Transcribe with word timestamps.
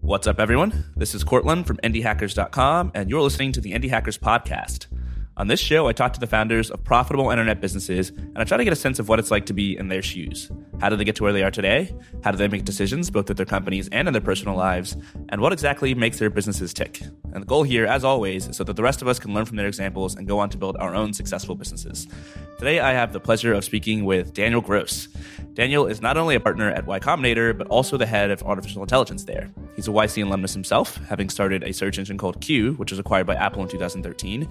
What's 0.00 0.28
up, 0.28 0.38
everyone? 0.38 0.84
This 0.96 1.14
is 1.14 1.24
Courtland 1.24 1.66
from 1.66 1.78
IndieHackers.com, 1.78 2.92
and 2.94 3.10
you're 3.10 3.20
listening 3.20 3.52
to 3.52 3.60
the 3.60 3.72
Indie 3.72 3.90
Hackers 3.90 4.16
Podcast. 4.16 4.86
On 5.36 5.48
this 5.48 5.60
show, 5.60 5.88
I 5.88 5.92
talk 5.92 6.12
to 6.14 6.20
the 6.20 6.26
founders 6.26 6.70
of 6.70 6.82
profitable 6.84 7.30
internet 7.30 7.60
businesses, 7.60 8.10
and 8.10 8.38
I 8.38 8.44
try 8.44 8.56
to 8.56 8.64
get 8.64 8.72
a 8.72 8.76
sense 8.76 8.98
of 8.98 9.08
what 9.08 9.18
it's 9.18 9.30
like 9.30 9.46
to 9.46 9.52
be 9.52 9.76
in 9.76 9.88
their 9.88 10.00
shoes. 10.00 10.50
How 10.80 10.88
did 10.88 10.98
they 11.00 11.04
get 11.04 11.16
to 11.16 11.24
where 11.24 11.32
they 11.32 11.42
are 11.42 11.50
today? 11.50 11.94
How 12.24 12.30
do 12.30 12.38
they 12.38 12.48
make 12.48 12.64
decisions, 12.64 13.10
both 13.10 13.28
with 13.28 13.36
their 13.36 13.44
companies 13.44 13.88
and 13.90 14.08
in 14.08 14.12
their 14.12 14.22
personal 14.22 14.56
lives? 14.56 14.96
And 15.28 15.40
what 15.40 15.52
exactly 15.52 15.94
makes 15.94 16.18
their 16.18 16.30
businesses 16.30 16.72
tick? 16.72 17.02
And 17.36 17.42
the 17.42 17.46
goal 17.46 17.64
here, 17.64 17.84
as 17.84 18.02
always, 18.02 18.48
is 18.48 18.56
so 18.56 18.64
that 18.64 18.76
the 18.76 18.82
rest 18.82 19.02
of 19.02 19.08
us 19.08 19.18
can 19.18 19.34
learn 19.34 19.44
from 19.44 19.58
their 19.58 19.66
examples 19.66 20.16
and 20.16 20.26
go 20.26 20.38
on 20.38 20.48
to 20.48 20.56
build 20.56 20.78
our 20.78 20.94
own 20.94 21.12
successful 21.12 21.54
businesses. 21.54 22.08
Today, 22.58 22.80
I 22.80 22.94
have 22.94 23.12
the 23.12 23.20
pleasure 23.20 23.52
of 23.52 23.62
speaking 23.62 24.06
with 24.06 24.32
Daniel 24.32 24.62
Gross. 24.62 25.08
Daniel 25.52 25.86
is 25.86 26.00
not 26.00 26.16
only 26.16 26.34
a 26.34 26.40
partner 26.40 26.70
at 26.70 26.86
Y 26.86 26.98
Combinator, 26.98 27.56
but 27.56 27.66
also 27.66 27.98
the 27.98 28.06
head 28.06 28.30
of 28.30 28.42
artificial 28.42 28.80
intelligence 28.80 29.24
there. 29.24 29.50
He's 29.74 29.86
a 29.86 29.90
YC 29.90 30.24
alumnus 30.24 30.54
himself, 30.54 30.96
having 31.08 31.28
started 31.28 31.62
a 31.62 31.74
search 31.74 31.98
engine 31.98 32.16
called 32.16 32.40
Cue, 32.40 32.72
which 32.76 32.90
was 32.90 32.98
acquired 32.98 33.26
by 33.26 33.34
Apple 33.34 33.60
in 33.60 33.68
2013. 33.68 34.48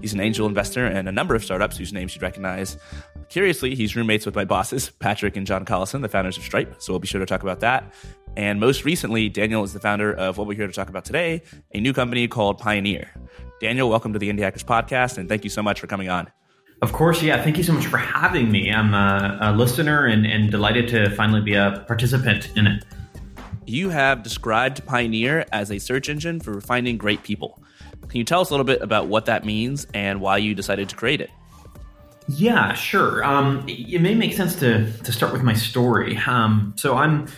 He's 0.00 0.12
an 0.12 0.18
angel 0.18 0.48
investor 0.48 0.88
in 0.88 1.06
a 1.06 1.12
number 1.12 1.36
of 1.36 1.44
startups 1.44 1.76
whose 1.76 1.92
names 1.92 2.16
you'd 2.16 2.22
recognize. 2.22 2.78
Curiously, 3.28 3.76
he's 3.76 3.94
roommates 3.94 4.26
with 4.26 4.34
my 4.34 4.44
bosses, 4.44 4.90
Patrick 4.90 5.36
and 5.36 5.46
John 5.46 5.64
Collison, 5.64 6.02
the 6.02 6.08
founders 6.08 6.36
of 6.36 6.42
Stripe, 6.42 6.82
so 6.82 6.92
we'll 6.92 6.98
be 6.98 7.06
sure 7.06 7.20
to 7.20 7.26
talk 7.26 7.44
about 7.44 7.60
that. 7.60 7.94
And 8.36 8.58
most 8.58 8.84
recently, 8.84 9.28
Daniel 9.28 9.62
is 9.62 9.72
the 9.72 9.80
founder 9.80 10.12
of 10.12 10.38
what 10.38 10.48
we're 10.48 10.56
here 10.56 10.66
to 10.66 10.72
talk 10.72 10.88
about 10.88 11.04
today, 11.04 11.42
a 11.72 11.80
new 11.80 11.92
company 11.92 12.26
called 12.26 12.58
Pioneer. 12.58 13.10
Daniel, 13.60 13.88
welcome 13.88 14.12
to 14.12 14.18
the 14.18 14.28
Indie 14.28 14.40
Hackers 14.40 14.64
podcast, 14.64 15.18
and 15.18 15.28
thank 15.28 15.44
you 15.44 15.50
so 15.50 15.62
much 15.62 15.78
for 15.78 15.86
coming 15.86 16.08
on. 16.08 16.28
Of 16.82 16.92
course, 16.92 17.22
yeah. 17.22 17.42
Thank 17.42 17.56
you 17.56 17.62
so 17.62 17.72
much 17.72 17.86
for 17.86 17.96
having 17.96 18.50
me. 18.50 18.72
I'm 18.72 18.92
a, 18.92 19.38
a 19.40 19.52
listener 19.52 20.06
and, 20.06 20.26
and 20.26 20.50
delighted 20.50 20.88
to 20.88 21.10
finally 21.10 21.42
be 21.42 21.54
a 21.54 21.84
participant 21.86 22.50
in 22.56 22.66
it. 22.66 22.84
You 23.66 23.88
have 23.90 24.24
described 24.24 24.84
Pioneer 24.84 25.46
as 25.52 25.70
a 25.70 25.78
search 25.78 26.08
engine 26.08 26.40
for 26.40 26.60
finding 26.60 26.98
great 26.98 27.22
people. 27.22 27.62
Can 28.08 28.18
you 28.18 28.24
tell 28.24 28.40
us 28.40 28.50
a 28.50 28.52
little 28.52 28.64
bit 28.64 28.82
about 28.82 29.06
what 29.06 29.26
that 29.26 29.44
means 29.44 29.86
and 29.94 30.20
why 30.20 30.38
you 30.38 30.54
decided 30.54 30.88
to 30.88 30.96
create 30.96 31.20
it? 31.20 31.30
Yeah, 32.28 32.74
sure. 32.74 33.22
Um, 33.24 33.64
it 33.68 34.00
may 34.00 34.14
make 34.14 34.32
sense 34.32 34.56
to 34.56 34.90
to 34.90 35.12
start 35.12 35.32
with 35.32 35.42
my 35.42 35.52
story. 35.52 36.16
Um, 36.26 36.74
so 36.76 36.96
I'm 36.96 37.28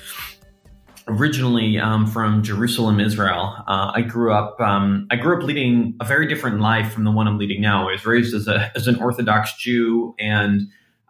originally 1.09 1.79
um, 1.79 2.07
from 2.07 2.43
Jerusalem, 2.43 3.01
Israel. 3.01 3.55
Uh, 3.67 3.93
I 3.95 4.03
grew 4.03 4.33
up. 4.33 4.61
Um, 4.61 5.07
I 5.11 5.17
grew 5.17 5.37
up 5.37 5.43
leading 5.43 5.97
a 6.01 6.05
very 6.05 6.27
different 6.27 6.61
life 6.61 6.93
from 6.93 7.05
the 7.05 7.11
one 7.11 7.29
I'm 7.29 7.39
leading 7.39 7.61
now. 7.61 7.89
I 7.89 7.93
was 7.93 8.07
raised 8.07 8.35
as 8.35 8.48
a 8.48 8.71
as 8.75 8.87
an 8.89 8.97
Orthodox 8.97 9.55
Jew 9.57 10.15
and 10.19 10.63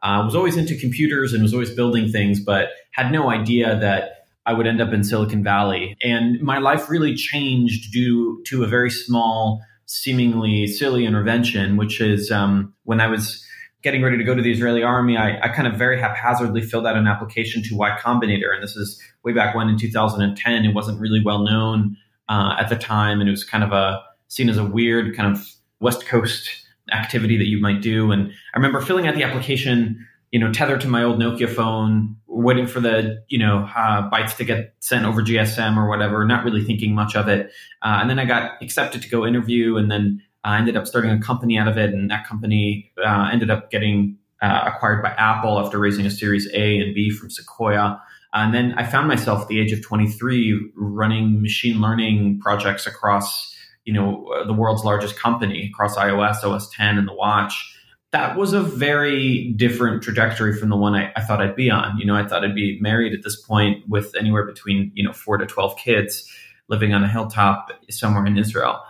uh, 0.02 0.22
was 0.24 0.34
always 0.34 0.56
into 0.56 0.76
computers 0.76 1.32
and 1.32 1.42
was 1.42 1.52
always 1.52 1.70
building 1.70 2.10
things, 2.10 2.40
but 2.40 2.70
had 2.92 3.10
no 3.10 3.30
idea 3.30 3.78
that 3.78 4.26
I 4.44 4.52
would 4.52 4.66
end 4.66 4.80
up 4.80 4.92
in 4.92 5.02
Silicon 5.02 5.42
Valley. 5.42 5.96
And 6.02 6.40
my 6.40 6.58
life 6.58 6.88
really 6.88 7.14
changed 7.14 7.92
due 7.92 8.42
to 8.46 8.62
a 8.62 8.66
very 8.66 8.90
small, 8.90 9.60
seemingly 9.86 10.66
silly 10.68 11.04
intervention, 11.04 11.76
which 11.76 12.00
is 12.00 12.30
um, 12.30 12.74
when 12.84 13.00
I 13.00 13.08
was 13.08 13.44
getting 13.86 14.02
ready 14.02 14.18
to 14.18 14.24
go 14.24 14.34
to 14.34 14.42
the 14.42 14.50
Israeli 14.50 14.82
army, 14.82 15.16
I, 15.16 15.38
I, 15.40 15.48
kind 15.48 15.68
of 15.68 15.74
very 15.74 16.00
haphazardly 16.00 16.60
filled 16.60 16.88
out 16.88 16.96
an 16.96 17.06
application 17.06 17.62
to 17.62 17.76
Y 17.76 17.96
Combinator. 18.02 18.52
And 18.52 18.60
this 18.60 18.74
is 18.74 19.00
way 19.22 19.32
back 19.32 19.54
when 19.54 19.68
in 19.68 19.78
2010. 19.78 20.64
It 20.64 20.74
wasn't 20.74 21.00
really 21.00 21.22
well 21.24 21.44
known 21.44 21.96
uh, 22.28 22.56
at 22.58 22.68
the 22.68 22.74
time. 22.74 23.20
And 23.20 23.28
it 23.28 23.30
was 23.30 23.44
kind 23.44 23.62
of 23.62 23.70
a 23.70 24.02
seen 24.26 24.48
as 24.48 24.56
a 24.56 24.64
weird 24.64 25.16
kind 25.16 25.30
of 25.30 25.46
West 25.78 26.04
Coast 26.04 26.50
activity 26.92 27.36
that 27.36 27.46
you 27.46 27.60
might 27.60 27.80
do. 27.80 28.10
And 28.10 28.32
I 28.54 28.56
remember 28.56 28.80
filling 28.80 29.06
out 29.06 29.14
the 29.14 29.22
application, 29.22 30.04
you 30.32 30.40
know, 30.40 30.52
tethered 30.52 30.80
to 30.80 30.88
my 30.88 31.04
old 31.04 31.20
Nokia 31.20 31.48
phone, 31.48 32.16
waiting 32.26 32.66
for 32.66 32.80
the, 32.80 33.22
you 33.28 33.38
know, 33.38 33.70
uh, 33.76 34.10
bytes 34.10 34.36
to 34.38 34.44
get 34.44 34.74
sent 34.80 35.06
over 35.06 35.22
GSM 35.22 35.76
or 35.76 35.88
whatever, 35.88 36.24
not 36.26 36.44
really 36.44 36.64
thinking 36.64 36.92
much 36.92 37.14
of 37.14 37.28
it. 37.28 37.52
Uh, 37.82 37.98
and 38.00 38.10
then 38.10 38.18
I 38.18 38.24
got 38.24 38.60
accepted 38.60 39.02
to 39.02 39.08
go 39.08 39.24
interview 39.24 39.76
and 39.76 39.92
then 39.92 40.22
I 40.46 40.58
ended 40.58 40.76
up 40.76 40.86
starting 40.86 41.10
a 41.10 41.20
company 41.20 41.58
out 41.58 41.68
of 41.68 41.76
it, 41.76 41.92
and 41.92 42.10
that 42.10 42.26
company 42.26 42.92
uh, 43.04 43.28
ended 43.32 43.50
up 43.50 43.70
getting 43.70 44.16
uh, 44.40 44.70
acquired 44.72 45.02
by 45.02 45.10
Apple 45.10 45.58
after 45.58 45.78
raising 45.78 46.06
a 46.06 46.10
Series 46.10 46.48
A 46.54 46.78
and 46.78 46.94
B 46.94 47.10
from 47.10 47.30
Sequoia. 47.30 48.00
And 48.32 48.54
then 48.54 48.74
I 48.74 48.84
found 48.84 49.08
myself 49.08 49.42
at 49.42 49.48
the 49.48 49.58
age 49.58 49.72
of 49.72 49.82
23 49.82 50.72
running 50.76 51.40
machine 51.42 51.80
learning 51.80 52.40
projects 52.40 52.86
across, 52.86 53.56
you 53.84 53.92
know, 53.92 54.44
the 54.46 54.52
world's 54.52 54.84
largest 54.84 55.18
company 55.18 55.70
across 55.72 55.96
iOS, 55.96 56.44
OS 56.44 56.68
10, 56.70 56.98
and 56.98 57.08
the 57.08 57.14
watch. 57.14 57.72
That 58.12 58.36
was 58.36 58.52
a 58.52 58.60
very 58.60 59.52
different 59.56 60.02
trajectory 60.02 60.56
from 60.56 60.68
the 60.68 60.76
one 60.76 60.94
I, 60.94 61.12
I 61.16 61.22
thought 61.22 61.40
I'd 61.40 61.56
be 61.56 61.70
on. 61.70 61.98
You 61.98 62.06
know, 62.06 62.14
I 62.14 62.26
thought 62.26 62.44
I'd 62.44 62.54
be 62.54 62.78
married 62.80 63.14
at 63.14 63.24
this 63.24 63.40
point 63.40 63.88
with 63.88 64.14
anywhere 64.16 64.44
between, 64.44 64.92
you 64.94 65.02
know, 65.02 65.12
four 65.12 65.38
to 65.38 65.46
12 65.46 65.76
kids 65.76 66.30
living 66.68 66.92
on 66.92 67.02
a 67.02 67.08
hilltop 67.08 67.70
somewhere 67.90 68.26
in 68.26 68.38
Israel. 68.38 68.80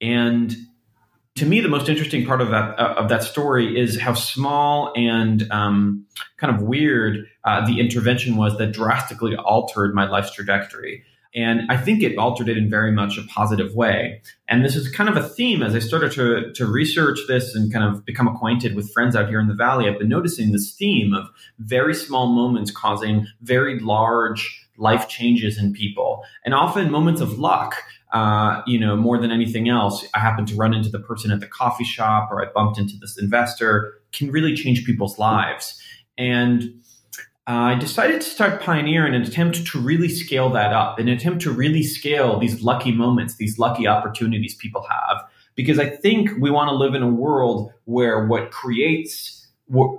And 0.00 0.54
to 1.36 1.44
me, 1.44 1.60
the 1.60 1.68
most 1.68 1.88
interesting 1.88 2.24
part 2.24 2.40
of 2.40 2.50
that 2.50 2.78
uh, 2.78 2.94
of 2.96 3.08
that 3.08 3.22
story 3.22 3.78
is 3.78 4.00
how 4.00 4.14
small 4.14 4.92
and 4.96 5.50
um, 5.52 6.06
kind 6.38 6.54
of 6.54 6.62
weird 6.62 7.26
uh, 7.44 7.64
the 7.66 7.78
intervention 7.78 8.36
was 8.36 8.56
that 8.58 8.72
drastically 8.72 9.36
altered 9.36 9.94
my 9.94 10.08
life's 10.08 10.32
trajectory. 10.32 11.04
And 11.34 11.70
I 11.70 11.76
think 11.76 12.02
it 12.02 12.16
altered 12.16 12.48
it 12.48 12.56
in 12.56 12.70
very 12.70 12.90
much 12.90 13.18
a 13.18 13.22
positive 13.24 13.74
way. 13.74 14.22
And 14.48 14.64
this 14.64 14.74
is 14.74 14.90
kind 14.90 15.10
of 15.10 15.18
a 15.18 15.28
theme 15.28 15.62
as 15.62 15.74
I 15.74 15.80
started 15.80 16.12
to, 16.12 16.50
to 16.54 16.64
research 16.64 17.18
this 17.28 17.54
and 17.54 17.70
kind 17.70 17.84
of 17.84 18.06
become 18.06 18.26
acquainted 18.26 18.74
with 18.74 18.90
friends 18.90 19.14
out 19.14 19.28
here 19.28 19.38
in 19.38 19.46
the 19.46 19.54
Valley. 19.54 19.86
I've 19.86 19.98
been 19.98 20.08
noticing 20.08 20.52
this 20.52 20.74
theme 20.74 21.12
of 21.12 21.28
very 21.58 21.94
small 21.94 22.28
moments 22.28 22.70
causing 22.70 23.26
very 23.42 23.78
large 23.78 24.66
life 24.78 25.08
changes 25.08 25.58
in 25.58 25.74
people 25.74 26.22
and 26.44 26.54
often 26.54 26.90
moments 26.90 27.20
of 27.20 27.38
luck 27.38 27.82
uh, 28.12 28.62
you 28.66 28.78
know, 28.78 28.96
more 28.96 29.18
than 29.18 29.30
anything 29.30 29.68
else, 29.68 30.06
I 30.14 30.20
happened 30.20 30.48
to 30.48 30.56
run 30.56 30.74
into 30.74 30.88
the 30.88 31.00
person 31.00 31.30
at 31.30 31.40
the 31.40 31.46
coffee 31.46 31.84
shop 31.84 32.28
or 32.30 32.42
I 32.42 32.50
bumped 32.52 32.78
into 32.78 32.96
this 33.00 33.18
investor 33.18 33.94
can 34.12 34.30
really 34.30 34.54
change 34.54 34.84
people's 34.84 35.18
lives. 35.18 35.80
And 36.16 36.82
uh, 37.48 37.52
I 37.52 37.74
decided 37.74 38.20
to 38.20 38.28
start 38.28 38.60
Pioneer 38.60 39.06
in 39.06 39.14
an 39.14 39.22
attempt 39.22 39.66
to 39.66 39.78
really 39.78 40.08
scale 40.08 40.50
that 40.50 40.72
up, 40.72 40.98
an 40.98 41.08
attempt 41.08 41.42
to 41.42 41.50
really 41.50 41.82
scale 41.82 42.38
these 42.38 42.62
lucky 42.62 42.92
moments, 42.92 43.36
these 43.36 43.58
lucky 43.58 43.86
opportunities 43.86 44.54
people 44.54 44.84
have. 44.88 45.22
Because 45.54 45.78
I 45.78 45.88
think 45.88 46.30
we 46.40 46.50
want 46.50 46.68
to 46.68 46.74
live 46.74 46.94
in 46.94 47.02
a 47.02 47.08
world 47.08 47.72
where 47.84 48.26
what 48.26 48.50
creates 48.50 49.46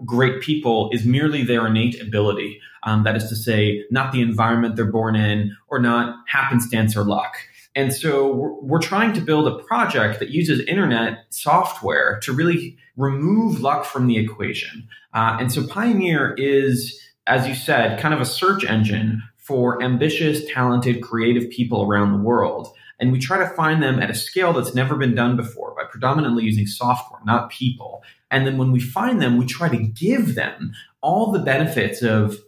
great 0.05 0.41
people 0.41 0.89
is 0.93 1.05
merely 1.05 1.43
their 1.43 1.67
innate 1.67 2.01
ability. 2.01 2.61
Um, 2.83 3.03
that 3.03 3.15
is 3.15 3.27
to 3.29 3.35
say, 3.35 3.83
not 3.91 4.11
the 4.11 4.21
environment 4.21 4.75
they're 4.75 4.85
born 4.85 5.15
in 5.15 5.55
or 5.67 5.79
not 5.79 6.15
happenstance 6.27 6.95
or 6.95 7.03
luck. 7.03 7.35
And 7.77 7.93
so 7.93 8.57
we're, 8.63 8.81
trying 8.81 9.13
to 9.13 9.21
build 9.21 9.47
a 9.47 9.63
project 9.63 10.19
that 10.19 10.29
uses 10.31 10.61
internet 10.61 11.25
software 11.29 12.19
to 12.23 12.33
really 12.33 12.75
remove 12.95 13.59
luck 13.61 13.85
from 13.85 14.07
the 14.07 14.17
equation. 14.17 14.87
Uh, 15.13 15.37
and 15.39 15.51
so 15.51 15.67
Pioneer 15.67 16.33
is, 16.39 16.99
as 17.27 17.47
you 17.47 17.53
said, 17.53 17.99
kind 17.99 18.15
of 18.15 18.19
a 18.19 18.25
search 18.25 18.65
engine 18.65 19.21
for 19.37 19.83
ambitious, 19.83 20.41
talented, 20.51 21.03
creative 21.03 21.51
people 21.51 21.83
around 21.83 22.13
the 22.13 22.23
world. 22.23 22.73
And 22.99 23.11
we 23.11 23.19
try 23.19 23.37
to 23.37 23.49
find 23.53 23.83
them 23.83 23.99
at 23.99 24.09
a 24.09 24.15
scale 24.15 24.53
that's 24.53 24.73
never 24.73 24.95
been 24.95 25.13
done 25.13 25.37
before 25.37 25.75
by 25.75 25.83
predominantly 25.83 26.45
using 26.45 26.65
software, 26.65 27.21
not 27.25 27.51
people. 27.51 28.01
And 28.31 28.47
then 28.47 28.57
when 28.57 28.71
we 28.71 28.79
find 28.79 29.21
them, 29.21 29.37
we 29.37 29.45
try 29.45 29.69
to 29.69 29.77
give 29.77 30.33
them 30.33 30.73
all 31.01 31.31
the 31.31 31.39
benefits 31.39 32.01
of, 32.01 32.39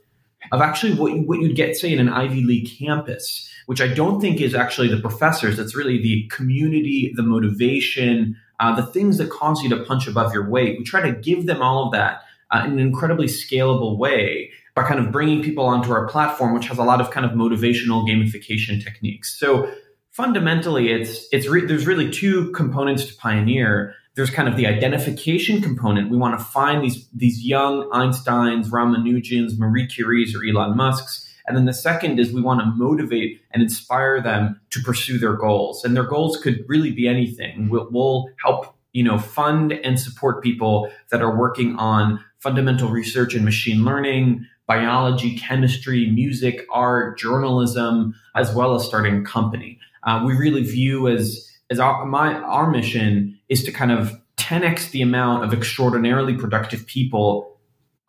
of 0.51 0.61
actually 0.61 0.93
what, 0.93 1.13
you, 1.13 1.21
what 1.21 1.39
you'd 1.39 1.55
get, 1.55 1.75
say, 1.75 1.91
in 1.91 1.99
an 1.99 2.09
Ivy 2.09 2.43
League 2.43 2.69
campus 2.79 3.49
which 3.69 3.81
I 3.81 3.87
don't 3.87 4.19
think 4.19 4.41
is 4.41 4.55
actually 4.55 4.87
the 4.87 4.99
professors. 4.99 5.59
It's 5.59 5.75
really 5.75 6.01
the 6.01 6.27
community, 6.31 7.13
the 7.15 7.21
motivation, 7.21 8.35
uh, 8.59 8.75
the 8.75 8.81
things 8.81 9.19
that 9.19 9.29
cause 9.29 9.61
you 9.61 9.69
to 9.69 9.83
punch 9.83 10.07
above 10.07 10.33
your 10.33 10.49
weight. 10.49 10.79
We 10.79 10.83
try 10.83 11.01
to 11.01 11.11
give 11.11 11.45
them 11.45 11.61
all 11.61 11.85
of 11.85 11.91
that 11.91 12.23
uh, 12.49 12.63
in 12.65 12.71
an 12.71 12.79
incredibly 12.79 13.27
scalable 13.27 13.95
way 13.99 14.49
by 14.73 14.87
kind 14.87 14.99
of 14.99 15.11
bringing 15.11 15.43
people 15.43 15.67
onto 15.67 15.91
our 15.91 16.07
platform, 16.07 16.55
which 16.55 16.65
has 16.65 16.79
a 16.79 16.83
lot 16.83 16.99
of 16.99 17.11
kind 17.11 17.27
of 17.27 17.33
motivational 17.33 18.09
gamification 18.09 18.83
techniques. 18.83 19.39
So 19.39 19.71
fundamentally, 20.09 20.91
it's 20.91 21.27
it's 21.31 21.47
re- 21.47 21.67
there's 21.67 21.85
really 21.85 22.09
two 22.09 22.51
components 22.53 23.05
to 23.05 23.15
Pioneer. 23.17 23.93
There's 24.19 24.29
kind 24.29 24.49
of 24.49 24.57
the 24.57 24.67
identification 24.67 25.61
component. 25.61 26.09
We 26.09 26.17
want 26.17 26.37
to 26.37 26.43
find 26.43 26.83
these 26.83 27.07
these 27.13 27.43
young 27.43 27.89
Einsteins, 27.91 28.67
Ramanujans, 28.67 29.57
Marie 29.57 29.87
Curies, 29.87 30.35
or 30.35 30.45
Elon 30.45 30.75
Musk's 30.75 31.25
and 31.49 31.57
then 31.57 31.65
the 31.65 31.73
second 31.73 32.19
is 32.19 32.31
we 32.31 32.41
want 32.41 32.59
to 32.59 32.67
motivate 32.67 33.41
and 33.51 33.63
inspire 33.63 34.21
them 34.21 34.61
to 34.69 34.79
pursue 34.81 35.17
their 35.17 35.33
goals. 35.33 35.83
And 35.83 35.95
their 35.95 36.03
goals 36.03 36.37
could 36.37 36.63
really 36.67 36.91
be 36.91 37.07
anything. 37.07 37.69
We'll, 37.69 37.87
we'll 37.89 38.29
help 38.45 38.75
you 38.93 39.03
know 39.03 39.17
fund 39.17 39.73
and 39.73 39.99
support 39.99 40.43
people 40.43 40.91
that 41.09 41.21
are 41.21 41.35
working 41.35 41.75
on 41.77 42.23
fundamental 42.37 42.89
research 42.89 43.35
in 43.35 43.45
machine 43.45 43.83
learning 43.83 44.45
biology 44.67 45.37
chemistry 45.37 46.09
music 46.09 46.65
art 46.71 47.17
journalism 47.17 48.15
as 48.35 48.53
well 48.53 48.73
as 48.73 48.83
starting 48.83 49.17
a 49.17 49.23
company 49.23 49.79
uh, 50.03 50.23
we 50.25 50.33
really 50.35 50.63
view 50.63 51.07
as 51.07 51.47
as 51.69 51.79
our, 51.79 52.03
my 52.07 52.33
our 52.33 52.71
mission 52.71 53.38
is 53.49 53.63
to 53.63 53.71
kind 53.71 53.91
of 53.91 54.13
10x 54.37 54.91
the 54.91 55.01
amount 55.01 55.43
of 55.43 55.53
extraordinarily 55.53 56.35
productive 56.35 56.85
people 56.87 57.59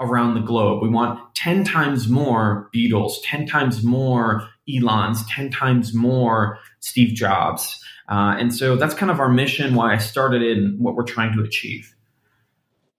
around 0.01 0.35
the 0.35 0.41
globe. 0.41 0.83
We 0.83 0.89
want 0.89 1.35
10 1.35 1.65
times 1.65 2.09
more 2.09 2.71
Beatles, 2.75 3.15
10 3.25 3.47
times 3.47 3.83
more 3.83 4.49
Elons, 4.69 5.27
10 5.29 5.51
times 5.51 5.93
more 5.95 6.59
Steve 6.81 7.15
Jobs. 7.15 7.83
Uh, 8.09 8.37
and 8.39 8.55
so 8.55 8.77
that's 8.77 8.95
kind 8.95 9.11
of 9.11 9.21
our 9.21 9.29
mission, 9.29 9.75
why 9.75 9.95
I 9.95 9.99
started 9.99 10.43
it, 10.43 10.59
and 10.59 10.81
what 10.81 10.95
we're 10.95 11.05
trying 11.05 11.35
to 11.37 11.43
achieve. 11.43 11.95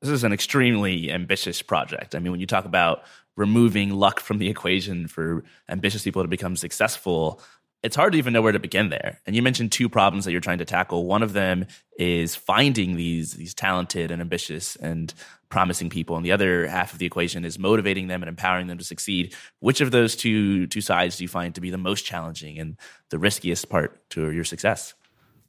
This 0.02 0.10
is 0.10 0.24
an 0.24 0.34
extremely 0.34 1.12
ambitious 1.12 1.62
project. 1.62 2.16
I 2.16 2.20
mean, 2.20 2.32
when 2.32 2.40
you 2.40 2.48
talk 2.48 2.66
about 2.66 3.04
removing 3.36 3.92
luck 3.92 4.20
from 4.20 4.38
the 4.38 4.50
equation 4.50 5.08
for 5.08 5.44
ambitious 5.70 6.04
people 6.04 6.22
to 6.22 6.28
become 6.28 6.56
successful, 6.56 7.42
it's 7.84 7.96
hard 7.96 8.14
to 8.14 8.18
even 8.18 8.34
know 8.34 8.42
where 8.42 8.52
to 8.52 8.60
begin 8.60 8.90
there. 8.90 9.20
And 9.26 9.36
you 9.36 9.42
mentioned 9.42 9.72
two 9.72 9.90
problems 9.90 10.26
that 10.26 10.32
you're 10.32 10.42
trying 10.42 10.60
to 10.60 10.66
tackle. 10.66 11.06
One 11.06 11.24
of 11.24 11.34
them 11.34 11.66
is 11.98 12.36
finding 12.36 12.96
these 12.96 13.34
these 13.34 13.54
talented 13.54 14.12
and 14.12 14.22
ambitious 14.22 14.76
and 14.76 15.14
promising 15.50 15.90
people, 15.90 16.16
and 16.16 16.26
the 16.26 16.32
other 16.32 16.68
half 16.68 16.94
of 16.94 17.00
the 17.00 17.06
equation 17.06 17.44
is 17.44 17.60
motivating 17.60 18.08
them 18.08 18.22
and 18.22 18.30
empowering 18.30 18.68
them 18.68 18.78
to 18.78 18.84
succeed. 18.84 19.36
Which 19.60 19.82
of 19.82 19.92
those 19.92 20.16
two 20.16 20.68
two 20.68 20.82
sides 20.82 21.18
do 21.18 21.24
you 21.24 21.28
find 21.28 21.56
to 21.56 21.62
be 21.62 21.72
the 21.72 21.78
most 21.78 22.06
challenging 22.06 22.60
and 22.60 22.78
the 23.10 23.20
riskiest 23.20 23.70
part 23.70 24.08
to 24.12 24.32
your 24.32 24.44
success? 24.44 24.94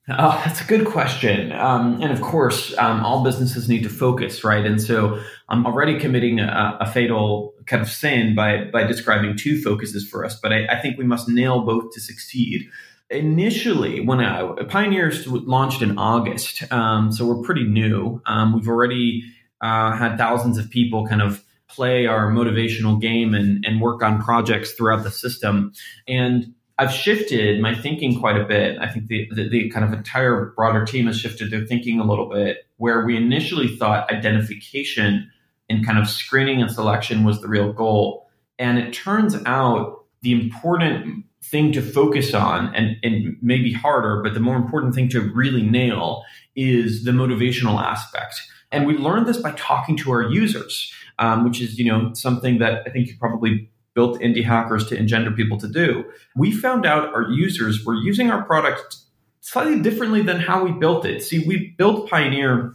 Oh, 0.08 0.42
that's 0.44 0.60
a 0.60 0.64
good 0.64 0.84
question. 0.84 1.52
Um, 1.52 2.02
and 2.02 2.10
of 2.10 2.20
course, 2.20 2.76
um, 2.76 3.04
all 3.04 3.22
businesses 3.22 3.68
need 3.68 3.84
to 3.84 3.88
focus, 3.88 4.42
right? 4.42 4.66
And 4.66 4.82
so 4.82 5.22
I'm 5.48 5.64
already 5.64 5.96
committing 6.00 6.40
a, 6.40 6.76
a, 6.80 6.86
fatal 6.86 7.54
kind 7.66 7.80
of 7.80 7.88
sin 7.88 8.34
by, 8.34 8.64
by 8.64 8.82
describing 8.82 9.36
two 9.36 9.62
focuses 9.62 10.08
for 10.08 10.24
us, 10.24 10.34
but 10.34 10.52
I, 10.52 10.66
I 10.66 10.80
think 10.80 10.98
we 10.98 11.04
must 11.04 11.28
nail 11.28 11.60
both 11.60 11.92
to 11.92 12.00
succeed. 12.00 12.68
Initially, 13.10 14.00
when 14.00 14.18
I, 14.18 14.64
Pioneers 14.64 15.24
launched 15.28 15.82
in 15.82 15.96
August, 15.96 16.64
um, 16.72 17.12
so 17.12 17.24
we're 17.24 17.44
pretty 17.44 17.64
new. 17.64 18.20
Um, 18.26 18.54
we've 18.54 18.68
already 18.68 19.22
uh, 19.60 19.92
had 19.92 20.16
thousands 20.16 20.58
of 20.58 20.68
people 20.68 21.06
kind 21.06 21.22
of 21.22 21.44
play 21.68 22.06
our 22.06 22.32
motivational 22.32 23.00
game 23.00 23.34
and, 23.34 23.64
and 23.64 23.80
work 23.80 24.02
on 24.02 24.20
projects 24.20 24.72
throughout 24.72 25.04
the 25.04 25.10
system. 25.12 25.72
And 26.08 26.54
I've 26.78 26.92
shifted 26.92 27.60
my 27.60 27.74
thinking 27.74 28.18
quite 28.18 28.36
a 28.36 28.44
bit. 28.44 28.78
I 28.80 28.88
think 28.88 29.06
the, 29.06 29.28
the, 29.32 29.48
the, 29.48 29.70
kind 29.70 29.84
of 29.84 29.92
entire 29.92 30.52
broader 30.56 30.84
team 30.84 31.06
has 31.06 31.18
shifted 31.18 31.50
their 31.50 31.66
thinking 31.66 32.00
a 32.00 32.04
little 32.04 32.28
bit, 32.28 32.66
where 32.78 33.04
we 33.04 33.16
initially 33.16 33.76
thought 33.76 34.10
identification 34.10 35.30
and 35.68 35.86
kind 35.86 35.98
of 35.98 36.08
screening 36.08 36.60
and 36.60 36.70
selection 36.70 37.24
was 37.24 37.40
the 37.40 37.48
real 37.48 37.72
goal. 37.72 38.28
And 38.58 38.78
it 38.78 38.92
turns 38.92 39.36
out 39.46 40.04
the 40.22 40.32
important 40.32 41.24
thing 41.42 41.72
to 41.72 41.82
focus 41.82 42.34
on, 42.34 42.74
and, 42.74 42.96
and 43.02 43.36
maybe 43.42 43.72
harder, 43.72 44.22
but 44.22 44.34
the 44.34 44.40
more 44.40 44.56
important 44.56 44.94
thing 44.94 45.08
to 45.10 45.20
really 45.20 45.62
nail 45.62 46.22
is 46.54 47.04
the 47.04 47.10
motivational 47.10 47.82
aspect. 47.82 48.40
And 48.70 48.86
we 48.86 48.96
learned 48.96 49.26
this 49.26 49.36
by 49.36 49.52
talking 49.52 49.96
to 49.98 50.12
our 50.12 50.22
users, 50.22 50.92
um, 51.18 51.44
which 51.44 51.60
is, 51.60 51.78
you 51.78 51.84
know, 51.84 52.14
something 52.14 52.58
that 52.58 52.82
I 52.86 52.90
think 52.90 53.08
you 53.08 53.16
probably 53.18 53.68
built 53.94 54.20
indie 54.20 54.44
hackers 54.44 54.86
to 54.88 54.96
engender 54.96 55.30
people 55.30 55.58
to 55.58 55.68
do. 55.68 56.04
We 56.34 56.52
found 56.52 56.86
out 56.86 57.14
our 57.14 57.30
users 57.30 57.84
were 57.84 57.94
using 57.94 58.30
our 58.30 58.42
product 58.42 58.96
slightly 59.40 59.80
differently 59.80 60.22
than 60.22 60.40
how 60.40 60.64
we 60.64 60.72
built 60.72 61.04
it. 61.04 61.22
See, 61.22 61.44
we 61.46 61.74
built 61.76 62.08
Pioneer 62.08 62.74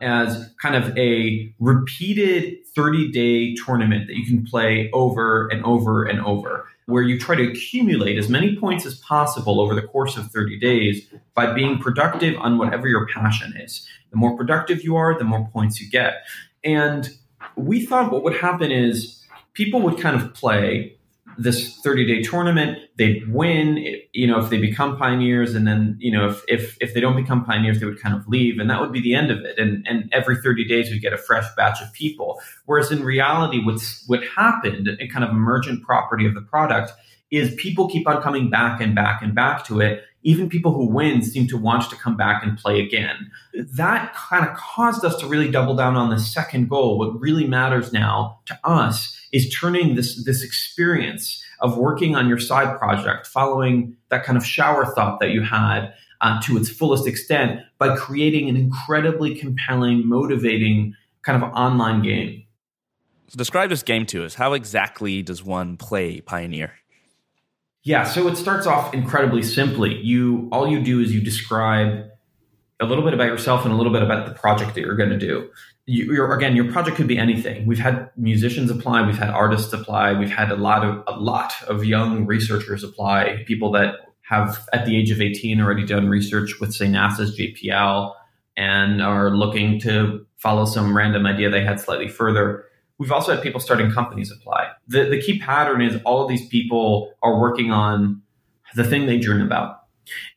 as 0.00 0.52
kind 0.60 0.74
of 0.74 0.96
a 0.98 1.54
repeated 1.60 2.66
30 2.74 3.12
day 3.12 3.54
tournament 3.54 4.08
that 4.08 4.16
you 4.16 4.26
can 4.26 4.44
play 4.44 4.90
over 4.92 5.48
and 5.48 5.64
over 5.64 6.04
and 6.04 6.20
over, 6.20 6.66
where 6.86 7.02
you 7.02 7.18
try 7.18 7.36
to 7.36 7.48
accumulate 7.50 8.18
as 8.18 8.28
many 8.28 8.56
points 8.56 8.84
as 8.84 8.96
possible 8.96 9.60
over 9.60 9.74
the 9.74 9.82
course 9.82 10.16
of 10.16 10.30
30 10.30 10.58
days 10.58 11.06
by 11.34 11.52
being 11.52 11.78
productive 11.78 12.36
on 12.38 12.58
whatever 12.58 12.88
your 12.88 13.06
passion 13.06 13.54
is. 13.56 13.86
The 14.10 14.16
more 14.16 14.36
productive 14.36 14.82
you 14.82 14.96
are, 14.96 15.16
the 15.16 15.24
more 15.24 15.48
points 15.52 15.80
you 15.80 15.88
get. 15.88 16.24
And 16.64 17.08
we 17.56 17.86
thought 17.86 18.12
what 18.12 18.24
would 18.24 18.36
happen 18.36 18.70
is 18.70 19.21
people 19.54 19.80
would 19.82 19.98
kind 19.98 20.20
of 20.20 20.34
play 20.34 20.96
this 21.38 21.78
30 21.78 22.06
day 22.06 22.22
tournament. 22.22 22.78
They'd 22.98 23.32
win 23.32 23.84
you 24.12 24.26
know 24.26 24.38
if 24.38 24.50
they 24.50 24.58
become 24.58 24.96
pioneers 24.96 25.54
and 25.54 25.66
then 25.66 25.96
you 25.98 26.12
know 26.12 26.28
if, 26.28 26.42
if 26.48 26.76
if 26.80 26.94
they 26.94 27.00
don't 27.00 27.16
become 27.16 27.44
pioneers 27.44 27.80
they 27.80 27.86
would 27.86 28.00
kind 28.00 28.14
of 28.14 28.26
leave 28.28 28.58
and 28.58 28.68
that 28.68 28.80
would 28.80 28.92
be 28.92 29.00
the 29.00 29.14
end 29.14 29.30
of 29.30 29.38
it. 29.38 29.58
And 29.58 29.86
and 29.88 30.10
every 30.12 30.36
30 30.36 30.66
days 30.66 30.90
we'd 30.90 31.00
get 31.00 31.12
a 31.12 31.18
fresh 31.18 31.46
batch 31.56 31.80
of 31.80 31.92
people. 31.92 32.40
Whereas 32.66 32.90
in 32.92 33.02
reality 33.02 33.62
what's 33.64 34.06
what 34.06 34.22
happened 34.24 34.88
a 35.00 35.08
kind 35.08 35.24
of 35.24 35.30
emergent 35.30 35.82
property 35.82 36.26
of 36.26 36.34
the 36.34 36.42
product 36.42 36.92
is 37.30 37.54
people 37.54 37.88
keep 37.88 38.06
on 38.06 38.22
coming 38.22 38.50
back 38.50 38.80
and 38.80 38.94
back 38.94 39.22
and 39.22 39.34
back 39.34 39.64
to 39.64 39.80
it 39.80 40.04
even 40.22 40.48
people 40.48 40.72
who 40.72 40.86
win 40.86 41.22
seem 41.22 41.46
to 41.48 41.56
want 41.56 41.88
to 41.90 41.96
come 41.96 42.16
back 42.16 42.42
and 42.42 42.56
play 42.58 42.80
again. 42.80 43.30
That 43.54 44.14
kind 44.14 44.46
of 44.48 44.56
caused 44.56 45.04
us 45.04 45.16
to 45.16 45.26
really 45.26 45.50
double 45.50 45.74
down 45.74 45.96
on 45.96 46.10
the 46.10 46.18
second 46.18 46.68
goal. 46.68 46.98
What 46.98 47.20
really 47.20 47.46
matters 47.46 47.92
now 47.92 48.40
to 48.46 48.58
us 48.64 49.18
is 49.32 49.52
turning 49.52 49.94
this, 49.94 50.24
this 50.24 50.42
experience 50.42 51.42
of 51.60 51.76
working 51.76 52.14
on 52.14 52.28
your 52.28 52.38
side 52.38 52.78
project, 52.78 53.26
following 53.26 53.96
that 54.10 54.24
kind 54.24 54.36
of 54.36 54.44
shower 54.44 54.84
thought 54.84 55.20
that 55.20 55.30
you 55.30 55.42
had 55.42 55.92
uh, 56.20 56.40
to 56.42 56.56
its 56.56 56.68
fullest 56.68 57.06
extent 57.06 57.60
by 57.78 57.96
creating 57.96 58.48
an 58.48 58.56
incredibly 58.56 59.34
compelling, 59.34 60.08
motivating 60.08 60.94
kind 61.22 61.42
of 61.42 61.50
online 61.52 62.02
game. 62.02 62.44
So 63.28 63.38
describe 63.38 63.70
this 63.70 63.82
game 63.82 64.06
to 64.06 64.24
us. 64.24 64.34
How 64.34 64.52
exactly 64.52 65.22
does 65.22 65.42
one 65.42 65.76
play 65.76 66.20
Pioneer? 66.20 66.74
Yeah, 67.84 68.04
so 68.04 68.28
it 68.28 68.36
starts 68.36 68.66
off 68.66 68.94
incredibly 68.94 69.42
simply. 69.42 69.94
You 69.96 70.48
all 70.52 70.68
you 70.68 70.82
do 70.82 71.00
is 71.00 71.12
you 71.12 71.20
describe 71.20 72.04
a 72.80 72.86
little 72.86 73.04
bit 73.04 73.14
about 73.14 73.26
yourself 73.26 73.64
and 73.64 73.72
a 73.72 73.76
little 73.76 73.92
bit 73.92 74.02
about 74.02 74.26
the 74.26 74.34
project 74.34 74.74
that 74.74 74.80
you're 74.80 74.96
going 74.96 75.10
to 75.10 75.18
do. 75.18 75.50
You're 75.86 76.32
again, 76.32 76.54
your 76.54 76.70
project 76.70 76.96
could 76.96 77.08
be 77.08 77.18
anything. 77.18 77.66
We've 77.66 77.78
had 77.78 78.10
musicians 78.16 78.70
apply, 78.70 79.04
we've 79.04 79.18
had 79.18 79.30
artists 79.30 79.72
apply, 79.72 80.12
we've 80.12 80.30
had 80.30 80.52
a 80.52 80.56
lot 80.56 80.84
of 80.84 81.02
a 81.08 81.18
lot 81.18 81.54
of 81.66 81.84
young 81.84 82.24
researchers 82.24 82.84
apply, 82.84 83.44
people 83.46 83.72
that 83.72 83.96
have 84.22 84.68
at 84.72 84.86
the 84.86 84.96
age 84.96 85.10
of 85.10 85.20
18 85.20 85.60
already 85.60 85.84
done 85.84 86.08
research 86.08 86.60
with 86.60 86.72
say 86.72 86.86
NASA's 86.86 87.36
JPL 87.36 88.14
and 88.56 89.02
are 89.02 89.30
looking 89.30 89.80
to 89.80 90.24
follow 90.36 90.66
some 90.66 90.96
random 90.96 91.26
idea 91.26 91.50
they 91.50 91.64
had 91.64 91.80
slightly 91.80 92.08
further. 92.08 92.64
We've 93.02 93.10
also 93.10 93.34
had 93.34 93.42
people 93.42 93.58
starting 93.58 93.90
companies 93.90 94.30
apply. 94.30 94.68
The, 94.86 95.08
the 95.08 95.20
key 95.20 95.40
pattern 95.40 95.82
is 95.82 96.00
all 96.04 96.22
of 96.22 96.28
these 96.28 96.46
people 96.46 97.12
are 97.20 97.40
working 97.40 97.72
on 97.72 98.22
the 98.76 98.84
thing 98.84 99.06
they 99.06 99.18
dream 99.18 99.44
about. 99.44 99.80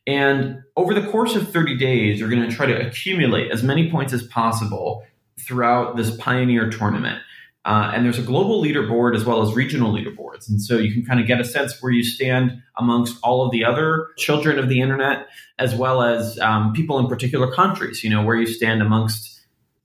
And 0.07 0.63
over 0.75 0.95
the 0.95 1.07
course 1.11 1.35
of 1.35 1.51
30 1.51 1.77
days, 1.77 2.19
you're 2.19 2.27
going 2.27 2.41
to 2.41 2.55
try 2.55 2.65
to 2.65 2.87
accumulate 2.87 3.51
as 3.51 3.61
many 3.61 3.91
points 3.91 4.13
as 4.13 4.23
possible 4.23 5.03
throughout 5.39 5.95
this 5.95 6.17
Pioneer 6.17 6.71
tournament. 6.71 7.21
Uh, 7.65 7.91
and 7.93 8.03
there's 8.03 8.17
a 8.17 8.23
global 8.23 8.59
leaderboard 8.63 9.15
as 9.15 9.25
well 9.25 9.43
as 9.43 9.53
regional 9.53 9.93
leaderboards. 9.93 10.49
And 10.49 10.59
so 10.59 10.79
you 10.79 10.91
can 10.91 11.05
kind 11.05 11.19
of 11.19 11.27
get 11.27 11.39
a 11.39 11.45
sense 11.45 11.79
where 11.83 11.91
you 11.91 12.03
stand 12.03 12.63
amongst 12.79 13.19
all 13.21 13.45
of 13.45 13.51
the 13.51 13.63
other 13.63 14.07
children 14.17 14.57
of 14.57 14.69
the 14.69 14.81
internet, 14.81 15.27
as 15.59 15.75
well 15.75 16.01
as 16.01 16.39
um, 16.39 16.73
people 16.73 16.97
in 16.97 17.05
particular 17.05 17.51
countries, 17.51 18.03
you 18.03 18.09
know, 18.09 18.23
where 18.23 18.35
you 18.35 18.47
stand 18.47 18.81
amongst 18.81 19.34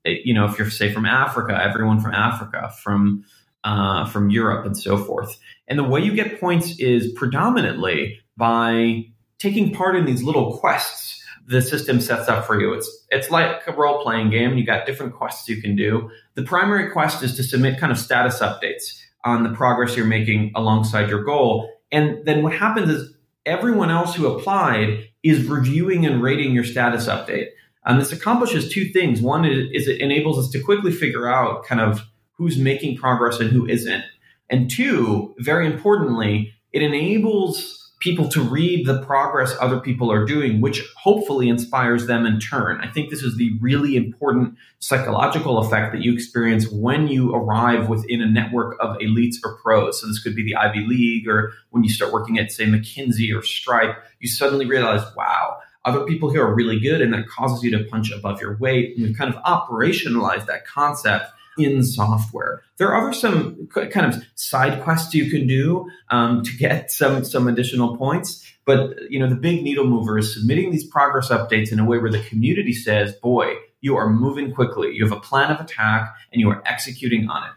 you 0.04 0.35
know, 0.35 0.47
if 0.47 0.59
you're 0.59 0.71
say 0.71 0.92
from 0.92 1.07
Africa, 1.07 1.59
everyone 1.61 2.00
from 2.00 2.14
Africa, 2.14 2.73
from 2.83 3.25
uh, 3.64 4.07
from 4.07 4.30
Europe, 4.30 4.64
and 4.64 4.76
so 4.76 4.97
forth. 4.97 5.38
And 5.69 5.78
the 5.78 5.85
way 5.85 6.00
you 6.00 6.14
get 6.14 6.40
points 6.40 6.78
is 6.78 7.12
predominantly 7.12 8.19
by 8.37 9.04
taking 9.38 9.73
part 9.73 9.97
in 9.97 10.07
these 10.07 10.23
little 10.23 10.59
quests 10.59 11.21
the 11.50 11.61
system 11.61 12.00
sets 12.00 12.28
up 12.28 12.47
for 12.47 12.61
you. 12.61 12.73
It's 12.73 13.07
it's 13.11 13.30
like 13.30 13.66
a 13.66 13.73
role 13.73 14.02
playing 14.02 14.30
game. 14.30 14.57
You 14.57 14.64
got 14.64 14.87
different 14.87 15.14
quests 15.14 15.49
you 15.49 15.61
can 15.61 15.75
do. 15.75 16.11
The 16.35 16.45
primary 16.45 16.90
quest 16.90 17.23
is 17.25 17.35
to 17.37 17.42
submit 17.42 17.80
kind 17.80 17.90
of 17.90 17.99
status 17.99 18.38
updates 18.38 19.00
on 19.25 19.42
the 19.42 19.50
progress 19.50 19.97
you're 19.97 20.07
making 20.07 20.52
alongside 20.54 21.09
your 21.09 21.25
goal. 21.25 21.69
And 21.90 22.25
then 22.25 22.42
what 22.45 22.52
happens 22.52 22.88
is 22.88 23.14
everyone 23.45 23.90
else 23.90 24.14
who 24.14 24.26
applied 24.26 25.09
is 25.25 25.45
reviewing 25.47 26.07
and 26.07 26.23
rating 26.23 26.52
your 26.52 26.64
status 26.64 27.07
update. 27.07 27.49
And 27.84 28.00
this 28.00 28.12
accomplishes 28.12 28.72
two 28.72 28.87
things. 28.87 29.20
One 29.22 29.44
is, 29.44 29.68
is 29.72 29.88
it 29.88 30.00
enables 30.00 30.38
us 30.38 30.50
to 30.52 30.62
quickly 30.62 30.92
figure 30.92 31.28
out 31.28 31.64
kind 31.64 31.80
of 31.80 32.02
who's 32.32 32.58
making 32.58 32.96
progress 32.96 33.40
and 33.40 33.50
who 33.50 33.66
isn't. 33.66 34.04
And 34.49 34.70
two, 34.70 35.34
very 35.38 35.66
importantly, 35.66 36.52
it 36.72 36.82
enables 36.82 37.76
people 38.00 38.28
to 38.28 38.40
read 38.40 38.87
the 38.87 39.02
progress 39.02 39.54
other 39.60 39.78
people 39.78 40.10
are 40.10 40.25
doing, 40.25 40.62
which 40.62 40.82
hopefully 40.96 41.50
inspires 41.50 42.06
them 42.06 42.25
in 42.25 42.40
turn. 42.40 42.80
I 42.80 42.90
think 42.90 43.10
this 43.10 43.22
is 43.22 43.37
the 43.37 43.52
really 43.60 43.94
important 43.94 44.54
psychological 44.78 45.58
effect 45.58 45.92
that 45.92 46.00
you 46.00 46.14
experience 46.14 46.66
when 46.70 47.08
you 47.08 47.34
arrive 47.34 47.90
within 47.90 48.22
a 48.22 48.26
network 48.26 48.78
of 48.80 48.96
elites 48.99 49.37
or 49.44 49.58
pros. 49.58 50.00
So 50.00 50.06
this 50.06 50.22
could 50.22 50.34
be 50.34 50.42
the 50.42 50.56
Ivy 50.56 50.87
League, 50.87 51.28
or 51.28 51.52
when 51.68 51.84
you 51.84 51.90
start 51.90 52.10
working 52.10 52.38
at, 52.38 52.50
say, 52.50 52.64
McKinsey 52.64 53.37
or 53.37 53.42
Stripe, 53.42 54.02
you 54.18 54.28
suddenly 54.28 54.64
realize, 54.64 55.02
wow, 55.14 55.58
other 55.84 56.04
people 56.04 56.30
here 56.30 56.44
are 56.44 56.54
really 56.54 56.78
good, 56.78 57.00
and 57.00 57.12
that 57.14 57.26
causes 57.28 57.62
you 57.62 57.70
to 57.76 57.84
punch 57.84 58.10
above 58.10 58.40
your 58.40 58.56
weight. 58.58 58.96
And 58.96 59.06
we've 59.06 59.16
kind 59.16 59.34
of 59.34 59.42
operationalized 59.42 60.46
that 60.46 60.66
concept 60.66 61.26
in 61.58 61.82
software. 61.82 62.62
There 62.76 62.88
are 62.92 63.02
other 63.02 63.12
some 63.12 63.66
kind 63.68 64.06
of 64.06 64.22
side 64.34 64.82
quests 64.82 65.14
you 65.14 65.30
can 65.30 65.46
do 65.46 65.90
um, 66.10 66.42
to 66.42 66.56
get 66.56 66.90
some 66.90 67.25
some 67.25 67.49
additional 67.49 67.96
points, 67.96 68.46
but 68.64 69.10
you 69.10 69.18
know 69.18 69.28
the 69.28 69.37
big 69.37 69.62
needle 69.62 69.87
mover 69.87 70.18
is 70.18 70.34
submitting 70.34 70.70
these 70.70 70.87
progress 70.87 71.28
updates 71.28 71.72
in 71.72 71.78
a 71.78 71.84
way 71.84 71.99
where 71.99 72.10
the 72.10 72.22
community 72.22 72.72
says, 72.72 73.12
"Boy, 73.14 73.56
you 73.80 73.96
are 73.96 74.10
moving 74.10 74.52
quickly. 74.52 74.92
You 74.92 75.04
have 75.04 75.16
a 75.16 75.20
plan 75.20 75.50
of 75.50 75.60
attack 75.60 76.14
and 76.32 76.40
you 76.40 76.50
are 76.50 76.62
executing 76.66 77.28
on 77.28 77.44
it. 77.44 77.52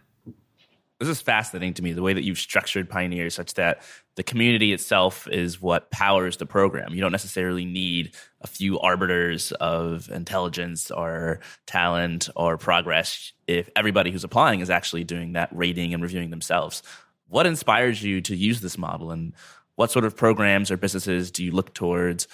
This 1.04 1.18
is 1.18 1.22
fascinating 1.22 1.74
to 1.74 1.82
me, 1.82 1.92
the 1.92 2.02
way 2.02 2.14
that 2.14 2.24
you've 2.24 2.38
structured 2.38 2.90
Pioneer 2.90 3.30
such 3.30 3.56
that 3.56 3.82
the 4.16 4.24
community 4.24 4.72
itself 4.72 5.28
is 5.28 5.62
what 5.62 5.92
powers 5.92 6.38
the 6.38 6.46
program. 6.46 6.94
You 6.94 7.02
don't 7.02 7.12
necessarily 7.12 7.66
need 7.66 8.16
a 8.40 8.48
few 8.48 8.80
arbiters 8.80 9.52
of 9.52 10.10
intelligence 10.10 10.92
or 10.92 11.42
talent 11.66 12.30
or 12.38 12.58
progress 12.58 13.34
if 13.48 13.70
everybody 13.76 14.12
who's 14.12 14.24
applying 14.24 14.62
is 14.62 14.70
actually 14.70 15.04
doing 15.04 15.34
that 15.34 15.50
rating 15.52 15.94
and 15.94 16.02
reviewing 16.02 16.30
themselves. 16.30 16.84
What 17.28 17.48
inspires 17.48 18.02
you 18.02 18.22
to 18.22 18.34
use 18.34 18.62
this 18.62 18.78
model 18.78 19.12
and 19.12 19.34
what 19.76 19.92
sort 19.92 20.06
of 20.06 20.16
programs 20.16 20.72
or 20.72 20.78
businesses 20.78 21.32
do 21.32 21.44
you 21.44 21.52
look 21.52 21.74
towards 21.74 22.30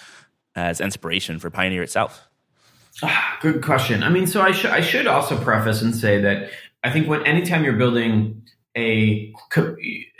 as 0.54 0.80
inspiration 0.80 1.40
for 1.40 1.50
Pioneer 1.50 1.82
itself? 1.82 2.24
Ah, 3.02 3.36
good 3.42 3.64
question. 3.64 4.04
I 4.04 4.10
mean, 4.10 4.28
so 4.28 4.40
I, 4.40 4.52
sh- 4.52 4.66
I 4.66 4.80
should 4.80 5.08
also 5.08 5.36
preface 5.36 5.82
and 5.82 5.92
say 5.92 6.20
that 6.20 6.50
I 6.84 6.90
think 6.90 7.08
when 7.08 7.26
anytime 7.26 7.64
you're 7.64 7.72
building 7.72 8.42
a 8.76 9.32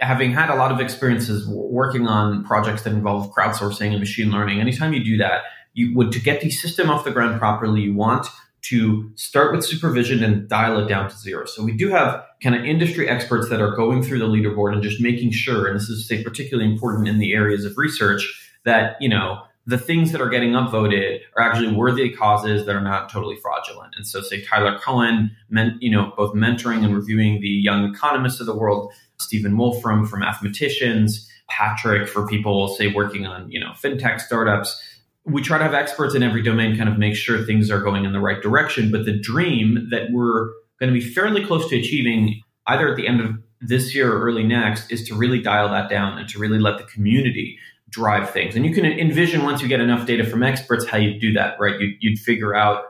having 0.00 0.32
had 0.32 0.50
a 0.50 0.56
lot 0.56 0.72
of 0.72 0.80
experiences 0.80 1.48
working 1.48 2.06
on 2.08 2.44
projects 2.44 2.82
that 2.82 2.92
involve 2.92 3.32
crowdsourcing 3.32 3.90
and 3.90 4.00
machine 4.00 4.30
learning 4.30 4.60
anytime 4.60 4.92
you 4.92 5.04
do 5.04 5.16
that 5.16 5.42
you 5.72 5.94
would 5.94 6.10
to 6.12 6.20
get 6.20 6.40
the 6.40 6.50
system 6.50 6.90
off 6.90 7.04
the 7.04 7.10
ground 7.10 7.38
properly 7.38 7.80
you 7.80 7.94
want 7.94 8.26
to 8.62 9.10
start 9.14 9.54
with 9.54 9.64
supervision 9.64 10.22
and 10.22 10.48
dial 10.48 10.78
it 10.78 10.88
down 10.88 11.08
to 11.08 11.16
zero. 11.16 11.46
So 11.46 11.62
we 11.62 11.72
do 11.72 11.88
have 11.90 12.22
kind 12.42 12.54
of 12.54 12.64
industry 12.64 13.08
experts 13.08 13.48
that 13.48 13.60
are 13.60 13.74
going 13.74 14.02
through 14.02 14.18
the 14.18 14.26
leaderboard 14.26 14.74
and 14.74 14.82
just 14.82 15.00
making 15.00 15.30
sure 15.30 15.66
and 15.66 15.76
this 15.76 15.88
is 15.88 16.06
say 16.06 16.22
particularly 16.22 16.70
important 16.70 17.08
in 17.08 17.18
the 17.18 17.32
areas 17.32 17.64
of 17.64 17.78
research 17.78 18.50
that 18.64 18.96
you 19.00 19.08
know 19.08 19.42
the 19.70 19.78
things 19.78 20.10
that 20.10 20.20
are 20.20 20.28
getting 20.28 20.50
upvoted 20.50 21.20
are 21.36 21.42
actually 21.44 21.72
worthy 21.72 22.10
causes 22.10 22.66
that 22.66 22.74
are 22.74 22.80
not 22.80 23.08
totally 23.08 23.36
fraudulent. 23.36 23.94
And 23.96 24.04
so, 24.06 24.20
say 24.20 24.42
Tyler 24.42 24.78
Cowen, 24.78 25.30
men, 25.48 25.78
you 25.80 25.90
know, 25.90 26.12
both 26.16 26.34
mentoring 26.34 26.84
and 26.84 26.94
reviewing 26.94 27.40
the 27.40 27.48
young 27.48 27.94
economists 27.94 28.40
of 28.40 28.46
the 28.46 28.56
world, 28.56 28.92
Stephen 29.20 29.56
Wolfram 29.56 30.04
for 30.06 30.16
mathematicians, 30.16 31.30
Patrick 31.48 32.08
for 32.08 32.26
people, 32.26 32.68
say, 32.68 32.92
working 32.92 33.26
on 33.26 33.50
you 33.50 33.60
know 33.60 33.70
fintech 33.70 34.20
startups. 34.20 34.78
We 35.24 35.40
try 35.40 35.58
to 35.58 35.64
have 35.64 35.74
experts 35.74 36.16
in 36.16 36.22
every 36.24 36.42
domain, 36.42 36.76
kind 36.76 36.88
of 36.88 36.98
make 36.98 37.14
sure 37.14 37.44
things 37.44 37.70
are 37.70 37.80
going 37.80 38.04
in 38.04 38.12
the 38.12 38.20
right 38.20 38.42
direction. 38.42 38.90
But 38.90 39.04
the 39.04 39.20
dream 39.20 39.88
that 39.90 40.08
we're 40.10 40.48
going 40.80 40.92
to 40.92 40.98
be 40.98 41.00
fairly 41.00 41.44
close 41.44 41.68
to 41.68 41.78
achieving, 41.78 42.42
either 42.66 42.88
at 42.88 42.96
the 42.96 43.06
end 43.06 43.20
of 43.20 43.36
this 43.60 43.94
year 43.94 44.12
or 44.12 44.20
early 44.22 44.42
next, 44.42 44.90
is 44.90 45.06
to 45.08 45.14
really 45.14 45.40
dial 45.40 45.68
that 45.68 45.88
down 45.88 46.18
and 46.18 46.28
to 46.30 46.40
really 46.40 46.58
let 46.58 46.78
the 46.78 46.84
community 46.84 47.58
drive 47.90 48.30
things. 48.30 48.56
And 48.56 48.64
you 48.64 48.72
can 48.72 48.84
envision 48.84 49.42
once 49.42 49.62
you 49.62 49.68
get 49.68 49.80
enough 49.80 50.06
data 50.06 50.24
from 50.24 50.42
experts 50.42 50.86
how 50.86 50.96
you 50.98 51.18
do 51.18 51.32
that, 51.34 51.58
right? 51.58 51.78
You'd, 51.78 51.96
you'd 52.00 52.18
figure 52.18 52.54
out, 52.54 52.84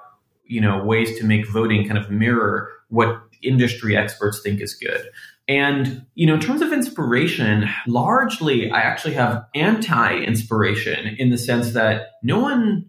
you 0.44 0.60
know, 0.60 0.84
ways 0.84 1.18
to 1.18 1.24
make 1.24 1.48
voting 1.48 1.86
kind 1.86 1.98
of 1.98 2.10
mirror 2.10 2.70
what 2.88 3.22
industry 3.42 3.96
experts 3.96 4.40
think 4.42 4.60
is 4.60 4.74
good. 4.74 5.08
And, 5.48 6.06
you 6.14 6.26
know, 6.26 6.34
in 6.34 6.40
terms 6.40 6.62
of 6.62 6.72
inspiration, 6.72 7.68
largely 7.86 8.70
I 8.70 8.80
actually 8.80 9.14
have 9.14 9.46
anti 9.54 10.18
inspiration 10.18 11.16
in 11.18 11.30
the 11.30 11.38
sense 11.38 11.72
that 11.72 12.12
no 12.22 12.38
one 12.38 12.86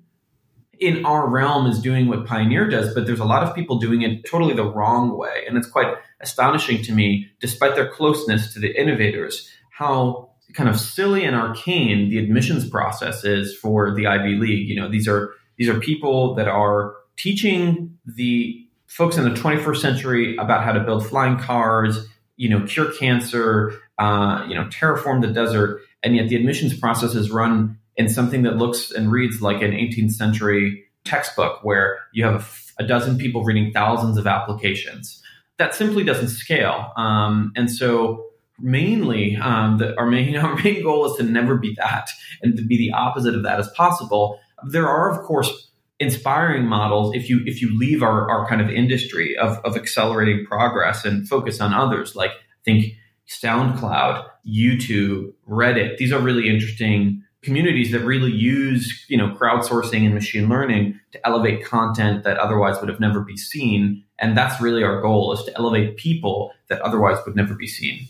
in 0.79 1.05
our 1.05 1.29
realm 1.29 1.67
is 1.67 1.79
doing 1.79 2.07
what 2.07 2.25
Pioneer 2.25 2.67
does, 2.67 2.93
but 2.93 3.05
there's 3.05 3.19
a 3.19 3.25
lot 3.25 3.43
of 3.43 3.55
people 3.55 3.77
doing 3.77 4.01
it 4.01 4.25
totally 4.25 4.53
the 4.53 4.65
wrong 4.65 5.15
way. 5.15 5.43
And 5.47 5.55
it's 5.55 5.67
quite 5.67 5.95
astonishing 6.19 6.81
to 6.83 6.91
me, 6.91 7.27
despite 7.39 7.75
their 7.75 7.87
closeness 7.87 8.51
to 8.53 8.59
the 8.59 8.79
innovators, 8.79 9.47
how 9.69 10.30
kind 10.53 10.69
of 10.69 10.79
silly 10.79 11.23
and 11.23 11.35
arcane 11.35 12.09
the 12.09 12.17
admissions 12.17 12.67
process 12.69 13.23
is 13.23 13.55
for 13.55 13.93
the 13.93 14.07
Ivy 14.07 14.35
League. 14.35 14.67
You 14.67 14.75
know, 14.75 14.89
these 14.89 15.07
are 15.07 15.33
these 15.57 15.69
are 15.69 15.79
people 15.79 16.35
that 16.35 16.47
are 16.47 16.95
teaching 17.17 17.97
the 18.05 18.57
folks 18.87 19.17
in 19.17 19.23
the 19.23 19.29
21st 19.29 19.77
century 19.77 20.35
about 20.37 20.63
how 20.63 20.71
to 20.71 20.79
build 20.81 21.05
flying 21.05 21.37
cars, 21.37 22.07
you 22.35 22.49
know, 22.49 22.65
cure 22.65 22.91
cancer, 22.93 23.73
uh, 23.99 24.45
you 24.49 24.55
know, 24.55 24.65
terraform 24.65 25.21
the 25.21 25.27
desert, 25.27 25.81
and 26.03 26.15
yet 26.15 26.27
the 26.27 26.35
admissions 26.35 26.77
process 26.77 27.15
is 27.15 27.31
run 27.31 27.77
in 27.95 28.09
something 28.09 28.41
that 28.43 28.57
looks 28.57 28.91
and 28.91 29.11
reads 29.11 29.41
like 29.41 29.61
an 29.61 29.71
18th 29.71 30.11
century 30.11 30.83
textbook 31.05 31.63
where 31.63 31.99
you 32.13 32.25
have 32.25 32.57
a, 32.79 32.83
dozen 32.83 33.17
people 33.17 33.43
reading 33.43 33.71
thousands 33.71 34.17
of 34.17 34.25
applications. 34.25 35.21
That 35.57 35.75
simply 35.75 36.03
doesn't 36.03 36.29
scale. 36.29 36.91
Um, 36.97 37.51
and 37.55 37.69
so 37.69 38.30
mainly 38.61 39.35
um, 39.37 39.77
the, 39.77 39.97
our 39.97 40.05
main 40.05 40.35
our 40.37 40.55
main 40.55 40.83
goal 40.83 41.05
is 41.05 41.17
to 41.17 41.23
never 41.23 41.57
be 41.57 41.73
that 41.77 42.09
and 42.41 42.55
to 42.57 42.63
be 42.63 42.77
the 42.77 42.91
opposite 42.93 43.35
of 43.35 43.43
that 43.43 43.59
as 43.59 43.69
possible. 43.71 44.39
There 44.67 44.87
are 44.87 45.11
of 45.11 45.25
course 45.25 45.69
inspiring 45.99 46.65
models 46.65 47.15
if 47.15 47.29
you 47.29 47.41
if 47.45 47.61
you 47.61 47.77
leave 47.77 48.01
our, 48.01 48.29
our 48.29 48.47
kind 48.47 48.61
of 48.61 48.69
industry 48.69 49.37
of, 49.37 49.57
of 49.59 49.75
accelerating 49.75 50.45
progress 50.45 51.05
and 51.05 51.27
focus 51.27 51.61
on 51.61 51.73
others 51.73 52.15
like 52.15 52.31
think 52.65 52.85
SoundCloud, 53.27 54.27
YouTube, 54.45 55.31
Reddit. 55.47 55.97
These 55.97 56.11
are 56.11 56.19
really 56.19 56.49
interesting 56.49 57.23
communities 57.41 57.91
that 57.91 57.99
really 58.01 58.31
use 58.31 59.05
you 59.07 59.17
know 59.17 59.29
crowdsourcing 59.29 60.05
and 60.05 60.13
machine 60.13 60.47
learning 60.47 60.99
to 61.11 61.27
elevate 61.27 61.63
content 61.63 62.23
that 62.23 62.37
otherwise 62.37 62.79
would 62.79 62.89
have 62.89 62.99
never 62.99 63.21
be 63.21 63.35
seen 63.35 64.03
and 64.19 64.37
that's 64.37 64.61
really 64.61 64.83
our 64.83 65.01
goal 65.01 65.33
is 65.33 65.43
to 65.43 65.57
elevate 65.57 65.97
people 65.97 66.51
that 66.69 66.79
otherwise 66.81 67.17
would 67.25 67.35
never 67.35 67.55
be 67.55 67.67
seen 67.67 68.07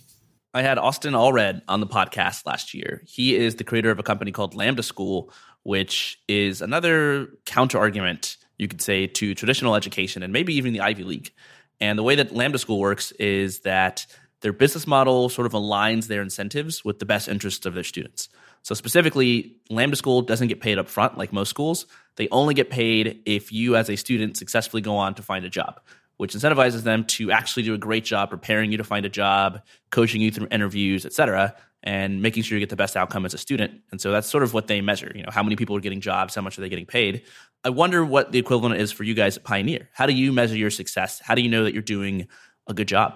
I 0.53 0.63
had 0.63 0.77
Austin 0.77 1.13
Allred 1.13 1.61
on 1.69 1.79
the 1.79 1.87
podcast 1.87 2.45
last 2.45 2.73
year. 2.73 3.03
He 3.07 3.35
is 3.35 3.55
the 3.55 3.63
creator 3.63 3.89
of 3.89 3.99
a 3.99 4.03
company 4.03 4.33
called 4.33 4.53
Lambda 4.53 4.83
School, 4.83 5.31
which 5.63 6.19
is 6.27 6.61
another 6.61 7.29
counter 7.45 7.77
argument, 7.77 8.35
you 8.57 8.67
could 8.67 8.81
say, 8.81 9.07
to 9.07 9.33
traditional 9.33 9.75
education 9.75 10.23
and 10.23 10.33
maybe 10.33 10.53
even 10.55 10.73
the 10.73 10.81
Ivy 10.81 11.05
League. 11.05 11.33
And 11.79 11.97
the 11.97 12.03
way 12.03 12.15
that 12.15 12.35
Lambda 12.35 12.57
School 12.57 12.79
works 12.79 13.13
is 13.13 13.61
that 13.61 14.05
their 14.41 14.51
business 14.51 14.85
model 14.85 15.29
sort 15.29 15.45
of 15.45 15.53
aligns 15.53 16.07
their 16.07 16.21
incentives 16.21 16.83
with 16.83 16.99
the 16.99 17.05
best 17.05 17.29
interests 17.29 17.65
of 17.65 17.73
their 17.73 17.85
students. 17.85 18.27
So 18.63 18.75
specifically, 18.75 19.55
Lambda 19.69 19.95
School 19.95 20.21
doesn't 20.21 20.49
get 20.49 20.59
paid 20.59 20.77
up 20.77 20.89
front 20.89 21.17
like 21.17 21.31
most 21.31 21.49
schools. 21.49 21.85
They 22.17 22.27
only 22.29 22.55
get 22.55 22.69
paid 22.69 23.21
if 23.25 23.53
you 23.53 23.77
as 23.77 23.89
a 23.89 23.95
student 23.95 24.35
successfully 24.35 24.81
go 24.81 24.97
on 24.97 25.15
to 25.15 25.23
find 25.23 25.45
a 25.45 25.49
job 25.49 25.79
which 26.21 26.35
incentivizes 26.35 26.83
them 26.83 27.03
to 27.03 27.31
actually 27.31 27.63
do 27.63 27.73
a 27.73 27.79
great 27.79 28.05
job 28.05 28.29
preparing 28.29 28.71
you 28.71 28.77
to 28.77 28.83
find 28.83 29.07
a 29.07 29.09
job, 29.09 29.59
coaching 29.89 30.21
you 30.21 30.29
through 30.29 30.47
interviews, 30.51 31.03
et 31.03 31.13
cetera, 31.13 31.55
and 31.81 32.21
making 32.21 32.43
sure 32.43 32.55
you 32.55 32.59
get 32.59 32.69
the 32.69 32.75
best 32.75 32.95
outcome 32.95 33.25
as 33.25 33.33
a 33.33 33.39
student. 33.39 33.81
And 33.89 33.99
so 33.99 34.11
that's 34.11 34.29
sort 34.29 34.43
of 34.43 34.53
what 34.53 34.67
they 34.67 34.81
measure. 34.81 35.11
You 35.15 35.23
know, 35.23 35.31
how 35.31 35.41
many 35.41 35.55
people 35.55 35.75
are 35.75 35.79
getting 35.79 35.99
jobs, 35.99 36.35
how 36.35 36.43
much 36.43 36.59
are 36.59 36.61
they 36.61 36.69
getting 36.69 36.85
paid? 36.85 37.23
I 37.63 37.71
wonder 37.71 38.05
what 38.05 38.33
the 38.33 38.37
equivalent 38.37 38.79
is 38.79 38.91
for 38.91 39.03
you 39.03 39.15
guys 39.15 39.35
at 39.35 39.43
Pioneer. 39.43 39.89
How 39.93 40.05
do 40.05 40.13
you 40.13 40.31
measure 40.31 40.55
your 40.55 40.69
success? 40.69 41.19
How 41.23 41.33
do 41.33 41.41
you 41.41 41.49
know 41.49 41.63
that 41.63 41.73
you're 41.73 41.81
doing 41.81 42.27
a 42.67 42.75
good 42.75 42.87
job? 42.87 43.15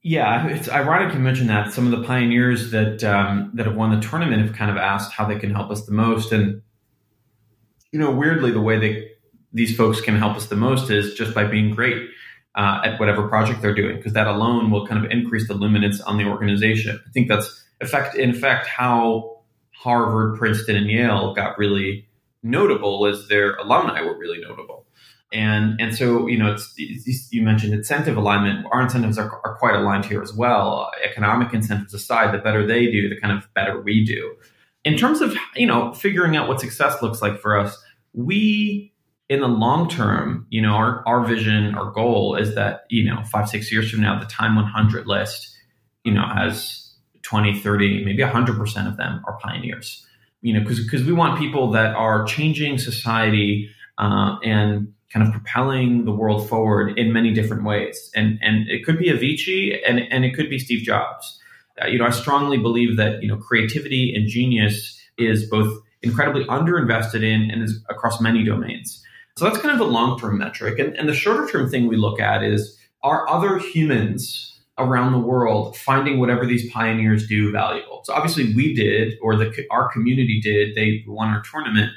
Yeah, 0.00 0.46
it's 0.46 0.70
ironic 0.70 1.12
you 1.12 1.20
mentioned 1.20 1.50
that. 1.50 1.74
Some 1.74 1.92
of 1.92 2.00
the 2.00 2.06
pioneers 2.06 2.70
that 2.70 3.04
um, 3.04 3.50
that 3.52 3.66
have 3.66 3.76
won 3.76 3.90
the 3.90 4.00
tournament 4.00 4.40
have 4.40 4.56
kind 4.56 4.70
of 4.70 4.78
asked 4.78 5.12
how 5.12 5.26
they 5.26 5.38
can 5.38 5.50
help 5.50 5.70
us 5.70 5.84
the 5.84 5.92
most, 5.92 6.32
and 6.32 6.62
you 7.92 7.98
know, 7.98 8.10
weirdly, 8.10 8.50
the 8.50 8.62
way 8.62 8.78
they 8.78 9.10
these 9.52 9.76
folks 9.76 10.00
can 10.00 10.16
help 10.16 10.36
us 10.36 10.46
the 10.46 10.56
most 10.56 10.90
is 10.90 11.14
just 11.14 11.34
by 11.34 11.44
being 11.44 11.74
great 11.74 12.08
uh, 12.54 12.80
at 12.84 12.98
whatever 12.98 13.28
project 13.28 13.62
they're 13.62 13.74
doing, 13.74 13.96
because 13.96 14.12
that 14.12 14.26
alone 14.26 14.70
will 14.70 14.86
kind 14.86 15.04
of 15.04 15.10
increase 15.10 15.48
the 15.48 15.54
luminance 15.54 16.00
on 16.02 16.18
the 16.18 16.24
organization. 16.24 17.00
I 17.06 17.10
think 17.10 17.28
that's 17.28 17.64
effect 17.80 18.16
in 18.16 18.30
effect 18.30 18.66
how 18.66 19.42
Harvard, 19.72 20.38
Princeton, 20.38 20.76
and 20.76 20.90
Yale 20.90 21.34
got 21.34 21.56
really 21.56 22.08
notable 22.42 23.06
as 23.06 23.28
their 23.28 23.54
alumni 23.56 24.02
were 24.02 24.18
really 24.18 24.40
notable. 24.40 24.86
And 25.32 25.80
and 25.80 25.94
so 25.94 26.26
you 26.26 26.38
know 26.38 26.54
it's, 26.54 26.74
you 27.32 27.42
mentioned 27.42 27.74
incentive 27.74 28.16
alignment. 28.16 28.66
Our 28.72 28.82
incentives 28.82 29.18
are, 29.18 29.30
are 29.44 29.56
quite 29.58 29.74
aligned 29.74 30.06
here 30.06 30.22
as 30.22 30.32
well. 30.32 30.90
Economic 31.04 31.52
incentives 31.52 31.92
aside, 31.94 32.32
the 32.32 32.38
better 32.38 32.66
they 32.66 32.90
do, 32.90 33.08
the 33.08 33.20
kind 33.20 33.36
of 33.36 33.46
better 33.54 33.80
we 33.80 34.04
do. 34.04 34.34
In 34.84 34.96
terms 34.96 35.20
of 35.20 35.36
you 35.54 35.66
know 35.66 35.92
figuring 35.92 36.34
out 36.34 36.48
what 36.48 36.60
success 36.60 37.02
looks 37.02 37.20
like 37.20 37.40
for 37.40 37.58
us, 37.58 37.76
we 38.14 38.92
in 39.28 39.40
the 39.40 39.48
long 39.48 39.88
term, 39.88 40.46
you 40.48 40.62
know, 40.62 40.72
our, 40.72 41.06
our 41.06 41.24
vision, 41.24 41.74
our 41.74 41.90
goal 41.90 42.34
is 42.36 42.54
that, 42.54 42.86
you 42.88 43.04
know, 43.04 43.22
five, 43.24 43.48
six 43.48 43.70
years 43.70 43.90
from 43.90 44.00
now, 44.00 44.18
the 44.18 44.26
Time 44.26 44.56
100 44.56 45.06
list, 45.06 45.54
you 46.04 46.12
know, 46.12 46.26
has 46.26 46.94
20, 47.22 47.60
30, 47.60 48.04
maybe 48.04 48.22
100% 48.22 48.88
of 48.88 48.96
them 48.96 49.22
are 49.26 49.38
pioneers, 49.38 50.06
you 50.40 50.54
know, 50.54 50.66
because 50.66 51.04
we 51.04 51.12
want 51.12 51.38
people 51.38 51.70
that 51.72 51.94
are 51.94 52.24
changing 52.24 52.78
society 52.78 53.70
uh, 53.98 54.36
and 54.42 54.94
kind 55.12 55.26
of 55.26 55.32
propelling 55.32 56.04
the 56.04 56.12
world 56.12 56.48
forward 56.48 56.98
in 56.98 57.12
many 57.12 57.32
different 57.32 57.64
ways. 57.64 58.10
And, 58.14 58.38
and 58.42 58.68
it 58.68 58.84
could 58.84 58.98
be 58.98 59.10
Avicii 59.10 59.78
and, 59.86 60.00
and 60.10 60.24
it 60.24 60.34
could 60.34 60.48
be 60.48 60.58
Steve 60.58 60.82
Jobs. 60.82 61.38
Uh, 61.82 61.86
you 61.86 61.98
know, 61.98 62.06
I 62.06 62.10
strongly 62.10 62.56
believe 62.58 62.96
that, 62.96 63.22
you 63.22 63.28
know, 63.28 63.36
creativity 63.36 64.14
and 64.14 64.26
genius 64.26 64.98
is 65.18 65.48
both 65.48 65.78
incredibly 66.02 66.44
underinvested 66.44 67.22
in 67.22 67.50
and 67.50 67.62
is 67.62 67.84
across 67.90 68.20
many 68.20 68.44
domains. 68.44 69.02
So 69.38 69.44
that's 69.44 69.58
kind 69.58 69.70
of 69.70 69.78
the 69.78 69.84
long 69.84 70.18
term 70.18 70.36
metric. 70.36 70.80
And, 70.80 70.96
and 70.96 71.08
the 71.08 71.14
shorter 71.14 71.46
term 71.46 71.70
thing 71.70 71.86
we 71.86 71.96
look 71.96 72.18
at 72.18 72.42
is 72.42 72.76
are 73.04 73.28
other 73.28 73.58
humans 73.58 74.60
around 74.78 75.12
the 75.12 75.18
world 75.18 75.76
finding 75.76 76.18
whatever 76.18 76.44
these 76.44 76.68
pioneers 76.72 77.28
do 77.28 77.52
valuable? 77.52 78.00
So 78.02 78.14
obviously 78.14 78.52
we 78.54 78.74
did, 78.74 79.14
or 79.22 79.36
the, 79.36 79.64
our 79.70 79.92
community 79.92 80.40
did, 80.40 80.74
they 80.74 81.04
won 81.06 81.28
our 81.28 81.42
tournament. 81.42 81.92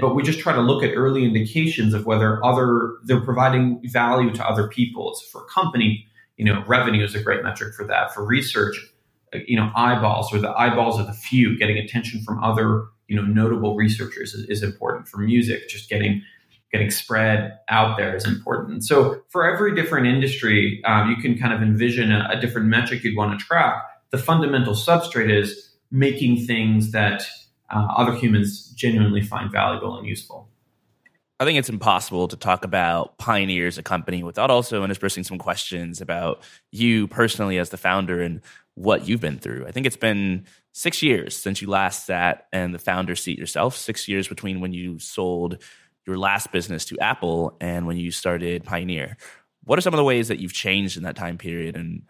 but 0.00 0.14
we 0.14 0.22
just 0.22 0.40
try 0.40 0.54
to 0.54 0.62
look 0.62 0.82
at 0.82 0.94
early 0.94 1.26
indications 1.26 1.92
of 1.92 2.06
whether 2.06 2.42
other 2.42 2.96
they're 3.04 3.20
providing 3.20 3.82
value 3.84 4.32
to 4.32 4.48
other 4.48 4.66
people. 4.66 5.10
It's 5.10 5.22
for 5.30 5.44
company, 5.44 6.06
you 6.38 6.46
know, 6.46 6.64
revenue 6.66 7.04
is 7.04 7.14
a 7.14 7.22
great 7.22 7.42
metric 7.42 7.74
for 7.74 7.84
that. 7.84 8.14
For 8.14 8.24
research, 8.24 8.78
you 9.46 9.58
know, 9.58 9.70
eyeballs 9.76 10.32
or 10.32 10.38
the 10.38 10.58
eyeballs 10.58 10.98
of 10.98 11.06
the 11.06 11.12
few, 11.12 11.58
getting 11.58 11.76
attention 11.76 12.22
from 12.22 12.42
other, 12.42 12.86
you 13.08 13.16
know, 13.16 13.26
notable 13.26 13.76
researchers 13.76 14.32
is, 14.32 14.48
is 14.48 14.62
important. 14.62 15.06
For 15.06 15.18
music, 15.18 15.68
just 15.68 15.90
getting 15.90 16.22
getting 16.72 16.90
spread 16.90 17.58
out 17.68 17.96
there 17.96 18.14
is 18.14 18.26
important. 18.26 18.84
So 18.84 19.22
for 19.28 19.50
every 19.50 19.74
different 19.74 20.06
industry, 20.06 20.82
um, 20.84 21.10
you 21.10 21.16
can 21.16 21.38
kind 21.38 21.52
of 21.52 21.62
envision 21.62 22.12
a, 22.12 22.28
a 22.32 22.40
different 22.40 22.68
metric 22.68 23.04
you'd 23.04 23.16
want 23.16 23.38
to 23.38 23.44
track. 23.44 23.82
The 24.10 24.18
fundamental 24.18 24.74
substrate 24.74 25.30
is 25.30 25.70
making 25.90 26.46
things 26.46 26.92
that 26.92 27.26
uh, 27.70 27.86
other 27.96 28.14
humans 28.14 28.70
genuinely 28.70 29.22
find 29.22 29.50
valuable 29.50 29.96
and 29.96 30.06
useful. 30.06 30.48
I 31.40 31.44
think 31.44 31.58
it's 31.58 31.68
impossible 31.68 32.26
to 32.28 32.36
talk 32.36 32.64
about 32.64 33.16
Pioneers, 33.18 33.78
a 33.78 33.82
company 33.82 34.24
without 34.24 34.50
also 34.50 34.82
interspersing 34.82 35.22
some 35.22 35.38
questions 35.38 36.00
about 36.00 36.42
you 36.72 37.06
personally 37.06 37.58
as 37.58 37.70
the 37.70 37.76
founder 37.76 38.20
and 38.20 38.40
what 38.74 39.06
you've 39.06 39.20
been 39.20 39.38
through. 39.38 39.64
I 39.66 39.70
think 39.70 39.86
it's 39.86 39.96
been 39.96 40.46
six 40.72 41.00
years 41.00 41.36
since 41.36 41.62
you 41.62 41.68
last 41.68 42.06
sat 42.06 42.48
in 42.52 42.72
the 42.72 42.78
founder 42.78 43.14
seat 43.14 43.38
yourself, 43.38 43.76
six 43.76 44.08
years 44.08 44.26
between 44.26 44.60
when 44.60 44.72
you 44.72 44.98
sold 44.98 45.62
your 46.08 46.18
last 46.18 46.50
business 46.50 46.86
to 46.86 46.98
Apple 46.98 47.56
and 47.60 47.86
when 47.86 47.98
you 47.98 48.10
started 48.10 48.64
Pioneer. 48.64 49.16
What 49.64 49.78
are 49.78 49.82
some 49.82 49.92
of 49.92 49.98
the 49.98 50.04
ways 50.04 50.28
that 50.28 50.40
you've 50.40 50.54
changed 50.54 50.96
in 50.96 51.02
that 51.02 51.14
time 51.14 51.36
period? 51.36 51.76
And 51.76 52.02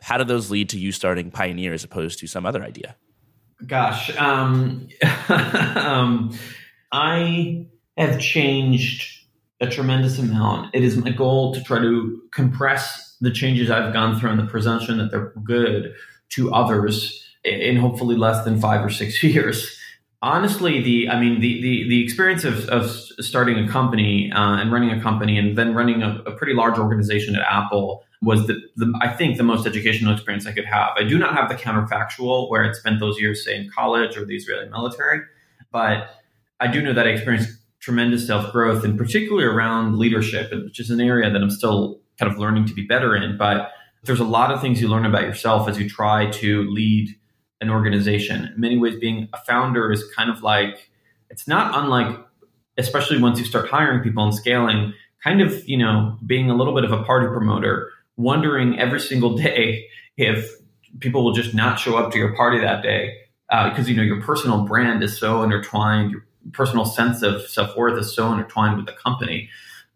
how 0.00 0.16
did 0.16 0.28
those 0.28 0.50
lead 0.50 0.68
to 0.70 0.78
you 0.78 0.92
starting 0.92 1.30
Pioneer 1.30 1.74
as 1.74 1.84
opposed 1.84 2.20
to 2.20 2.26
some 2.28 2.46
other 2.46 2.62
idea? 2.62 2.96
Gosh, 3.66 4.16
um, 4.16 4.88
um, 5.28 6.38
I 6.92 7.66
have 7.96 8.18
changed 8.20 9.26
a 9.60 9.66
tremendous 9.66 10.18
amount. 10.18 10.74
It 10.74 10.82
is 10.82 10.96
my 10.96 11.10
goal 11.10 11.52
to 11.54 11.62
try 11.62 11.80
to 11.80 12.22
compress 12.32 13.16
the 13.20 13.30
changes 13.30 13.70
I've 13.70 13.92
gone 13.92 14.18
through 14.18 14.30
and 14.30 14.38
the 14.38 14.46
presumption 14.46 14.96
that 14.98 15.10
they're 15.10 15.34
good 15.44 15.92
to 16.30 16.52
others 16.54 17.22
in 17.44 17.76
hopefully 17.76 18.16
less 18.16 18.44
than 18.44 18.60
five 18.60 18.84
or 18.84 18.90
six 18.90 19.22
years. 19.22 19.76
Honestly, 20.22 20.82
the 20.82 21.08
I 21.08 21.18
mean 21.18 21.40
the 21.40 21.62
the, 21.62 21.88
the 21.88 22.04
experience 22.04 22.44
of, 22.44 22.68
of 22.68 22.90
starting 23.20 23.58
a 23.58 23.68
company 23.68 24.30
uh, 24.32 24.56
and 24.56 24.70
running 24.70 24.90
a 24.90 25.00
company 25.00 25.38
and 25.38 25.56
then 25.56 25.74
running 25.74 26.02
a, 26.02 26.22
a 26.26 26.32
pretty 26.32 26.52
large 26.52 26.78
organization 26.78 27.34
at 27.36 27.42
Apple 27.42 28.04
was 28.22 28.46
the, 28.46 28.60
the, 28.76 28.92
I 29.00 29.08
think 29.08 29.38
the 29.38 29.42
most 29.42 29.66
educational 29.66 30.12
experience 30.12 30.46
I 30.46 30.52
could 30.52 30.66
have. 30.66 30.90
I 30.98 31.04
do 31.04 31.18
not 31.18 31.34
have 31.34 31.48
the 31.48 31.54
counterfactual 31.54 32.50
where 32.50 32.68
I 32.68 32.72
spent 32.72 33.00
those 33.00 33.18
years, 33.18 33.42
say, 33.42 33.56
in 33.56 33.70
college 33.70 34.16
or 34.18 34.26
the 34.26 34.36
Israeli 34.36 34.68
military, 34.68 35.20
but 35.72 36.10
I 36.60 36.66
do 36.66 36.82
know 36.82 36.92
that 36.92 37.06
I 37.06 37.10
experienced 37.10 37.58
tremendous 37.80 38.26
self 38.26 38.52
growth, 38.52 38.84
and 38.84 38.98
particularly 38.98 39.44
around 39.44 39.98
leadership, 39.98 40.52
which 40.52 40.78
is 40.78 40.90
an 40.90 41.00
area 41.00 41.30
that 41.30 41.40
I'm 41.40 41.50
still 41.50 42.00
kind 42.18 42.30
of 42.30 42.38
learning 42.38 42.66
to 42.66 42.74
be 42.74 42.82
better 42.82 43.16
in. 43.16 43.38
But 43.38 43.72
there's 44.04 44.20
a 44.20 44.24
lot 44.24 44.52
of 44.52 44.60
things 44.60 44.80
you 44.80 44.88
learn 44.88 45.06
about 45.06 45.22
yourself 45.22 45.68
as 45.68 45.78
you 45.78 45.88
try 45.88 46.30
to 46.30 46.70
lead 46.70 47.08
an 47.60 47.70
organization. 47.70 48.52
In 48.54 48.60
many 48.60 48.78
ways, 48.78 48.96
being 48.98 49.28
a 49.32 49.38
founder 49.44 49.92
is 49.92 50.04
kind 50.16 50.30
of 50.30 50.42
like 50.42 50.90
it's 51.28 51.46
not 51.46 51.76
unlike, 51.78 52.18
especially 52.78 53.20
once 53.20 53.38
you 53.38 53.44
start 53.44 53.68
hiring 53.68 54.02
people 54.02 54.24
and 54.24 54.34
scaling, 54.34 54.94
kind 55.22 55.40
of 55.40 55.68
you 55.68 55.76
know 55.76 56.18
being 56.26 56.50
a 56.50 56.54
little 56.54 56.74
bit 56.74 56.84
of 56.84 56.92
a 56.92 57.02
party 57.04 57.26
promoter 57.26 57.90
wondering 58.16 58.78
every 58.78 59.00
single 59.00 59.36
day 59.36 59.86
if 60.16 60.50
people 60.98 61.24
will 61.24 61.32
just 61.32 61.54
not 61.54 61.78
show 61.78 61.96
up 61.96 62.12
to 62.12 62.18
your 62.18 62.34
party 62.34 62.58
that 62.60 62.82
day 62.82 63.16
because 63.48 63.86
uh, 63.86 63.90
you 63.90 63.96
know 63.96 64.02
your 64.02 64.20
personal 64.22 64.64
brand 64.64 65.02
is 65.02 65.18
so 65.18 65.42
intertwined 65.42 66.10
your 66.10 66.26
personal 66.52 66.84
sense 66.84 67.22
of 67.22 67.42
self-worth 67.48 67.98
is 67.98 68.14
so 68.14 68.32
intertwined 68.32 68.76
with 68.76 68.86
the 68.86 68.92
company 68.92 69.48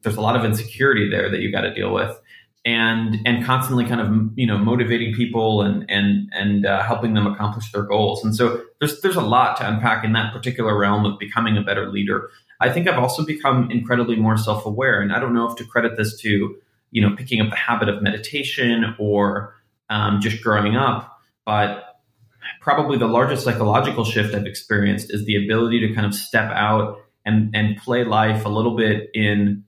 there's 0.03 0.17
a 0.17 0.21
lot 0.21 0.37
of 0.37 0.45
insecurity 0.45 1.09
there 1.09 1.31
that 1.31 1.41
you 1.41 1.51
got 1.51 1.63
to 1.63 1.75
deal 1.75 1.93
with 1.93 2.17
and 2.65 3.19
and 3.27 3.45
constantly 3.45 3.85
kind 3.85 4.01
of 4.01 4.31
you 4.37 4.47
know 4.47 4.57
motivating 4.57 5.15
people 5.15 5.63
and 5.63 5.85
and 5.91 6.31
and 6.33 6.65
uh, 6.65 6.83
helping 6.83 7.15
them 7.15 7.27
accomplish 7.27 7.71
their 7.73 7.83
goals 7.83 8.25
and 8.25 8.35
so 8.35 8.63
there's 8.81 9.01
there's 9.03 9.17
a 9.17 9.21
lot 9.21 9.57
to 9.57 9.69
unpack 9.69 10.05
in 10.05 10.13
that 10.13 10.33
particular 10.33 10.79
realm 10.79 11.05
of 11.05 11.19
becoming 11.19 11.59
a 11.59 11.63
better 11.63 11.91
leader 11.91 12.31
i 12.61 12.73
think 12.73 12.89
i've 12.89 12.99
also 12.99 13.23
become 13.25 13.71
incredibly 13.71 14.17
more 14.17 14.39
self-aware 14.39 15.03
and 15.03 15.13
i 15.13 15.21
don't 15.21 15.35
know 15.35 15.47
if 15.47 15.57
to 15.57 15.65
credit 15.65 15.97
this 15.99 16.19
to 16.19 16.57
you 16.95 17.03
know, 17.03 17.15
picking 17.17 17.41
up 17.41 17.51
the 17.51 17.57
habit 17.57 17.89
of 17.89 18.01
meditation 18.03 18.95
or 18.99 19.55
um, 19.91 20.21
just 20.21 20.43
growing 20.43 20.77
up. 20.77 21.19
But 21.45 22.01
probably 22.61 22.97
the 22.97 23.09
largest 23.09 23.43
psychological 23.45 24.05
shift 24.05 24.33
I've 24.33 24.47
experienced 24.47 25.13
is 25.13 25.27
the 25.27 25.45
ability 25.45 25.81
to 25.81 25.93
kind 25.93 26.07
of 26.07 26.15
step 26.15 26.53
out 26.53 27.01
and, 27.27 27.55
and 27.55 27.77
play 27.79 28.05
life 28.05 28.45
a 28.45 28.49
little 28.49 28.77
bit 28.77 29.11
in 29.13 29.65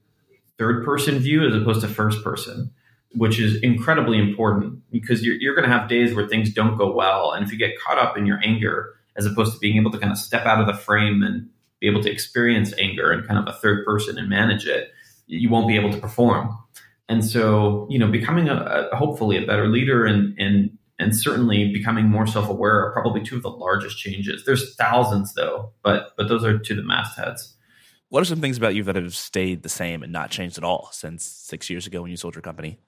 third 0.57 0.85
person 0.85 1.19
view 1.19 1.45
as 1.47 1.55
opposed 1.55 1.81
to 1.81 1.89
first 1.89 2.23
person, 2.23 2.71
which 3.17 3.41
is 3.41 3.61
incredibly 3.63 4.19
important 4.19 4.83
because 4.91 5.25
you're, 5.25 5.37
you're 5.37 5.55
going 5.55 5.69
to 5.69 5.75
have 5.75 5.89
days 5.89 6.15
where 6.15 6.29
things 6.29 6.53
don't 6.53 6.77
go 6.77 6.93
well. 6.93 7.33
And 7.33 7.45
if 7.45 7.51
you 7.51 7.59
get 7.59 7.79
caught 7.81 7.99
up 7.99 8.17
in 8.17 8.27
your 8.27 8.39
anger, 8.45 8.95
as 9.17 9.25
opposed 9.25 9.55
to 9.55 9.59
being 9.59 9.77
able 9.77 9.91
to 9.91 9.99
kind 9.99 10.13
of 10.13 10.19
step 10.19 10.45
out 10.45 10.61
of 10.61 10.67
the 10.67 10.75
frame 10.75 11.23
and 11.23 11.49
be 11.81 11.89
able 11.89 12.03
to 12.03 12.11
experience 12.11 12.75
anger 12.79 13.11
and 13.11 13.27
kind 13.27 13.39
of 13.39 13.53
a 13.53 13.59
third 13.59 13.87
person 13.87 14.19
and 14.19 14.29
manage 14.29 14.67
it, 14.67 14.91
you 15.27 15.49
won't 15.49 15.67
be 15.67 15.77
able 15.77 15.91
to 15.91 15.99
perform. 15.99 16.57
And 17.09 17.25
so, 17.25 17.87
you 17.89 17.99
know, 17.99 18.09
becoming 18.11 18.49
a, 18.49 18.89
a 18.93 18.97
hopefully 18.97 19.43
a 19.43 19.47
better 19.47 19.69
leader 19.69 20.05
and 20.05 20.39
and 20.39 20.77
and 20.99 21.15
certainly 21.15 21.73
becoming 21.73 22.07
more 22.07 22.27
self-aware 22.27 22.87
are 22.87 22.93
probably 22.93 23.23
two 23.23 23.37
of 23.37 23.43
the 23.43 23.51
largest 23.51 23.99
changes. 23.99 24.45
There's 24.45 24.75
thousands 24.77 25.35
though, 25.35 25.73
but 25.83 26.11
but 26.17 26.29
those 26.29 26.45
are 26.45 26.59
two 26.59 26.75
of 26.75 26.79
the 26.79 26.83
mastheads. 26.83 27.55
What 28.09 28.21
are 28.21 28.27
some 28.27 28.41
things 28.41 28.57
about 28.57 28.75
you 28.75 28.83
that 28.85 28.97
have 28.97 29.15
stayed 29.17 29.63
the 29.63 29.69
same 29.69 30.03
and 30.03 30.13
not 30.13 30.31
changed 30.31 30.59
at 30.59 30.65
all 30.65 30.91
since 30.93 31.25
six 31.25 31.71
years 31.71 31.87
ago 31.87 32.03
when 32.03 32.11
you 32.11 32.17
sold 32.17 32.35
your 32.35 32.43
company? 32.43 32.79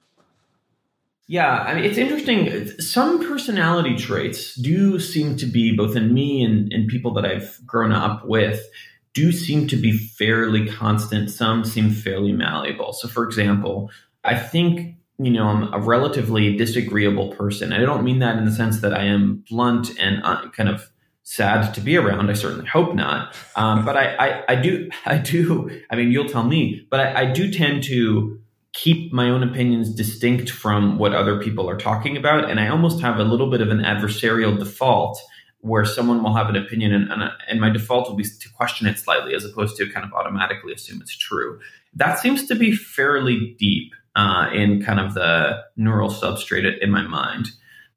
Yeah, 1.31 1.59
I 1.59 1.75
mean, 1.75 1.85
it's 1.85 1.99
interesting. 1.99 2.67
Some 2.81 3.29
personality 3.29 3.97
traits 3.97 4.55
do 4.55 4.99
seem 4.99 5.37
to 5.37 5.47
be 5.47 5.77
both 5.77 5.95
in 5.95 6.15
me 6.15 6.43
and, 6.43 6.73
and 6.73 6.89
people 6.89 7.13
that 7.15 7.27
I've 7.27 7.61
grown 7.67 7.93
up 7.93 8.27
with 8.27 8.67
do 9.13 9.31
seem 9.31 9.67
to 9.69 9.77
be 9.77 9.93
fairly 9.93 10.67
constant. 10.67 11.31
Some 11.31 11.67
seem 11.67 11.91
fairly 11.91 12.33
malleable. 12.33 12.95
So, 12.95 13.09
for 13.09 13.25
example, 13.25 13.91
I 14.25 14.39
think 14.39 14.97
you 15.19 15.31
know 15.31 15.49
I'm 15.49 15.75
a 15.75 15.79
relatively 15.79 16.57
disagreeable 16.57 17.29
person. 17.33 17.75
I 17.75 17.81
don't 17.81 18.05
mean 18.05 18.21
that 18.21 18.39
in 18.39 18.47
the 18.47 18.53
sense 18.53 18.81
that 18.81 18.95
I 18.95 19.05
am 19.05 19.45
blunt 19.51 19.91
and 19.99 20.23
uh, 20.25 20.49
kind 20.51 20.71
of 20.71 20.91
sad 21.25 21.75
to 21.75 21.83
be 21.83 21.99
around. 21.99 22.31
I 22.31 22.33
certainly 22.33 22.67
hope 22.67 22.95
not. 22.95 23.37
Um, 23.55 23.85
but 23.85 23.99
I, 23.99 24.17
I, 24.17 24.45
I, 24.49 24.55
do, 24.55 24.89
I 25.05 25.19
do. 25.19 25.83
I 25.91 25.97
mean, 25.97 26.11
you'll 26.11 26.29
tell 26.29 26.45
me, 26.45 26.87
but 26.91 27.01
I, 27.01 27.23
I 27.23 27.33
do 27.33 27.53
tend 27.53 27.85
to 27.85 28.41
keep 28.83 29.13
my 29.13 29.29
own 29.29 29.43
opinions 29.43 29.93
distinct 29.93 30.51
from 30.51 30.99
what 30.99 31.13
other 31.13 31.41
people 31.41 31.69
are 31.69 31.77
talking 31.77 32.17
about, 32.17 32.49
and 32.49 32.61
I 32.61 32.69
almost 32.69 33.01
have 33.01 33.19
a 33.19 33.25
little 33.25 33.51
bit 33.51 33.61
of 33.61 33.71
an 33.71 33.81
adversarial 33.81 34.57
default 34.59 35.21
where 35.61 35.85
someone 35.85 36.23
will 36.23 36.35
have 36.35 36.49
an 36.49 36.55
opinion 36.55 36.93
and, 36.93 37.11
and, 37.11 37.33
and, 37.49 37.61
my 37.61 37.69
default 37.69 38.09
will 38.09 38.15
be 38.15 38.23
to 38.23 38.49
question 38.51 38.87
it 38.87 38.97
slightly 38.97 39.35
as 39.35 39.45
opposed 39.45 39.77
to 39.77 39.91
kind 39.91 40.07
of 40.07 40.13
automatically 40.13 40.73
assume 40.73 41.01
it's 41.03 41.17
true. 41.17 41.59
That 41.95 42.21
seems 42.21 42.47
to 42.47 42.55
be 42.55 42.73
fairly 42.73 43.57
deep 43.59 43.93
uh, 44.15 44.51
in 44.55 44.81
kind 44.85 45.01
of 45.01 45.15
the 45.15 45.65
neural 45.77 46.11
substrate 46.11 46.79
in 46.81 46.93
my 46.93 47.03
mind. 47.03 47.51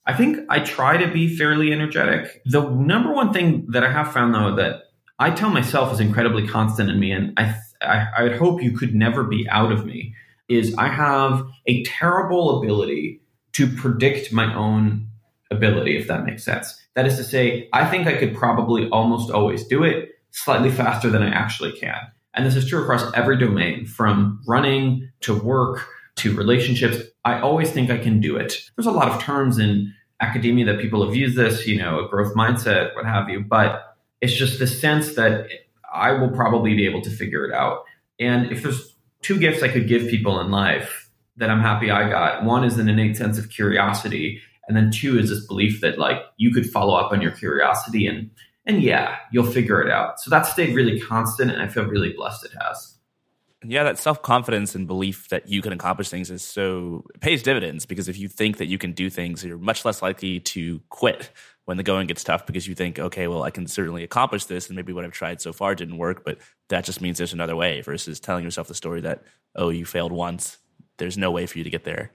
I 0.07 0.13
think 0.13 0.39
I 0.49 0.61
try 0.61 0.97
to 0.97 1.11
be 1.11 1.37
fairly 1.37 1.71
energetic. 1.71 2.41
The 2.45 2.67
number 2.67 3.13
one 3.13 3.31
thing 3.31 3.67
that 3.69 3.83
I 3.83 3.91
have 3.91 4.11
found 4.11 4.33
though 4.33 4.55
that 4.55 4.85
I 5.19 5.29
tell 5.29 5.51
myself 5.51 5.93
is 5.93 5.99
incredibly 5.99 6.47
constant 6.47 6.89
in 6.89 6.99
me, 6.99 7.11
and 7.11 7.37
I, 7.37 7.55
I, 7.83 8.07
I 8.17 8.23
would 8.23 8.37
hope 8.37 8.63
you 8.63 8.75
could 8.75 8.95
never 8.95 9.23
be 9.23 9.47
out 9.47 9.71
of 9.71 9.85
me, 9.85 10.15
is 10.49 10.75
I 10.77 10.87
have 10.87 11.45
a 11.67 11.83
terrible 11.83 12.61
ability 12.61 13.21
to 13.53 13.67
predict 13.67 14.31
my 14.31 14.53
own 14.53 15.07
ability, 15.51 15.97
if 15.97 16.07
that 16.07 16.25
makes 16.25 16.43
sense. 16.43 16.79
That 16.95 17.05
is 17.05 17.17
to 17.17 17.23
say, 17.23 17.69
I 17.73 17.85
think 17.89 18.07
I 18.07 18.17
could 18.17 18.35
probably 18.35 18.89
almost 18.89 19.31
always 19.31 19.65
do 19.65 19.83
it 19.83 20.09
slightly 20.31 20.71
faster 20.71 21.09
than 21.09 21.23
I 21.23 21.29
actually 21.29 21.73
can. 21.73 21.99
And 22.33 22.45
this 22.45 22.55
is 22.55 22.67
true 22.67 22.81
across 22.81 23.13
every 23.13 23.37
domain 23.37 23.85
from 23.85 24.41
running 24.47 25.09
to 25.21 25.37
work 25.37 25.85
to 26.17 26.35
relationships. 26.35 26.97
I 27.25 27.39
always 27.39 27.71
think 27.71 27.89
I 27.89 27.97
can 27.97 28.21
do 28.21 28.37
it. 28.37 28.53
There's 28.75 28.85
a 28.85 28.91
lot 28.91 29.09
of 29.09 29.21
terms 29.21 29.57
in 29.57 29.93
academia 30.21 30.65
that 30.65 30.79
people 30.79 31.05
have 31.05 31.15
used 31.15 31.35
this, 31.35 31.67
you 31.67 31.77
know, 31.77 32.05
a 32.05 32.07
growth 32.07 32.33
mindset, 32.35 32.95
what 32.95 33.05
have 33.05 33.29
you, 33.29 33.41
but 33.41 33.95
it's 34.21 34.33
just 34.33 34.59
the 34.59 34.67
sense 34.67 35.15
that 35.15 35.47
I 35.91 36.11
will 36.11 36.29
probably 36.29 36.75
be 36.75 36.85
able 36.85 37.01
to 37.01 37.09
figure 37.09 37.45
it 37.45 37.53
out. 37.53 37.83
And 38.19 38.51
if 38.51 38.63
there's 38.63 38.90
two 39.21 39.39
gifts 39.39 39.63
I 39.63 39.67
could 39.67 39.87
give 39.87 40.07
people 40.09 40.39
in 40.39 40.51
life 40.51 41.09
that 41.37 41.49
I'm 41.49 41.61
happy 41.61 41.89
I 41.89 42.09
got, 42.09 42.43
one 42.43 42.63
is 42.63 42.77
an 42.77 42.89
innate 42.89 43.17
sense 43.17 43.37
of 43.37 43.49
curiosity 43.49 44.41
and 44.67 44.77
then 44.77 44.91
two 44.91 45.19
is 45.19 45.29
this 45.29 45.45
belief 45.47 45.81
that 45.81 45.97
like 45.97 46.21
you 46.37 46.53
could 46.53 46.69
follow 46.69 46.95
up 46.95 47.11
on 47.11 47.21
your 47.21 47.31
curiosity 47.31 48.07
and 48.07 48.29
and 48.65 48.83
yeah, 48.83 49.17
you'll 49.31 49.51
figure 49.51 49.81
it 49.81 49.91
out. 49.91 50.19
So 50.19 50.29
that 50.29 50.45
stayed 50.45 50.75
really 50.75 50.99
constant 50.99 51.49
and 51.51 51.61
I 51.61 51.67
feel 51.67 51.85
really 51.85 52.13
blessed 52.13 52.45
it 52.45 52.51
has. 52.61 52.95
Yeah, 53.63 53.83
that 53.83 53.97
self 53.97 54.21
confidence 54.21 54.73
and 54.75 54.87
belief 54.87 55.29
that 55.29 55.49
you 55.49 55.61
can 55.61 55.73
accomplish 55.73 56.09
things 56.09 56.31
is 56.31 56.41
so 56.41 57.05
pays 57.19 57.43
dividends 57.43 57.85
because 57.85 58.07
if 58.07 58.17
you 58.17 58.27
think 58.27 58.57
that 58.57 58.67
you 58.67 58.77
can 58.77 58.91
do 58.91 59.09
things, 59.09 59.43
you're 59.43 59.57
much 59.57 59.83
less 59.83 60.01
likely 60.01 60.39
to 60.39 60.79
quit 60.89 61.31
when 61.71 61.77
the 61.77 61.83
going 61.83 62.05
gets 62.05 62.21
tough 62.21 62.45
because 62.45 62.67
you 62.67 62.75
think, 62.75 62.99
okay, 62.99 63.29
well, 63.29 63.43
I 63.43 63.49
can 63.49 63.65
certainly 63.65 64.03
accomplish 64.03 64.43
this, 64.43 64.67
and 64.67 64.75
maybe 64.75 64.91
what 64.91 65.05
I've 65.05 65.13
tried 65.13 65.39
so 65.39 65.53
far 65.53 65.73
didn't 65.73 65.97
work, 65.97 66.25
but 66.25 66.37
that 66.67 66.83
just 66.83 66.99
means 66.99 67.17
there's 67.17 67.31
another 67.31 67.55
way. 67.55 67.79
Versus 67.79 68.19
telling 68.19 68.43
yourself 68.43 68.67
the 68.67 68.75
story 68.75 68.99
that, 68.99 69.23
oh, 69.55 69.69
you 69.69 69.85
failed 69.85 70.11
once, 70.11 70.57
there's 70.97 71.17
no 71.17 71.31
way 71.31 71.45
for 71.45 71.59
you 71.59 71.63
to 71.63 71.69
get 71.69 71.85
there. 71.85 72.11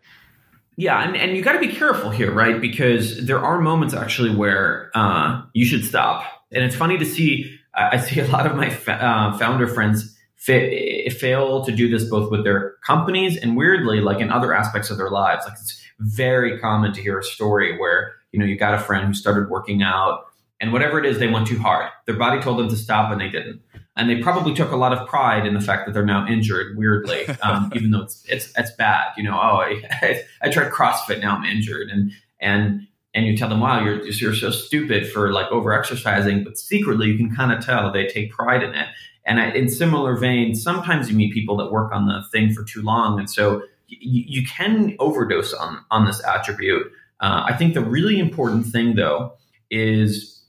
Yeah, 0.76 1.02
and, 1.02 1.16
and 1.16 1.34
you 1.34 1.42
got 1.42 1.52
to 1.52 1.58
be 1.58 1.68
careful 1.68 2.10
here, 2.10 2.30
right? 2.30 2.60
Because 2.60 3.26
there 3.26 3.38
are 3.38 3.58
moments 3.58 3.94
actually 3.94 4.36
where 4.36 4.90
uh, 4.94 5.40
you 5.54 5.64
should 5.64 5.86
stop. 5.86 6.22
And 6.52 6.62
it's 6.62 6.76
funny 6.76 6.98
to 6.98 7.06
see. 7.06 7.58
I 7.72 7.96
see 7.96 8.20
a 8.20 8.26
lot 8.26 8.44
of 8.44 8.56
my 8.56 8.68
fa- 8.68 9.02
uh, 9.02 9.38
founder 9.38 9.68
friends 9.68 10.14
fa- 10.34 11.08
fail 11.18 11.64
to 11.64 11.72
do 11.72 11.88
this 11.88 12.04
both 12.10 12.30
with 12.30 12.44
their 12.44 12.74
companies 12.84 13.38
and 13.38 13.56
weirdly, 13.56 14.02
like 14.02 14.20
in 14.20 14.30
other 14.30 14.52
aspects 14.52 14.90
of 14.90 14.98
their 14.98 15.08
lives. 15.08 15.46
Like 15.46 15.54
it's 15.54 15.82
very 15.98 16.58
common 16.58 16.92
to 16.92 17.00
hear 17.00 17.18
a 17.18 17.24
story 17.24 17.78
where 17.78 18.12
you 18.32 18.38
know 18.38 18.46
you 18.46 18.56
got 18.56 18.74
a 18.74 18.78
friend 18.78 19.06
who 19.06 19.14
started 19.14 19.50
working 19.50 19.82
out 19.82 20.26
and 20.60 20.72
whatever 20.72 20.98
it 20.98 21.06
is 21.06 21.18
they 21.18 21.28
went 21.28 21.46
too 21.46 21.58
hard. 21.58 21.90
Their 22.06 22.16
body 22.16 22.40
told 22.40 22.58
them 22.58 22.68
to 22.68 22.76
stop 22.76 23.12
and 23.12 23.20
they 23.20 23.28
didn't. 23.28 23.60
And 23.96 24.08
they 24.08 24.22
probably 24.22 24.54
took 24.54 24.72
a 24.72 24.76
lot 24.76 24.92
of 24.92 25.06
pride 25.08 25.46
in 25.46 25.54
the 25.54 25.60
fact 25.60 25.86
that 25.86 25.92
they're 25.92 26.04
now 26.04 26.26
injured. 26.26 26.76
Weirdly, 26.76 27.26
um, 27.42 27.72
even 27.74 27.90
though 27.90 28.02
it's 28.02 28.24
it's 28.28 28.52
it's 28.56 28.70
bad. 28.72 29.12
You 29.16 29.24
know, 29.24 29.34
oh, 29.34 29.60
I, 30.02 30.22
I 30.42 30.50
tried 30.50 30.70
CrossFit, 30.70 31.20
now 31.20 31.36
I'm 31.36 31.44
injured, 31.44 31.88
and 31.88 32.12
and 32.40 32.86
and 33.14 33.26
you 33.26 33.36
tell 33.36 33.48
them, 33.48 33.60
wow, 33.60 33.82
you're 33.82 34.04
you're 34.04 34.34
so 34.34 34.50
stupid 34.50 35.10
for 35.10 35.32
like 35.32 35.50
over 35.50 35.72
exercising, 35.72 36.44
but 36.44 36.58
secretly 36.58 37.08
you 37.08 37.16
can 37.16 37.34
kind 37.34 37.52
of 37.52 37.64
tell 37.64 37.90
they 37.90 38.06
take 38.06 38.30
pride 38.30 38.62
in 38.62 38.74
it. 38.74 38.88
And 39.24 39.40
I, 39.40 39.50
in 39.50 39.68
similar 39.68 40.16
vein, 40.16 40.54
sometimes 40.54 41.10
you 41.10 41.16
meet 41.16 41.32
people 41.32 41.56
that 41.56 41.72
work 41.72 41.92
on 41.92 42.06
the 42.06 42.22
thing 42.30 42.52
for 42.52 42.62
too 42.62 42.82
long, 42.82 43.18
and 43.18 43.28
so 43.28 43.62
you, 43.88 44.24
you 44.26 44.46
can 44.46 44.94
overdose 44.98 45.54
on 45.54 45.84
on 45.90 46.04
this 46.04 46.22
attribute. 46.24 46.92
Uh, 47.20 47.44
I 47.46 47.54
think 47.54 47.74
the 47.74 47.84
really 47.84 48.18
important 48.18 48.66
thing 48.66 48.94
though 48.94 49.34
is 49.70 50.44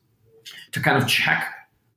to 0.72 0.80
kind 0.80 1.02
of 1.02 1.08
check, 1.08 1.48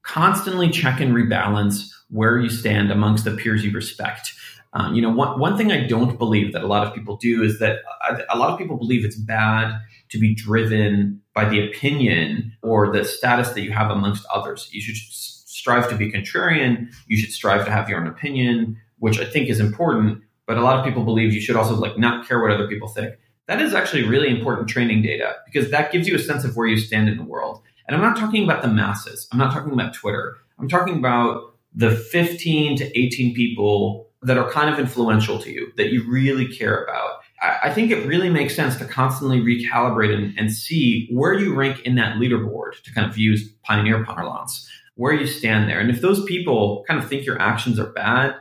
constantly 0.02 0.70
check 0.70 1.00
and 1.00 1.14
rebalance 1.14 1.90
where 2.08 2.38
you 2.38 2.48
stand 2.48 2.90
amongst 2.90 3.24
the 3.24 3.32
peers 3.32 3.64
you 3.64 3.72
respect. 3.72 4.32
Um, 4.72 4.94
you 4.94 5.02
know, 5.02 5.10
one, 5.10 5.38
one 5.38 5.56
thing 5.56 5.72
I 5.72 5.86
don't 5.86 6.16
believe 6.16 6.52
that 6.52 6.62
a 6.62 6.66
lot 6.66 6.86
of 6.86 6.94
people 6.94 7.16
do 7.16 7.42
is 7.42 7.58
that 7.58 7.80
a, 8.08 8.36
a 8.36 8.38
lot 8.38 8.50
of 8.50 8.58
people 8.58 8.76
believe 8.76 9.04
it's 9.04 9.16
bad 9.16 9.80
to 10.10 10.18
be 10.18 10.34
driven 10.34 11.20
by 11.34 11.48
the 11.48 11.66
opinion 11.66 12.52
or 12.62 12.92
the 12.92 13.04
status 13.04 13.50
that 13.50 13.62
you 13.62 13.72
have 13.72 13.90
amongst 13.90 14.24
others. 14.32 14.68
You 14.72 14.80
should 14.80 14.96
strive 14.96 15.88
to 15.88 15.96
be 15.96 16.10
contrarian. 16.10 16.92
You 17.06 17.16
should 17.16 17.32
strive 17.32 17.64
to 17.64 17.70
have 17.70 17.88
your 17.88 18.00
own 18.00 18.06
opinion, 18.06 18.76
which 18.98 19.18
I 19.18 19.24
think 19.24 19.48
is 19.48 19.58
important. 19.60 20.22
But 20.46 20.56
a 20.56 20.62
lot 20.62 20.78
of 20.78 20.84
people 20.84 21.04
believe 21.04 21.32
you 21.32 21.40
should 21.40 21.56
also 21.56 21.74
like 21.74 21.98
not 21.98 22.26
care 22.26 22.40
what 22.40 22.50
other 22.50 22.68
people 22.68 22.88
think. 22.88 23.14
That 23.50 23.60
is 23.60 23.74
actually 23.74 24.04
really 24.04 24.28
important 24.28 24.68
training 24.68 25.02
data 25.02 25.34
because 25.44 25.72
that 25.72 25.90
gives 25.90 26.06
you 26.06 26.14
a 26.14 26.20
sense 26.20 26.44
of 26.44 26.54
where 26.54 26.68
you 26.68 26.78
stand 26.78 27.08
in 27.08 27.16
the 27.16 27.24
world. 27.24 27.60
And 27.88 27.96
I'm 27.96 28.00
not 28.00 28.16
talking 28.16 28.44
about 28.44 28.62
the 28.62 28.68
masses. 28.68 29.26
I'm 29.32 29.38
not 29.38 29.52
talking 29.52 29.72
about 29.72 29.92
Twitter. 29.92 30.36
I'm 30.60 30.68
talking 30.68 30.96
about 30.96 31.56
the 31.74 31.90
15 31.90 32.76
to 32.76 32.96
18 32.96 33.34
people 33.34 34.06
that 34.22 34.38
are 34.38 34.48
kind 34.52 34.72
of 34.72 34.78
influential 34.78 35.40
to 35.40 35.50
you 35.50 35.72
that 35.78 35.90
you 35.92 36.08
really 36.08 36.46
care 36.46 36.84
about. 36.84 37.22
I, 37.42 37.72
think 37.74 37.90
it 37.90 38.06
really 38.06 38.30
makes 38.30 38.54
sense 38.54 38.76
to 38.76 38.84
constantly 38.84 39.40
recalibrate 39.40 40.14
and, 40.14 40.38
and, 40.38 40.52
see 40.52 41.08
where 41.10 41.34
you 41.34 41.52
rank 41.52 41.80
in 41.80 41.96
that 41.96 42.18
leaderboard 42.18 42.80
to 42.84 42.94
kind 42.94 43.10
of 43.10 43.18
use 43.18 43.48
pioneer 43.64 44.04
parlance, 44.04 44.68
where 44.94 45.12
you 45.12 45.26
stand 45.26 45.68
there. 45.68 45.80
And 45.80 45.90
if 45.90 46.02
those 46.02 46.24
people 46.24 46.84
kind 46.86 47.02
of 47.02 47.08
think 47.08 47.26
your 47.26 47.40
actions 47.40 47.80
are 47.80 47.90
bad, 47.90 48.36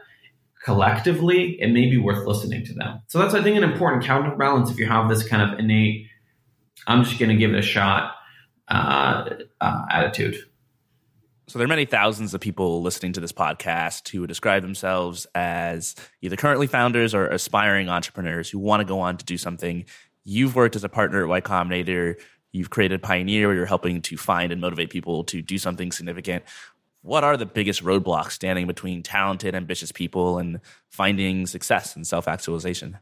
collectively, 0.69 1.59
it 1.59 1.71
may 1.71 1.89
be 1.89 1.97
worth 1.97 2.27
listening 2.27 2.63
to 2.63 2.73
them. 2.75 3.01
So 3.07 3.17
that's, 3.17 3.33
I 3.33 3.41
think, 3.41 3.57
an 3.57 3.63
important 3.63 4.03
counterbalance 4.03 4.69
if 4.69 4.77
you 4.77 4.85
have 4.85 5.09
this 5.09 5.27
kind 5.27 5.41
of 5.41 5.57
innate, 5.57 6.05
I'm 6.85 7.03
just 7.03 7.17
going 7.17 7.29
to 7.29 7.35
give 7.35 7.51
it 7.51 7.57
a 7.57 7.63
shot 7.63 8.13
uh, 8.67 9.31
uh, 9.59 9.85
attitude. 9.89 10.37
So 11.47 11.57
there 11.57 11.65
are 11.65 11.67
many 11.67 11.85
thousands 11.85 12.35
of 12.35 12.41
people 12.41 12.83
listening 12.83 13.13
to 13.13 13.19
this 13.19 13.31
podcast 13.31 14.09
who 14.09 14.27
describe 14.27 14.61
themselves 14.61 15.25
as 15.33 15.95
either 16.21 16.35
currently 16.35 16.67
founders 16.67 17.15
or 17.15 17.25
aspiring 17.25 17.89
entrepreneurs 17.89 18.47
who 18.47 18.59
want 18.59 18.81
to 18.81 18.85
go 18.85 18.99
on 18.99 19.17
to 19.17 19.25
do 19.25 19.39
something. 19.39 19.85
You've 20.23 20.55
worked 20.55 20.75
as 20.75 20.83
a 20.83 20.89
partner 20.89 21.23
at 21.23 21.29
Y 21.29 21.41
Combinator. 21.41 22.21
You've 22.51 22.69
created 22.69 23.01
Pioneer 23.01 23.55
you're 23.55 23.65
helping 23.65 24.03
to 24.03 24.17
find 24.17 24.51
and 24.51 24.61
motivate 24.61 24.91
people 24.91 25.23
to 25.23 25.41
do 25.41 25.57
something 25.57 25.91
significant. 25.91 26.43
What 27.01 27.23
are 27.23 27.37
the 27.37 27.45
biggest 27.45 27.83
roadblocks 27.83 28.31
standing 28.31 28.67
between 28.67 29.03
talented, 29.03 29.55
ambitious 29.55 29.91
people 29.91 30.37
and 30.37 30.59
finding 30.89 31.45
success 31.45 31.95
and 31.95 32.05
self 32.05 32.27
actualization? 32.27 32.97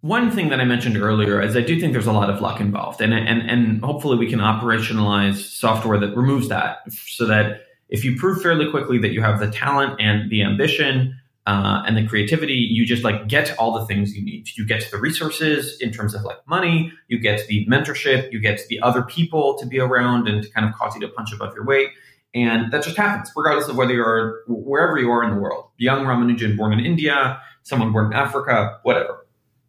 One 0.00 0.30
thing 0.30 0.50
that 0.50 0.60
I 0.60 0.64
mentioned 0.64 0.96
earlier 0.96 1.40
is 1.40 1.56
I 1.56 1.60
do 1.62 1.80
think 1.80 1.92
there's 1.92 2.06
a 2.06 2.12
lot 2.12 2.30
of 2.30 2.40
luck 2.40 2.60
involved, 2.60 3.00
and 3.00 3.12
and 3.12 3.50
and 3.50 3.82
hopefully 3.82 4.16
we 4.16 4.28
can 4.28 4.38
operationalize 4.38 5.36
software 5.36 5.98
that 5.98 6.16
removes 6.16 6.48
that, 6.48 6.82
so 6.90 7.26
that 7.26 7.62
if 7.88 8.04
you 8.04 8.16
prove 8.16 8.42
fairly 8.42 8.70
quickly 8.70 8.98
that 8.98 9.12
you 9.12 9.22
have 9.22 9.40
the 9.40 9.50
talent 9.50 9.98
and 9.98 10.30
the 10.30 10.42
ambition 10.42 11.18
uh, 11.46 11.82
and 11.86 11.96
the 11.96 12.06
creativity, 12.06 12.54
you 12.54 12.84
just 12.84 13.02
like 13.02 13.26
get 13.26 13.58
all 13.58 13.78
the 13.78 13.86
things 13.86 14.14
you 14.14 14.22
need. 14.22 14.46
You 14.56 14.66
get 14.66 14.88
the 14.90 14.98
resources 14.98 15.80
in 15.80 15.90
terms 15.90 16.14
of 16.14 16.22
like 16.22 16.46
money, 16.46 16.92
you 17.08 17.18
get 17.18 17.46
the 17.48 17.66
mentorship, 17.66 18.30
you 18.30 18.38
get 18.38 18.60
the 18.68 18.78
other 18.82 19.02
people 19.02 19.56
to 19.58 19.66
be 19.66 19.80
around 19.80 20.28
and 20.28 20.42
to 20.42 20.50
kind 20.50 20.68
of 20.68 20.74
cause 20.74 20.94
you 20.94 21.00
to 21.00 21.08
punch 21.08 21.32
above 21.32 21.54
your 21.54 21.64
weight. 21.64 21.88
And 22.34 22.72
that 22.72 22.82
just 22.82 22.96
happens, 22.96 23.32
regardless 23.34 23.68
of 23.68 23.76
whether 23.76 23.92
you're 23.94 24.42
wherever 24.46 24.98
you 24.98 25.10
are 25.10 25.24
in 25.24 25.34
the 25.34 25.40
world. 25.40 25.66
Young 25.78 26.04
Ramanujan 26.04 26.56
born 26.56 26.72
in 26.72 26.84
India, 26.84 27.40
someone 27.62 27.92
born 27.92 28.06
in 28.06 28.12
Africa, 28.12 28.78
whatever. 28.82 29.26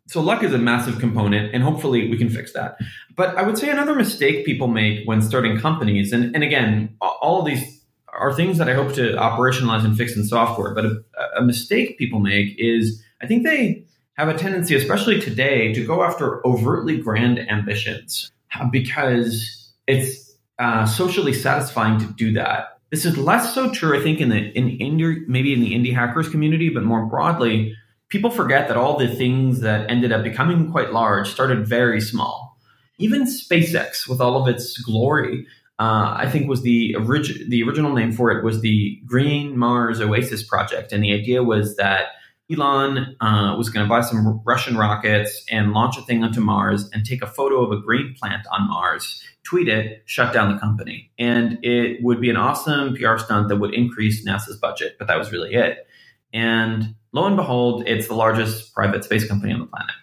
So 0.07 0.21
luck 0.21 0.43
is 0.43 0.53
a 0.53 0.57
massive 0.57 0.99
component, 0.99 1.53
and 1.53 1.63
hopefully 1.63 2.09
we 2.09 2.17
can 2.17 2.29
fix 2.29 2.51
that. 2.53 2.77
But 3.15 3.37
I 3.37 3.43
would 3.43 3.57
say 3.57 3.69
another 3.69 3.93
mistake 3.93 4.45
people 4.45 4.67
make 4.67 5.07
when 5.07 5.21
starting 5.21 5.59
companies, 5.59 6.11
and, 6.11 6.33
and 6.33 6.43
again, 6.43 6.95
all 6.99 7.39
of 7.39 7.45
these 7.45 7.79
are 8.11 8.33
things 8.33 8.57
that 8.57 8.67
I 8.67 8.73
hope 8.73 8.93
to 8.95 9.13
operationalize 9.13 9.85
and 9.85 9.95
fix 9.95 10.15
in 10.15 10.25
software. 10.25 10.73
But 10.73 10.85
a, 10.85 11.03
a 11.37 11.41
mistake 11.43 11.97
people 11.97 12.19
make 12.19 12.55
is 12.57 13.03
I 13.21 13.27
think 13.27 13.43
they 13.43 13.85
have 14.13 14.29
a 14.29 14.37
tendency, 14.37 14.75
especially 14.75 15.21
today, 15.21 15.73
to 15.73 15.85
go 15.85 16.03
after 16.03 16.45
overtly 16.45 16.97
grand 16.97 17.39
ambitions 17.39 18.31
because 18.71 19.71
it's 19.87 20.28
uh, 20.59 20.85
socially 20.85 21.33
satisfying 21.33 21.99
to 21.99 22.05
do 22.13 22.33
that. 22.33 22.79
This 22.91 23.05
is 23.05 23.17
less 23.17 23.53
so 23.53 23.71
true, 23.71 23.97
I 23.97 24.03
think, 24.03 24.19
in 24.19 24.29
the 24.29 24.37
in 24.57 24.77
indie, 24.79 25.27
maybe 25.27 25.53
in 25.53 25.61
the 25.61 25.73
indie 25.73 25.93
hackers 25.93 26.27
community, 26.27 26.69
but 26.69 26.83
more 26.83 27.05
broadly, 27.05 27.75
people 28.09 28.29
forget 28.29 28.67
that 28.67 28.77
all 28.77 28.97
the 28.97 29.07
things 29.07 29.61
that 29.61 29.89
ended 29.89 30.11
up 30.11 30.23
becoming 30.23 30.71
quite 30.71 30.91
large 30.91 31.29
started 31.29 31.67
very 31.67 32.01
small. 32.01 32.57
Even 32.97 33.23
SpaceX, 33.23 34.07
with 34.09 34.19
all 34.19 34.41
of 34.41 34.53
its 34.53 34.77
glory, 34.79 35.45
uh, 35.79 36.15
I 36.17 36.29
think 36.29 36.49
was 36.49 36.63
the 36.63 36.95
orig- 36.95 37.49
the 37.49 37.63
original 37.63 37.93
name 37.93 38.11
for 38.11 38.31
it 38.31 38.43
was 38.43 38.61
the 38.61 38.99
Green 39.05 39.57
Mars 39.57 40.01
Oasis 40.01 40.43
project, 40.43 40.91
and 40.91 41.03
the 41.03 41.13
idea 41.13 41.41
was 41.41 41.77
that 41.77 42.07
Elon 42.51 43.15
uh, 43.21 43.55
was 43.57 43.69
going 43.69 43.85
to 43.85 43.89
buy 43.89 44.01
some 44.01 44.41
Russian 44.45 44.75
rockets 44.75 45.45
and 45.51 45.71
launch 45.73 45.97
a 45.97 46.01
thing 46.01 46.23
onto 46.23 46.41
Mars 46.41 46.89
and 46.93 47.05
take 47.05 47.21
a 47.21 47.27
photo 47.27 47.63
of 47.63 47.71
a 47.71 47.81
green 47.81 48.15
plant 48.19 48.47
on 48.51 48.67
Mars, 48.67 49.23
tweet 49.43 49.67
it, 49.67 50.01
shut 50.05 50.33
down 50.33 50.53
the 50.53 50.59
company, 50.59 51.11
and 51.19 51.59
it 51.63 52.03
would 52.03 52.19
be 52.19 52.29
an 52.29 52.37
awesome 52.37 52.95
PR 52.95 53.17
stunt 53.17 53.49
that 53.49 53.57
would 53.57 53.73
increase 53.73 54.25
NASA's 54.25 54.57
budget, 54.57 54.95
but 54.97 55.07
that 55.07 55.17
was 55.17 55.31
really 55.31 55.53
it. 55.53 55.87
And 56.33 56.95
lo 57.11 57.25
and 57.25 57.35
behold, 57.35 57.83
it's 57.87 58.07
the 58.07 58.15
largest 58.15 58.73
private 58.73 59.03
space 59.03 59.27
company 59.27 59.53
on 59.53 59.59
the 59.59 59.67
planet. 59.67 59.95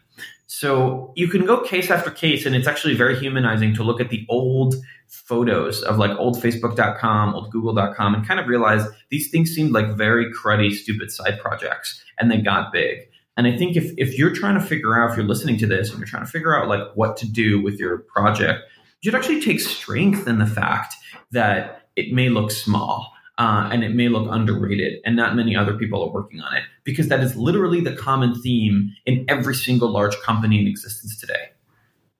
So 0.46 1.12
you 1.16 1.28
can 1.28 1.44
go 1.44 1.60
case 1.60 1.90
after 1.90 2.10
case, 2.10 2.46
and 2.46 2.54
it's 2.54 2.68
actually 2.68 2.94
very 2.94 3.18
humanizing 3.18 3.74
to 3.74 3.82
look 3.82 4.00
at 4.00 4.10
the 4.10 4.24
old 4.28 4.76
photos 5.08 5.82
of 5.82 5.98
like 5.98 6.16
old 6.18 6.36
Facebook.com, 6.36 7.34
old 7.34 7.50
Google.com, 7.50 8.14
and 8.14 8.26
kind 8.26 8.40
of 8.40 8.46
realize 8.46 8.86
these 9.10 9.30
things 9.30 9.50
seemed 9.50 9.72
like 9.72 9.96
very 9.96 10.32
cruddy, 10.32 10.72
stupid 10.72 11.10
side 11.10 11.38
projects, 11.40 12.02
and 12.18 12.30
they 12.30 12.38
got 12.38 12.72
big. 12.72 13.08
And 13.36 13.46
I 13.46 13.56
think 13.56 13.76
if, 13.76 13.92
if 13.98 14.16
you're 14.16 14.32
trying 14.34 14.58
to 14.58 14.64
figure 14.64 14.98
out, 14.98 15.10
if 15.10 15.16
you're 15.16 15.26
listening 15.26 15.58
to 15.58 15.66
this 15.66 15.90
and 15.90 15.98
you're 15.98 16.06
trying 16.06 16.24
to 16.24 16.30
figure 16.30 16.56
out 16.56 16.68
like 16.68 16.80
what 16.94 17.16
to 17.18 17.30
do 17.30 17.62
with 17.62 17.78
your 17.78 17.98
project, 17.98 18.62
you 19.02 19.10
should 19.10 19.14
actually 19.14 19.42
take 19.42 19.60
strength 19.60 20.26
in 20.26 20.38
the 20.38 20.46
fact 20.46 20.94
that 21.32 21.88
it 21.96 22.12
may 22.12 22.28
look 22.28 22.50
small 22.50 23.12
uh, 23.38 23.68
and 23.70 23.84
it 23.84 23.94
may 23.94 24.08
look 24.08 24.26
underrated, 24.30 25.00
and 25.04 25.14
not 25.14 25.36
many 25.36 25.54
other 25.54 25.74
people 25.74 26.02
are 26.02 26.10
working 26.10 26.40
on 26.40 26.54
it 26.56 26.62
because 26.84 27.08
that 27.08 27.20
is 27.20 27.36
literally 27.36 27.82
the 27.82 27.94
common 27.94 28.34
theme 28.40 28.94
in 29.04 29.26
every 29.28 29.54
single 29.54 29.90
large 29.90 30.18
company 30.20 30.58
in 30.58 30.66
existence 30.66 31.20
today. 31.20 31.50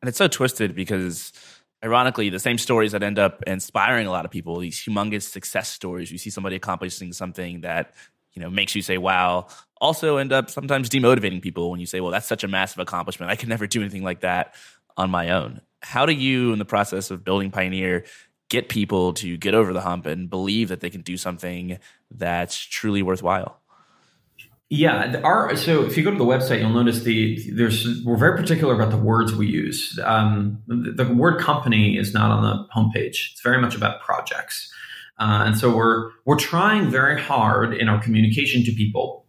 And 0.02 0.11
it's 0.11 0.18
so 0.18 0.28
twisted 0.28 0.74
because, 0.74 1.32
ironically, 1.82 2.28
the 2.28 2.38
same 2.38 2.59
stories 2.59 2.92
that 2.92 3.02
end 3.02 3.18
up 3.18 3.42
inspiring 3.46 4.06
a 4.06 4.11
lot 4.11 4.26
of 4.26 4.30
people, 4.30 4.59
these 4.59 4.78
humongous 4.78 5.22
success 5.22 5.70
stories, 5.70 6.12
you 6.12 6.18
see 6.18 6.28
somebody 6.28 6.56
accomplishing 6.56 7.14
something 7.14 7.62
that 7.62 7.94
you 8.35 8.42
know 8.42 8.50
makes 8.50 8.74
you 8.74 8.82
say 8.82 8.98
wow 8.98 9.46
also 9.81 10.17
end 10.17 10.33
up 10.33 10.51
sometimes 10.51 10.89
demotivating 10.89 11.43
people 11.43 11.71
when 11.71 11.81
you 11.81 11.87
say 11.87 12.01
well 12.01 12.11
that's 12.11 12.27
such 12.27 12.45
a 12.45 12.49
massive 12.49 12.79
accomplishment 12.79 13.31
i 13.31 13.37
can 13.37 13.49
never 13.49 13.67
do 13.67 13.81
anything 13.81 14.03
like 14.03 14.21
that 14.21 14.55
on 14.97 15.11
my 15.11 15.31
own 15.31 15.61
how 15.83 16.07
do 16.07 16.12
you 16.12 16.53
in 16.53 16.59
the 16.59 16.65
process 16.65 17.11
of 17.11 17.25
building 17.25 17.51
pioneer 17.51 18.05
get 18.49 18.69
people 18.69 19.12
to 19.15 19.37
get 19.37 19.55
over 19.55 19.73
the 19.73 19.81
hump 19.81 20.07
and 20.07 20.31
believe 20.31 20.69
that 20.69 20.81
they 20.81 20.91
can 20.91 21.03
do 21.03 21.17
something 21.17 21.79
that's 22.11 22.57
truly 22.57 23.03
worthwhile? 23.03 23.61
Yeah, 24.69 25.21
our 25.23 25.55
so 25.55 25.85
if 25.85 25.97
you 25.97 26.03
go 26.03 26.11
to 26.11 26.19
the 26.19 26.25
website, 26.25 26.59
you'll 26.59 26.71
notice 26.71 27.03
the 27.03 27.39
there's 27.53 28.03
we're 28.05 28.17
very 28.17 28.37
particular 28.37 28.75
about 28.75 28.91
the 28.91 28.97
words 28.97 29.33
we 29.33 29.47
use. 29.47 29.97
Um, 30.03 30.61
the, 30.67 31.05
the, 31.05 31.15
word 31.15 31.41
company 31.41 31.97
is 31.97 32.12
not 32.12 32.33
on 32.33 32.43
the 32.43 32.67
homepage. 32.75 33.31
It's 33.31 33.41
very 33.45 33.61
much 33.61 33.77
about 33.77 34.01
projects, 34.01 34.69
uh, 35.21 35.45
and 35.47 35.57
so 35.57 35.73
we're 35.73 36.11
we're 36.25 36.37
trying 36.37 36.91
very 36.91 37.21
hard 37.21 37.75
in 37.75 37.89
our 37.89 38.03
communication 38.03 38.65
to 38.65 38.73
people 38.73 39.26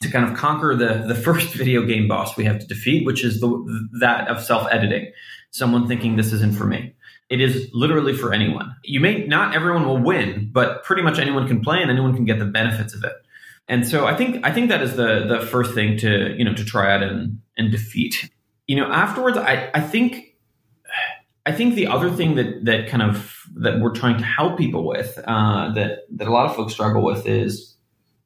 to 0.00 0.10
kind 0.10 0.24
of 0.24 0.36
conquer 0.36 0.74
the 0.74 1.04
the 1.06 1.14
first 1.14 1.52
video 1.54 1.84
game 1.84 2.08
boss 2.08 2.36
we 2.36 2.44
have 2.44 2.58
to 2.58 2.66
defeat, 2.66 3.04
which 3.04 3.24
is 3.24 3.40
the 3.40 3.88
that 4.00 4.28
of 4.28 4.42
self 4.42 4.66
editing. 4.70 5.12
Someone 5.50 5.88
thinking 5.88 6.16
this 6.16 6.32
isn't 6.32 6.54
for 6.54 6.64
me. 6.64 6.94
It 7.28 7.40
is 7.40 7.70
literally 7.72 8.14
for 8.14 8.32
anyone. 8.32 8.74
You 8.82 9.00
may 9.00 9.26
not 9.26 9.54
everyone 9.54 9.86
will 9.86 9.98
win, 9.98 10.50
but 10.52 10.84
pretty 10.84 11.02
much 11.02 11.18
anyone 11.18 11.46
can 11.46 11.60
play 11.60 11.80
and 11.80 11.90
anyone 11.90 12.14
can 12.14 12.24
get 12.24 12.38
the 12.38 12.44
benefits 12.44 12.94
of 12.94 13.04
it. 13.04 13.12
And 13.68 13.86
so 13.86 14.06
I 14.06 14.16
think 14.16 14.44
I 14.44 14.52
think 14.52 14.70
that 14.70 14.82
is 14.82 14.96
the 14.96 15.26
the 15.26 15.46
first 15.46 15.74
thing 15.74 15.96
to 15.98 16.34
you 16.36 16.44
know 16.44 16.54
to 16.54 16.64
try 16.64 16.92
out 16.92 17.02
and 17.02 17.40
and 17.56 17.70
defeat. 17.70 18.30
You 18.66 18.76
know, 18.76 18.86
afterwards, 18.90 19.36
I 19.36 19.70
I 19.74 19.80
think 19.80 20.36
I 21.44 21.52
think 21.52 21.74
the 21.74 21.88
other 21.88 22.10
thing 22.10 22.36
that 22.36 22.64
that 22.64 22.88
kind 22.88 23.02
of 23.02 23.44
that 23.56 23.80
we're 23.80 23.92
trying 23.92 24.18
to 24.18 24.24
help 24.24 24.56
people 24.56 24.86
with 24.86 25.18
uh, 25.24 25.72
that 25.74 26.00
that 26.16 26.26
a 26.26 26.32
lot 26.32 26.46
of 26.46 26.56
folks 26.56 26.72
struggle 26.72 27.04
with 27.04 27.26
is 27.26 27.76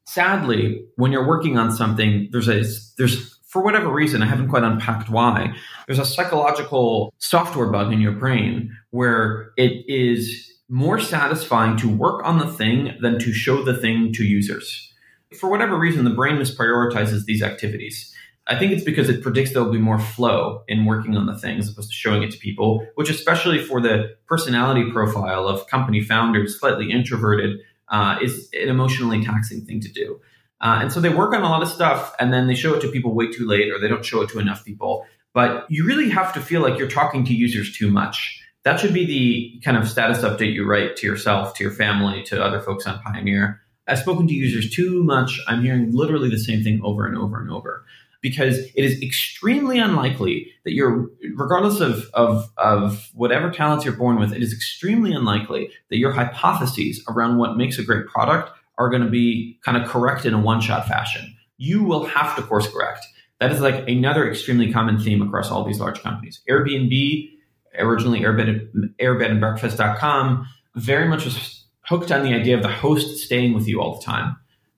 sadly 0.05 0.85
when 0.95 1.11
you're 1.11 1.27
working 1.27 1.57
on 1.57 1.71
something 1.71 2.29
there's 2.31 2.47
a 2.47 2.63
there's 2.97 3.33
for 3.47 3.63
whatever 3.63 3.89
reason 3.89 4.21
I 4.21 4.25
haven't 4.25 4.49
quite 4.49 4.63
unpacked 4.63 5.09
why 5.09 5.55
there's 5.87 5.99
a 5.99 6.05
psychological 6.05 7.13
software 7.19 7.67
bug 7.67 7.93
in 7.93 8.01
your 8.01 8.11
brain 8.11 8.75
where 8.91 9.51
it 9.57 9.83
is 9.87 10.51
more 10.67 10.99
satisfying 10.99 11.77
to 11.77 11.87
work 11.87 12.25
on 12.25 12.39
the 12.39 12.47
thing 12.47 12.97
than 13.01 13.19
to 13.19 13.31
show 13.31 13.63
the 13.63 13.77
thing 13.77 14.11
to 14.13 14.23
users 14.23 14.91
for 15.35 15.49
whatever 15.49 15.77
reason, 15.77 16.03
the 16.03 16.11
brain 16.11 16.37
misprioritizes 16.37 17.25
these 17.25 17.43
activities. 17.43 18.13
I 18.47 18.57
think 18.57 18.71
it's 18.71 18.83
because 18.83 19.09
it 19.09 19.23
predicts 19.23 19.53
there'll 19.53 19.71
be 19.71 19.79
more 19.79 19.99
flow 19.99 20.63
in 20.67 20.85
working 20.85 21.17
on 21.17 21.25
the 21.25 21.37
thing 21.37 21.57
as 21.57 21.69
opposed 21.69 21.89
to 21.89 21.95
showing 21.95 22.21
it 22.21 22.31
to 22.31 22.37
people, 22.37 22.85
which, 22.95 23.09
especially 23.09 23.63
for 23.63 23.81
the 23.81 24.15
personality 24.27 24.91
profile 24.91 25.47
of 25.47 25.67
company 25.67 26.01
founders, 26.01 26.59
slightly 26.59 26.91
introverted, 26.91 27.59
uh, 27.89 28.17
is 28.21 28.49
an 28.53 28.69
emotionally 28.69 29.23
taxing 29.23 29.65
thing 29.65 29.79
to 29.81 29.91
do. 29.91 30.19
Uh, 30.61 30.79
and 30.81 30.91
so 30.91 30.99
they 30.99 31.09
work 31.09 31.33
on 31.33 31.43
a 31.43 31.49
lot 31.49 31.61
of 31.61 31.67
stuff 31.67 32.15
and 32.19 32.33
then 32.33 32.47
they 32.47 32.55
show 32.55 32.73
it 32.73 32.81
to 32.81 32.89
people 32.89 33.13
way 33.13 33.31
too 33.31 33.45
late 33.45 33.71
or 33.71 33.79
they 33.79 33.87
don't 33.87 34.05
show 34.05 34.21
it 34.21 34.29
to 34.29 34.39
enough 34.39 34.63
people. 34.63 35.05
But 35.33 35.65
you 35.69 35.85
really 35.85 36.09
have 36.09 36.33
to 36.33 36.41
feel 36.41 36.61
like 36.61 36.79
you're 36.79 36.87
talking 36.87 37.25
to 37.25 37.33
users 37.33 37.77
too 37.77 37.91
much. 37.91 38.41
That 38.63 38.79
should 38.79 38.93
be 38.93 39.05
the 39.05 39.61
kind 39.63 39.77
of 39.77 39.87
status 39.87 40.19
update 40.19 40.53
you 40.53 40.65
write 40.65 40.95
to 40.97 41.07
yourself, 41.07 41.55
to 41.55 41.63
your 41.63 41.73
family, 41.73 42.23
to 42.23 42.43
other 42.43 42.61
folks 42.61 42.87
on 42.87 42.99
Pioneer. 43.01 43.61
I've 43.87 43.99
spoken 43.99 44.27
to 44.27 44.33
users 44.33 44.71
too 44.71 45.03
much. 45.03 45.39
I'm 45.47 45.61
hearing 45.61 45.91
literally 45.91 46.29
the 46.29 46.39
same 46.39 46.63
thing 46.63 46.81
over 46.83 47.05
and 47.05 47.17
over 47.17 47.39
and 47.39 47.51
over 47.51 47.85
because 48.25 48.57
it 48.57 48.83
is 48.83 48.99
extremely 49.03 49.77
unlikely 49.77 50.51
that 50.63 50.73
you're, 50.73 51.11
regardless 51.35 51.79
of, 51.79 52.09
of, 52.15 52.49
of 52.57 53.11
whatever 53.13 53.51
talents 53.51 53.85
you're 53.85 53.93
born 53.93 54.19
with, 54.19 54.33
it 54.33 54.41
is 54.41 54.51
extremely 54.51 55.13
unlikely 55.13 55.69
that 55.91 55.99
your 55.99 56.11
hypotheses 56.11 57.05
around 57.07 57.37
what 57.37 57.55
makes 57.55 57.77
a 57.77 57.83
great 57.83 58.07
product 58.07 58.49
are 58.79 58.89
going 58.89 59.03
to 59.03 59.11
be 59.11 59.59
kind 59.63 59.77
of 59.77 59.87
correct 59.87 60.25
in 60.25 60.33
a 60.33 60.39
one 60.39 60.59
shot 60.59 60.87
fashion. 60.87 61.35
You 61.57 61.83
will 61.83 62.05
have 62.05 62.35
to 62.35 62.41
course 62.41 62.67
correct. 62.67 63.05
That 63.39 63.51
is 63.51 63.61
like 63.61 63.87
another 63.87 64.27
extremely 64.27 64.73
common 64.73 64.97
theme 64.97 65.21
across 65.21 65.51
all 65.51 65.63
these 65.63 65.79
large 65.79 66.01
companies. 66.01 66.41
Airbnb, 66.49 67.29
originally 67.77 68.21
airbed, 68.21 68.95
airbedandbreakfast.com, 68.99 70.47
very 70.73 71.07
much 71.07 71.25
was 71.25 71.63
hooked 71.83 72.11
on 72.11 72.23
the 72.23 72.33
idea 72.33 72.57
of 72.57 72.63
the 72.63 72.69
host 72.69 73.19
staying 73.19 73.53
with 73.53 73.67
you 73.67 73.79
all 73.79 73.99
the 73.99 74.03
time, 74.03 74.35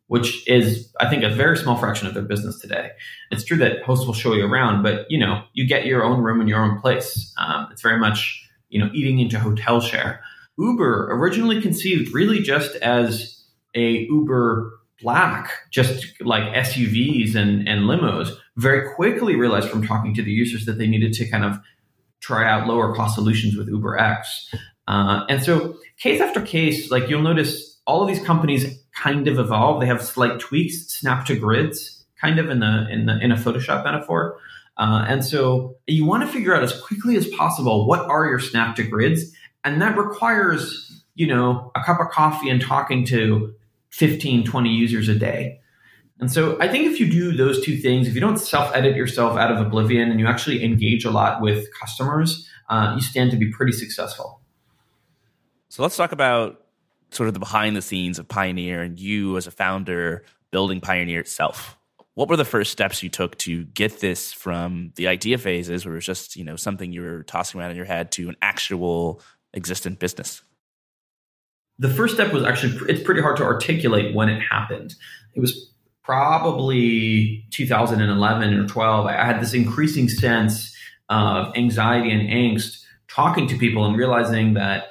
which 0.08 0.48
is, 0.48 0.94
I 1.00 1.10
think, 1.10 1.24
a 1.24 1.30
very 1.30 1.58
small 1.58 1.78
fraction 1.78 2.08
of 2.08 2.14
their 2.14 2.24
business 2.24 2.60
today. 2.60 2.92
It's 3.30 3.44
true 3.44 3.58
that 3.58 3.84
hosts 3.84 4.06
will 4.06 4.14
show 4.14 4.34
you 4.34 4.46
around, 4.46 4.84
but 4.84 5.06
you 5.10 5.20
know, 5.20 5.44
you 5.54 5.68
get 5.68 5.86
your 5.86 6.04
own 6.04 6.22
room 6.22 6.42
in 6.42 6.48
your 6.48 6.62
own 6.62 6.80
place. 6.80 7.34
Um, 7.38 7.68
it's 7.72 7.82
very 7.82 8.00
much, 8.00 8.48
you 8.70 8.80
know, 8.80 8.90
eating 8.94 9.20
into 9.20 9.40
hotel 9.40 9.82
share. 9.82 10.22
Uber 10.58 11.10
originally 11.12 11.62
conceived 11.62 12.14
really 12.14 12.40
just 12.40 12.76
as 12.78 13.44
a 13.76 14.08
Uber 14.10 14.74
Black, 15.02 15.52
just 15.70 16.20
like 16.22 16.44
SUVs 16.54 17.36
and, 17.36 17.68
and 17.68 17.82
limos, 17.82 18.36
very 18.56 18.92
quickly 18.96 19.36
realized 19.36 19.70
from 19.70 19.86
talking 19.86 20.14
to 20.16 20.24
the 20.24 20.32
users 20.32 20.66
that 20.66 20.80
they 20.80 20.88
needed 20.88 21.14
to 21.14 21.30
kind 21.30 21.46
of 21.46 21.60
try 22.20 22.50
out 22.50 22.68
lower 22.68 22.96
cost 22.96 23.14
solutions 23.14 23.56
with 23.56 23.68
Uber 23.68 23.98
X. 24.00 24.54
Uh, 24.88 25.26
and 25.30 25.44
so 25.44 25.76
case 26.00 26.20
after 26.20 26.42
case, 26.42 26.90
like 26.90 27.10
you'll 27.10 27.22
notice 27.22 27.80
all 27.86 28.02
of 28.02 28.08
these 28.08 28.26
companies 28.26 28.84
kind 29.02 29.28
of 29.28 29.40
evolve. 29.40 29.82
They 29.82 29.88
have 29.88 30.02
slight 30.02 30.40
tweaks, 30.40 30.88
snap 30.88 31.26
to 31.28 31.36
grids, 31.36 32.06
kind 32.20 32.40
of 32.40 32.50
in 32.50 32.60
the 32.60 32.88
in 32.90 33.06
the 33.06 33.20
in 33.20 33.32
a 33.32 33.36
Photoshop 33.36 33.84
metaphor. 33.84 34.40
Uh, 34.78 35.06
and 35.08 35.26
so 35.26 35.76
you 35.88 36.06
want 36.06 36.24
to 36.24 36.30
figure 36.30 36.56
out 36.56 36.64
as 36.64 36.80
quickly 36.82 37.18
as 37.18 37.28
possible 37.28 37.88
what 37.88 38.02
are 38.02 38.28
your 38.28 38.40
snap 38.40 38.76
to 38.76 38.84
grids, 38.84 39.32
and 39.64 39.82
that 39.82 39.98
requires 39.98 41.04
you 41.16 41.28
know 41.28 41.72
a 41.76 41.84
cup 41.84 42.00
of 42.00 42.10
coffee 42.10 42.50
and 42.50 42.62
talking 42.62 43.06
to 43.06 43.54
15, 43.90 44.44
20 44.46 44.70
users 44.70 45.08
a 45.08 45.16
day. 45.16 45.60
And 46.20 46.32
so 46.32 46.60
I 46.60 46.68
think 46.68 46.88
if 46.88 47.00
you 47.00 47.10
do 47.10 47.32
those 47.32 47.64
two 47.64 47.78
things, 47.78 48.08
if 48.08 48.16
you 48.16 48.22
don't 48.22 48.38
self 48.38 48.76
edit 48.76 48.96
yourself 48.96 49.38
out 49.38 49.52
of 49.52 49.60
oblivion 49.60 50.10
and 50.10 50.20
you 50.20 50.28
actually 50.28 50.64
engage 50.64 51.06
a 51.06 51.12
lot 51.12 51.42
with 51.42 51.68
customers, 51.80 52.48
uh, 52.70 52.94
you 52.96 53.02
stand 53.02 53.32
to 53.32 53.38
be 53.38 53.52
pretty 53.52 53.72
successful. 53.72 54.42
So 55.70 55.84
let's 55.84 55.96
talk 55.96 56.12
about 56.12 56.62
sort 57.12 57.28
of 57.28 57.34
the 57.34 57.40
behind 57.40 57.76
the 57.76 57.82
scenes 57.82 58.20
of 58.20 58.28
Pioneer 58.28 58.82
and 58.82 59.00
you 59.00 59.38
as 59.38 59.48
a 59.48 59.52
founder 59.52 60.24
building 60.52 60.82
Pioneer 60.82 61.20
itself. 61.20 61.78
What 62.14 62.30
were 62.30 62.38
the 62.38 62.46
first 62.46 62.72
steps 62.72 63.04
you 63.04 63.10
took 63.10 63.38
to 63.40 63.66
get 63.66 64.00
this 64.00 64.34
from 64.34 64.92
the 64.96 65.08
idea 65.08 65.38
phases 65.38 65.86
where 65.86 65.94
it 65.94 65.98
was 65.98 66.06
just, 66.06 66.36
you 66.36 66.44
know, 66.44 66.56
something 66.56 66.92
you 66.92 67.02
were 67.02 67.24
tossing 67.24 67.60
around 67.60 67.72
in 67.72 67.78
your 67.78 67.86
head 67.86 68.12
to 68.14 68.30
an 68.30 68.36
actual 68.42 69.22
existent 69.54 70.00
business? 70.00 70.42
The 71.80 71.90
first 71.90 72.16
step 72.16 72.34
was 72.34 72.44
actually 72.44 72.92
it's 72.92 73.04
pretty 73.04 73.22
hard 73.22 73.38
to 73.38 73.44
articulate 73.44 74.16
when 74.16 74.30
it 74.30 74.40
happened. 74.42 74.96
It 75.36 75.42
was 75.42 75.72
probably 76.04 77.46
2011 77.52 78.54
or 78.54 78.66
12. 78.66 79.06
I 79.06 79.26
had 79.26 79.40
this 79.40 79.54
increasing 79.54 80.10
sense 80.10 80.76
of 81.10 81.56
anxiety 81.56 82.12
and 82.12 82.28
angst 82.30 82.84
talking 83.08 83.48
to 83.50 83.58
people 83.58 83.86
and 83.86 83.96
realizing 83.96 84.56
that 84.56 84.88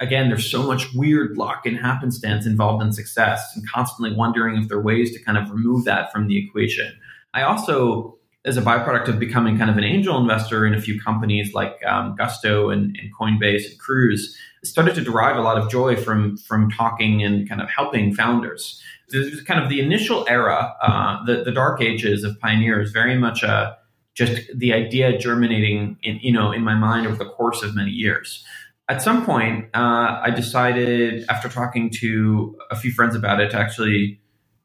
again, 0.00 0.28
there's 0.28 0.50
so 0.50 0.62
much 0.62 0.92
weird 0.94 1.36
luck 1.36 1.66
and 1.66 1.76
happenstance 1.76 2.46
involved 2.46 2.82
in 2.82 2.92
success 2.92 3.52
and 3.54 3.68
constantly 3.68 4.14
wondering 4.16 4.60
if 4.60 4.68
there 4.68 4.78
are 4.78 4.82
ways 4.82 5.12
to 5.12 5.22
kind 5.22 5.38
of 5.38 5.50
remove 5.50 5.84
that 5.84 6.10
from 6.10 6.26
the 6.26 6.38
equation. 6.38 6.98
I 7.34 7.42
also, 7.42 8.18
as 8.44 8.56
a 8.56 8.62
byproduct 8.62 9.08
of 9.08 9.18
becoming 9.18 9.58
kind 9.58 9.70
of 9.70 9.76
an 9.76 9.84
angel 9.84 10.18
investor 10.18 10.66
in 10.66 10.74
a 10.74 10.80
few 10.80 11.00
companies 11.00 11.52
like 11.52 11.78
um, 11.86 12.16
Gusto 12.16 12.70
and, 12.70 12.96
and, 12.96 13.14
Coinbase 13.14 13.70
and 13.70 13.78
Cruise, 13.78 14.36
started 14.64 14.94
to 14.94 15.02
derive 15.02 15.36
a 15.36 15.42
lot 15.42 15.58
of 15.58 15.70
joy 15.70 15.96
from 15.96 16.36
from 16.38 16.70
talking 16.70 17.22
and 17.22 17.48
kind 17.48 17.60
of 17.60 17.68
helping 17.68 18.14
founders. 18.14 18.82
This 19.10 19.30
There's 19.30 19.42
kind 19.42 19.62
of 19.62 19.68
the 19.68 19.80
initial 19.80 20.26
era, 20.28 20.74
uh, 20.82 21.24
the, 21.24 21.44
the 21.44 21.52
dark 21.52 21.80
ages 21.80 22.24
of 22.24 22.38
pioneers, 22.40 22.90
very 22.90 23.16
much 23.16 23.42
a 23.42 23.76
just 24.14 24.42
the 24.54 24.72
idea 24.72 25.16
germinating 25.18 25.96
in 26.02 26.18
you 26.20 26.32
know 26.32 26.52
in 26.52 26.62
my 26.62 26.74
mind 26.74 27.06
over 27.06 27.16
the 27.16 27.30
course 27.30 27.62
of 27.62 27.74
many 27.74 27.90
years 27.90 28.44
at 28.90 29.00
some 29.00 29.24
point, 29.24 29.66
uh, 29.72 30.20
I 30.20 30.30
decided 30.34 31.24
after 31.28 31.48
talking 31.48 31.90
to 32.00 32.58
a 32.72 32.76
few 32.76 32.90
friends 32.90 33.14
about 33.14 33.40
it 33.40 33.52
to 33.52 33.56
actually 33.56 34.20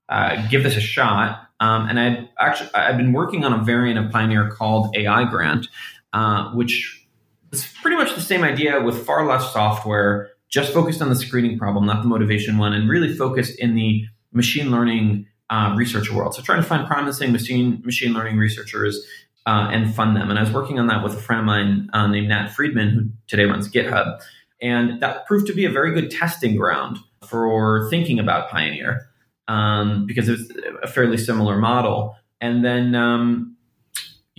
uh, 0.10 0.48
give 0.48 0.64
this 0.64 0.76
a 0.76 0.82
shot. 0.82 1.48
Um, 1.60 1.88
and 1.88 2.00
I 2.00 2.28
actually 2.40 2.74
I've 2.74 2.98
been 2.98 3.14
working 3.14 3.46
on 3.46 3.54
a 3.54 3.64
variant 3.64 4.04
of 4.04 4.12
Pioneer 4.12 4.50
called 4.50 4.96
AI 4.98 5.26
Grant, 5.26 5.68
uh, 6.12 6.52
which 6.54 7.08
is 7.52 7.72
pretty 7.84 7.98
much 7.98 8.16
the 8.16 8.22
same 8.22 8.44
idea 8.44 8.82
with 8.82 9.06
far 9.06 9.28
less 9.28 9.54
software, 9.54 10.32
just 10.50 10.74
focused 10.74 11.04
on 11.04 11.10
the 11.10 11.16
screening 11.16 11.60
problem, 11.60 11.86
not 11.86 12.02
the 12.02 12.08
motivation 12.08 12.58
one, 12.58 12.74
and 12.74 12.90
really 12.90 13.14
focused 13.14 13.60
in 13.60 13.76
the 13.76 14.06
machine 14.34 14.72
learning 14.72 15.28
uh, 15.52 15.76
research 15.78 16.12
world. 16.12 16.34
So 16.34 16.42
trying 16.42 16.64
to 16.64 16.68
find 16.68 16.88
promising 16.88 17.32
machine 17.32 17.80
machine 17.86 18.14
learning 18.14 18.38
researchers 18.38 19.06
uh, 19.46 19.70
and 19.72 19.94
fund 19.94 20.16
them. 20.16 20.30
And 20.30 20.40
I 20.40 20.42
was 20.42 20.52
working 20.52 20.80
on 20.80 20.88
that 20.88 21.04
with 21.04 21.14
a 21.14 21.22
friend 21.22 21.40
of 21.40 21.46
mine 21.46 21.90
uh, 21.94 22.08
named 22.08 22.30
Nat 22.30 22.50
Friedman, 22.50 22.90
who 22.90 23.10
today 23.28 23.46
runs 23.46 23.70
GitHub. 23.70 24.22
And 24.62 25.02
that 25.02 25.26
proved 25.26 25.48
to 25.48 25.54
be 25.54 25.66
a 25.66 25.70
very 25.70 25.94
good 25.94 26.10
testing 26.10 26.56
ground 26.56 26.98
for 27.28 27.88
thinking 27.90 28.20
about 28.20 28.50
Pioneer 28.50 29.08
um, 29.48 30.06
because 30.06 30.30
it's 30.30 30.52
a 30.82 30.88
fairly 30.88 31.18
similar 31.18 31.58
model. 31.58 32.16
And 32.42 32.64
then 32.64 32.96
um, 32.96 33.56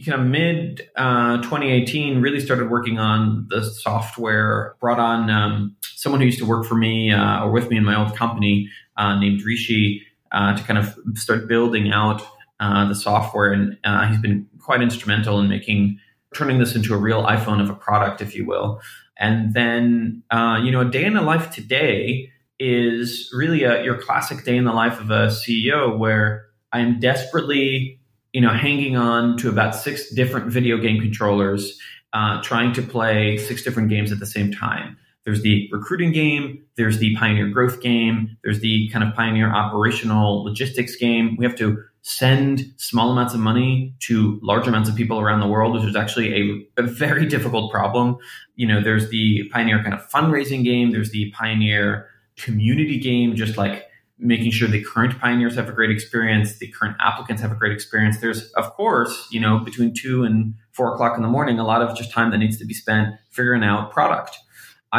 kind 0.05 0.21
of 0.21 0.27
mid 0.27 0.89
uh, 0.97 1.39
2018, 1.39 2.21
really 2.21 2.41
started 2.41 2.71
working 2.71 2.99
on 2.99 3.47
the 3.49 3.63
software, 3.65 4.77
brought 4.81 4.99
on 4.99 5.31
um, 5.31 5.77
someone 5.83 6.21
who 6.21 6.27
used 6.27 6.39
to 6.39 6.47
work 6.47 6.67
for 6.67 6.75
me 6.75 7.13
uh, 7.13 7.45
or 7.45 7.51
with 7.51 7.71
me 7.71 7.77
in 7.77 7.85
my 7.85 7.99
old 7.99 8.15
company 8.17 8.69
uh, 8.97 9.19
named 9.19 9.43
Rishi 9.43 10.03
uh, 10.33 10.57
to 10.57 10.63
kind 10.65 10.79
of 10.79 10.97
start 11.15 11.49
building 11.49 11.93
out 11.93 12.23
uh, 12.61 12.87
the 12.89 12.95
software. 12.95 13.53
And 13.53 13.79
uh, 13.85 14.07
he's 14.09 14.19
been 14.19 14.47
quite 14.67 14.83
instrumental 14.83 15.39
in 15.41 15.49
making 15.49 15.99
turning 16.35 16.59
this 16.59 16.75
into 16.75 16.93
a 16.93 16.99
real 16.99 17.23
iPhone 17.23 17.63
of 17.63 17.71
a 17.71 17.75
product, 17.75 18.21
if 18.21 18.35
you 18.35 18.45
will. 18.45 18.81
And 19.19 19.55
then, 19.55 20.23
uh, 20.31 20.61
you 20.63 20.71
know, 20.71 20.83
a 20.83 20.91
day 20.91 21.05
in 21.05 21.15
the 21.15 21.23
life 21.23 21.51
today 21.51 22.31
is 22.59 23.31
really 23.33 23.63
a, 23.63 23.83
your 23.85 23.97
classic 23.97 24.45
day 24.45 24.57
in 24.57 24.65
the 24.65 24.73
life 24.73 25.01
of 25.01 25.11
a 25.11 25.29
CEO 25.29 25.97
where 25.97 26.47
I 26.73 26.81
am 26.81 27.01
desperately, 27.01 27.99
you 28.33 28.41
know, 28.41 28.51
hanging 28.51 28.97
on 28.97 29.39
to 29.39 29.49
about 29.49 29.75
six 29.75 30.13
different 30.13 30.53
video 30.53 30.77
game 30.77 31.01
controllers, 31.01 31.79
uh, 32.13 32.43
trying 32.43 32.73
to 32.75 32.83
play 32.83 33.39
six 33.39 33.63
different 33.63 33.89
games 33.89 34.13
at 34.13 34.19
the 34.19 34.27
same 34.27 34.53
time. 34.53 34.99
There's 35.27 35.43
the 35.43 35.69
recruiting 35.73 36.13
game, 36.13 36.63
there's 36.77 36.99
the 36.99 37.17
pioneer 37.17 37.49
growth 37.49 37.81
game, 37.83 38.39
there's 38.45 38.61
the 38.61 38.89
kind 38.91 39.03
of 39.03 39.13
pioneer 39.13 39.53
operational 39.53 40.45
logistics 40.45 40.95
game. 40.95 41.37
We 41.37 41.45
have 41.45 41.57
to 41.57 41.83
send 42.03 42.61
small 42.77 43.11
amounts 43.11 43.35
of 43.35 43.41
money 43.41 43.93
to 43.99 44.39
large 44.41 44.69
amounts 44.69 44.89
of 44.89 44.95
people 44.95 45.19
around 45.19 45.41
the 45.41 45.49
world, 45.49 45.75
which 45.75 45.83
is 45.83 45.97
actually 45.97 46.33
a, 46.77 46.83
a 46.83 46.85
very 46.85 47.27
difficult 47.35 47.73
problem. 47.73 48.19
You 48.55 48.69
know, 48.69 48.81
there's 48.81 49.11
the 49.11 49.51
pioneer 49.53 49.83
kind 49.83 49.95
of 49.95 50.09
fundraising 50.09 50.63
game, 50.63 50.93
there's 50.93 51.11
the 51.11 51.33
pioneer 51.33 52.09
community 52.37 53.01
game, 53.01 53.35
just 53.35 53.57
like 53.57 53.83
making 54.21 54.53
sure 54.53 54.69
the 54.69 54.83
current 54.83 55.19
pioneers 55.19 55.57
have 55.57 55.69
a 55.69 55.73
great 55.73 55.91
experience, 55.91 56.59
the 56.59 56.69
current 56.69 56.97
applicants 57.01 57.43
have 57.43 57.51
a 57.51 57.57
great 57.57 57.73
experience. 57.73 58.21
There's, 58.21 58.51
of 58.53 58.73
course, 58.75 59.27
you 59.33 59.41
know, 59.41 59.59
between 59.59 59.93
two 59.93 60.23
and 60.23 60.55
four 60.71 60.95
o'clock 60.95 61.17
in 61.17 61.23
the 61.23 61.29
morning, 61.29 61.59
a 61.59 61.67
lot 61.67 61.83
of 61.83 61.97
just 61.97 62.13
time 62.13 62.31
that 62.31 62.39
needs 62.39 62.57
to 62.59 62.65
be 62.65 62.75
spent 62.75 63.15
figuring 63.31 63.65
out 63.65 63.91
product. 63.91 64.39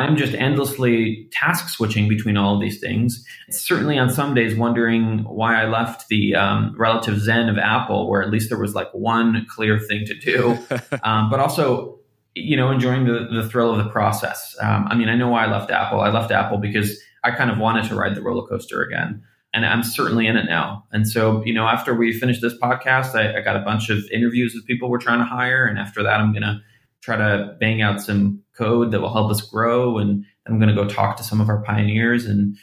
I'm 0.03 0.17
just 0.17 0.33
endlessly 0.33 1.29
task 1.31 1.69
switching 1.69 2.07
between 2.07 2.37
all 2.37 2.55
of 2.55 2.61
these 2.61 2.79
things. 2.79 3.25
Certainly 3.49 3.97
on 3.97 4.09
some 4.09 4.33
days, 4.33 4.55
wondering 4.55 5.19
why 5.19 5.61
I 5.61 5.67
left 5.67 6.07
the 6.09 6.35
um, 6.35 6.75
relative 6.77 7.19
zen 7.19 7.49
of 7.49 7.57
Apple, 7.57 8.09
where 8.09 8.21
at 8.21 8.29
least 8.29 8.49
there 8.49 8.57
was 8.57 8.75
like 8.75 8.89
one 8.93 9.45
clear 9.49 9.79
thing 9.79 10.05
to 10.05 10.13
do, 10.13 10.57
um, 11.03 11.29
but 11.29 11.39
also, 11.39 11.99
you 12.35 12.57
know, 12.57 12.71
enjoying 12.71 13.05
the, 13.05 13.27
the 13.31 13.47
thrill 13.47 13.71
of 13.71 13.83
the 13.83 13.89
process. 13.89 14.55
Um, 14.61 14.87
I 14.89 14.95
mean, 14.95 15.09
I 15.09 15.15
know 15.15 15.29
why 15.29 15.45
I 15.45 15.51
left 15.51 15.71
Apple. 15.71 16.01
I 16.01 16.09
left 16.09 16.31
Apple 16.31 16.57
because 16.57 16.99
I 17.23 17.31
kind 17.31 17.51
of 17.51 17.57
wanted 17.57 17.85
to 17.85 17.95
ride 17.95 18.15
the 18.15 18.21
roller 18.21 18.47
coaster 18.47 18.81
again. 18.81 19.23
And 19.53 19.65
I'm 19.65 19.81
certainly 19.81 20.27
in 20.27 20.37
it 20.37 20.45
now. 20.45 20.85
And 20.91 21.07
so, 21.07 21.43
you 21.43 21.53
know, 21.53 21.67
after 21.67 21.95
we 21.95 22.13
finish 22.13 22.41
this 22.41 22.53
podcast, 22.59 23.15
I, 23.15 23.37
I 23.37 23.41
got 23.41 23.55
a 23.55 23.61
bunch 23.61 23.89
of 23.89 23.99
interviews 24.11 24.53
with 24.53 24.65
people 24.65 24.89
we're 24.89 24.99
trying 24.99 25.19
to 25.19 25.25
hire. 25.25 25.65
And 25.65 25.79
after 25.79 26.03
that, 26.03 26.19
I'm 26.19 26.31
going 26.31 26.43
to 26.43 26.61
try 27.01 27.15
to 27.15 27.55
bang 27.59 27.81
out 27.81 28.01
some 28.01 28.41
code 28.57 28.91
that 28.91 29.01
will 29.01 29.13
help 29.13 29.31
us 29.31 29.41
grow. 29.41 29.97
And 29.97 30.25
I'm 30.47 30.59
going 30.59 30.73
to 30.73 30.75
go 30.75 30.87
talk 30.87 31.17
to 31.17 31.23
some 31.23 31.41
of 31.41 31.49
our 31.49 31.61
pioneers 31.61 32.25
and 32.25 32.57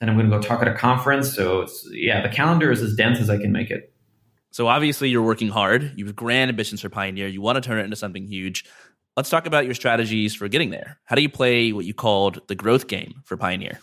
then 0.00 0.08
I'm 0.08 0.16
going 0.16 0.30
to 0.30 0.36
go 0.36 0.42
talk 0.42 0.62
at 0.62 0.68
a 0.68 0.74
conference. 0.74 1.34
So 1.34 1.66
yeah, 1.92 2.22
the 2.22 2.28
calendar 2.28 2.70
is 2.70 2.82
as 2.82 2.94
dense 2.94 3.20
as 3.20 3.30
I 3.30 3.38
can 3.38 3.52
make 3.52 3.70
it. 3.70 3.92
So 4.50 4.68
obviously 4.68 5.08
you're 5.08 5.22
working 5.22 5.48
hard. 5.48 5.92
You 5.96 6.04
have 6.06 6.14
grand 6.14 6.50
ambitions 6.50 6.80
for 6.80 6.90
Pioneer. 6.90 7.26
You 7.28 7.40
want 7.40 7.56
to 7.56 7.60
turn 7.62 7.78
it 7.78 7.84
into 7.84 7.96
something 7.96 8.26
huge. 8.26 8.64
Let's 9.16 9.30
talk 9.30 9.46
about 9.46 9.64
your 9.64 9.74
strategies 9.74 10.34
for 10.34 10.48
getting 10.48 10.70
there. 10.70 10.98
How 11.04 11.16
do 11.16 11.22
you 11.22 11.28
play 11.28 11.72
what 11.72 11.84
you 11.84 11.94
called 11.94 12.40
the 12.48 12.54
growth 12.54 12.86
game 12.86 13.22
for 13.24 13.36
Pioneer? 13.36 13.78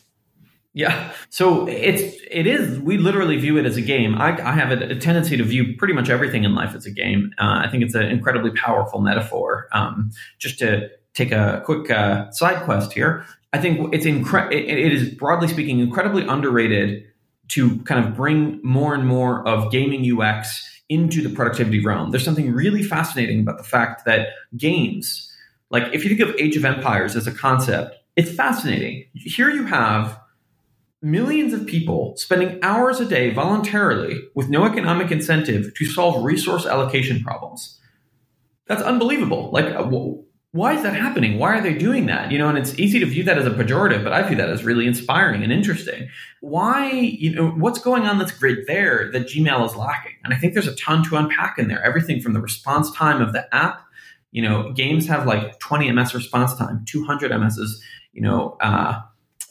Yeah. 0.73 1.11
So 1.29 1.67
it's 1.67 2.15
it 2.29 2.45
is 2.45 2.79
we 2.79 2.97
literally 2.97 3.37
view 3.37 3.57
it 3.57 3.65
as 3.65 3.75
a 3.75 3.81
game. 3.81 4.15
I, 4.15 4.39
I 4.39 4.53
have 4.53 4.71
a, 4.71 4.91
a, 4.91 4.95
tendency 4.95 5.35
to 5.35 5.43
view 5.43 5.75
pretty 5.77 5.95
much 5.95 6.09
everything 6.09 6.43
in 6.43 6.53
life 6.53 6.75
as 6.75 6.85
a 6.85 6.91
game. 6.91 7.31
Uh, 7.39 7.63
I 7.65 7.69
think 7.69 7.83
it's 7.83 7.95
an 7.95 8.03
incredibly 8.03 8.51
powerful 8.51 9.01
metaphor. 9.01 9.67
Um, 9.71 10.11
just 10.37 10.59
to 10.59 10.89
take 11.15 11.31
a 11.31 11.63
quick 11.65 11.89
uh, 11.89 12.29
side 12.31 12.63
quest 12.65 12.93
here, 12.93 13.25
I 13.51 13.57
think 13.57 13.93
it's 13.93 14.05
incre- 14.05 14.51
it, 14.51 14.69
it 14.69 14.93
is 14.93 15.09
broadly 15.09 15.47
speaking 15.47 15.79
incredibly 15.79 16.25
underrated 16.27 17.03
to 17.49 17.79
kind 17.79 18.05
of 18.05 18.15
bring 18.15 18.61
more 18.63 18.93
and 18.93 19.07
more 19.07 19.45
of 19.47 19.71
gaming 19.71 20.05
UX 20.21 20.81
into 20.87 21.21
the 21.21 21.29
productivity 21.29 21.83
realm. 21.83 22.11
There's 22.11 22.23
something 22.23 22.53
really 22.53 22.83
fascinating 22.83 23.39
about 23.41 23.57
the 23.57 23.63
fact 23.63 24.05
that 24.05 24.29
games, 24.55 25.31
like 25.71 25.93
if 25.93 26.03
you 26.03 26.15
think 26.15 26.21
of 26.21 26.35
Age 26.39 26.55
of 26.57 26.65
Empires 26.65 27.15
as 27.15 27.25
a 27.25 27.31
concept, 27.31 27.95
it's 28.15 28.31
fascinating. 28.31 29.05
Here 29.13 29.49
you 29.49 29.65
have 29.65 30.19
millions 31.01 31.53
of 31.53 31.65
people 31.65 32.13
spending 32.17 32.59
hours 32.61 32.99
a 32.99 33.05
day 33.05 33.31
voluntarily 33.33 34.19
with 34.35 34.49
no 34.49 34.65
economic 34.65 35.11
incentive 35.11 35.73
to 35.75 35.85
solve 35.85 36.23
resource 36.23 36.65
allocation 36.65 37.21
problems. 37.23 37.79
That's 38.67 38.81
unbelievable. 38.81 39.49
Like, 39.51 39.73
uh, 39.73 39.89
why 40.51 40.73
is 40.73 40.83
that 40.83 40.95
happening? 40.95 41.37
Why 41.37 41.57
are 41.57 41.61
they 41.61 41.73
doing 41.73 42.07
that? 42.07 42.31
You 42.31 42.37
know, 42.37 42.49
and 42.49 42.57
it's 42.57 42.77
easy 42.79 42.99
to 42.99 43.05
view 43.05 43.23
that 43.23 43.37
as 43.37 43.45
a 43.45 43.51
pejorative, 43.51 44.03
but 44.03 44.13
I 44.13 44.23
view 44.23 44.35
that 44.37 44.49
as 44.49 44.63
really 44.63 44.87
inspiring 44.87 45.43
and 45.43 45.53
interesting. 45.53 46.09
Why, 46.41 46.91
you 46.91 47.33
know, 47.33 47.49
what's 47.51 47.79
going 47.79 48.03
on 48.07 48.17
that's 48.17 48.31
great 48.31 48.65
there 48.67 49.11
that 49.11 49.27
Gmail 49.27 49.65
is 49.65 49.75
lacking? 49.75 50.13
And 50.23 50.33
I 50.33 50.37
think 50.37 50.53
there's 50.53 50.67
a 50.67 50.75
ton 50.75 51.03
to 51.05 51.17
unpack 51.17 51.59
in 51.59 51.67
there. 51.67 51.83
Everything 51.83 52.19
from 52.19 52.33
the 52.33 52.41
response 52.41 52.91
time 52.91 53.21
of 53.21 53.31
the 53.31 53.53
app, 53.55 53.81
you 54.31 54.41
know, 54.41 54.71
games 54.73 55.07
have 55.07 55.25
like 55.25 55.59
20 55.59 55.91
ms 55.91 56.13
response 56.13 56.55
time, 56.55 56.83
200 56.87 57.31
ms 57.39 57.57
is, 57.57 57.83
you 58.13 58.21
know, 58.21 58.57
uh, 58.59 59.01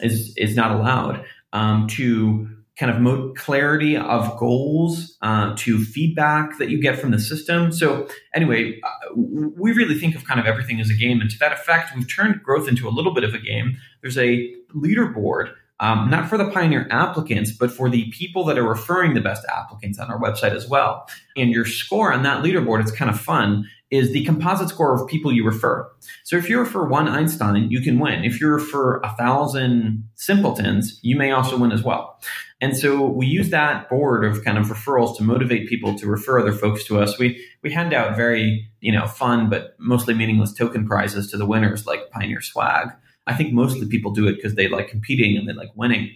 is 0.00 0.32
is 0.36 0.54
not 0.54 0.70
allowed 0.72 1.24
um, 1.52 1.86
to 1.88 2.48
kind 2.78 2.92
of 2.92 3.00
mo- 3.00 3.32
clarity 3.36 3.96
of 3.96 4.36
goals 4.38 5.16
uh, 5.22 5.52
to 5.56 5.84
feedback 5.84 6.58
that 6.58 6.70
you 6.70 6.80
get 6.80 6.98
from 6.98 7.10
the 7.10 7.18
system. 7.18 7.72
So 7.72 8.08
anyway, 8.34 8.80
uh, 8.82 9.14
we 9.16 9.72
really 9.72 9.98
think 9.98 10.14
of 10.14 10.24
kind 10.24 10.38
of 10.38 10.46
everything 10.46 10.80
as 10.80 10.88
a 10.88 10.94
game, 10.94 11.20
and 11.20 11.28
to 11.28 11.38
that 11.40 11.52
effect, 11.52 11.94
we've 11.96 12.08
turned 12.08 12.42
growth 12.42 12.68
into 12.68 12.88
a 12.88 12.90
little 12.90 13.12
bit 13.12 13.24
of 13.24 13.34
a 13.34 13.38
game. 13.38 13.76
There's 14.00 14.18
a 14.18 14.54
leaderboard. 14.74 15.52
Um, 15.80 16.10
not 16.10 16.28
for 16.28 16.36
the 16.36 16.50
pioneer 16.50 16.88
applicants, 16.90 17.52
but 17.52 17.70
for 17.70 17.88
the 17.88 18.10
people 18.10 18.44
that 18.46 18.58
are 18.58 18.68
referring 18.68 19.14
the 19.14 19.20
best 19.20 19.46
applicants 19.46 20.00
on 20.00 20.10
our 20.10 20.20
website 20.20 20.50
as 20.50 20.68
well. 20.68 21.08
And 21.36 21.50
your 21.50 21.64
score 21.64 22.12
on 22.12 22.24
that 22.24 22.42
leaderboard, 22.42 22.80
it's 22.80 22.90
kind 22.90 23.08
of 23.08 23.20
fun 23.20 23.68
is 23.90 24.12
the 24.12 24.24
composite 24.24 24.68
score 24.68 24.94
of 24.94 25.08
people 25.08 25.32
you 25.32 25.44
refer. 25.44 25.90
So 26.24 26.36
if 26.36 26.48
you 26.48 26.58
refer 26.58 26.86
one 26.86 27.08
Einstein, 27.08 27.70
you 27.70 27.80
can 27.80 27.98
win. 27.98 28.24
If 28.24 28.40
you 28.40 28.48
refer 28.48 29.00
a 29.00 29.14
thousand 29.16 30.08
simpletons, 30.14 30.98
you 31.02 31.16
may 31.16 31.30
also 31.30 31.56
win 31.56 31.72
as 31.72 31.82
well. 31.82 32.20
And 32.60 32.76
so 32.76 33.06
we 33.06 33.26
use 33.26 33.50
that 33.50 33.88
board 33.88 34.24
of 34.24 34.44
kind 34.44 34.58
of 34.58 34.66
referrals 34.66 35.16
to 35.16 35.22
motivate 35.22 35.68
people 35.68 35.96
to 35.98 36.06
refer 36.06 36.40
other 36.40 36.52
folks 36.52 36.84
to 36.84 37.00
us. 37.00 37.18
We 37.18 37.42
we 37.62 37.72
hand 37.72 37.94
out 37.94 38.16
very, 38.16 38.68
you 38.80 38.92
know, 38.92 39.06
fun 39.06 39.48
but 39.48 39.74
mostly 39.78 40.12
meaningless 40.12 40.52
token 40.52 40.86
prizes 40.86 41.30
to 41.30 41.36
the 41.36 41.46
winners 41.46 41.86
like 41.86 42.10
Pioneer 42.10 42.40
Swag. 42.40 42.88
I 43.26 43.34
think 43.34 43.52
mostly 43.52 43.86
people 43.86 44.10
do 44.10 44.26
it 44.26 44.36
because 44.36 44.54
they 44.54 44.68
like 44.68 44.88
competing 44.88 45.36
and 45.36 45.48
they 45.48 45.52
like 45.52 45.70
winning. 45.74 46.10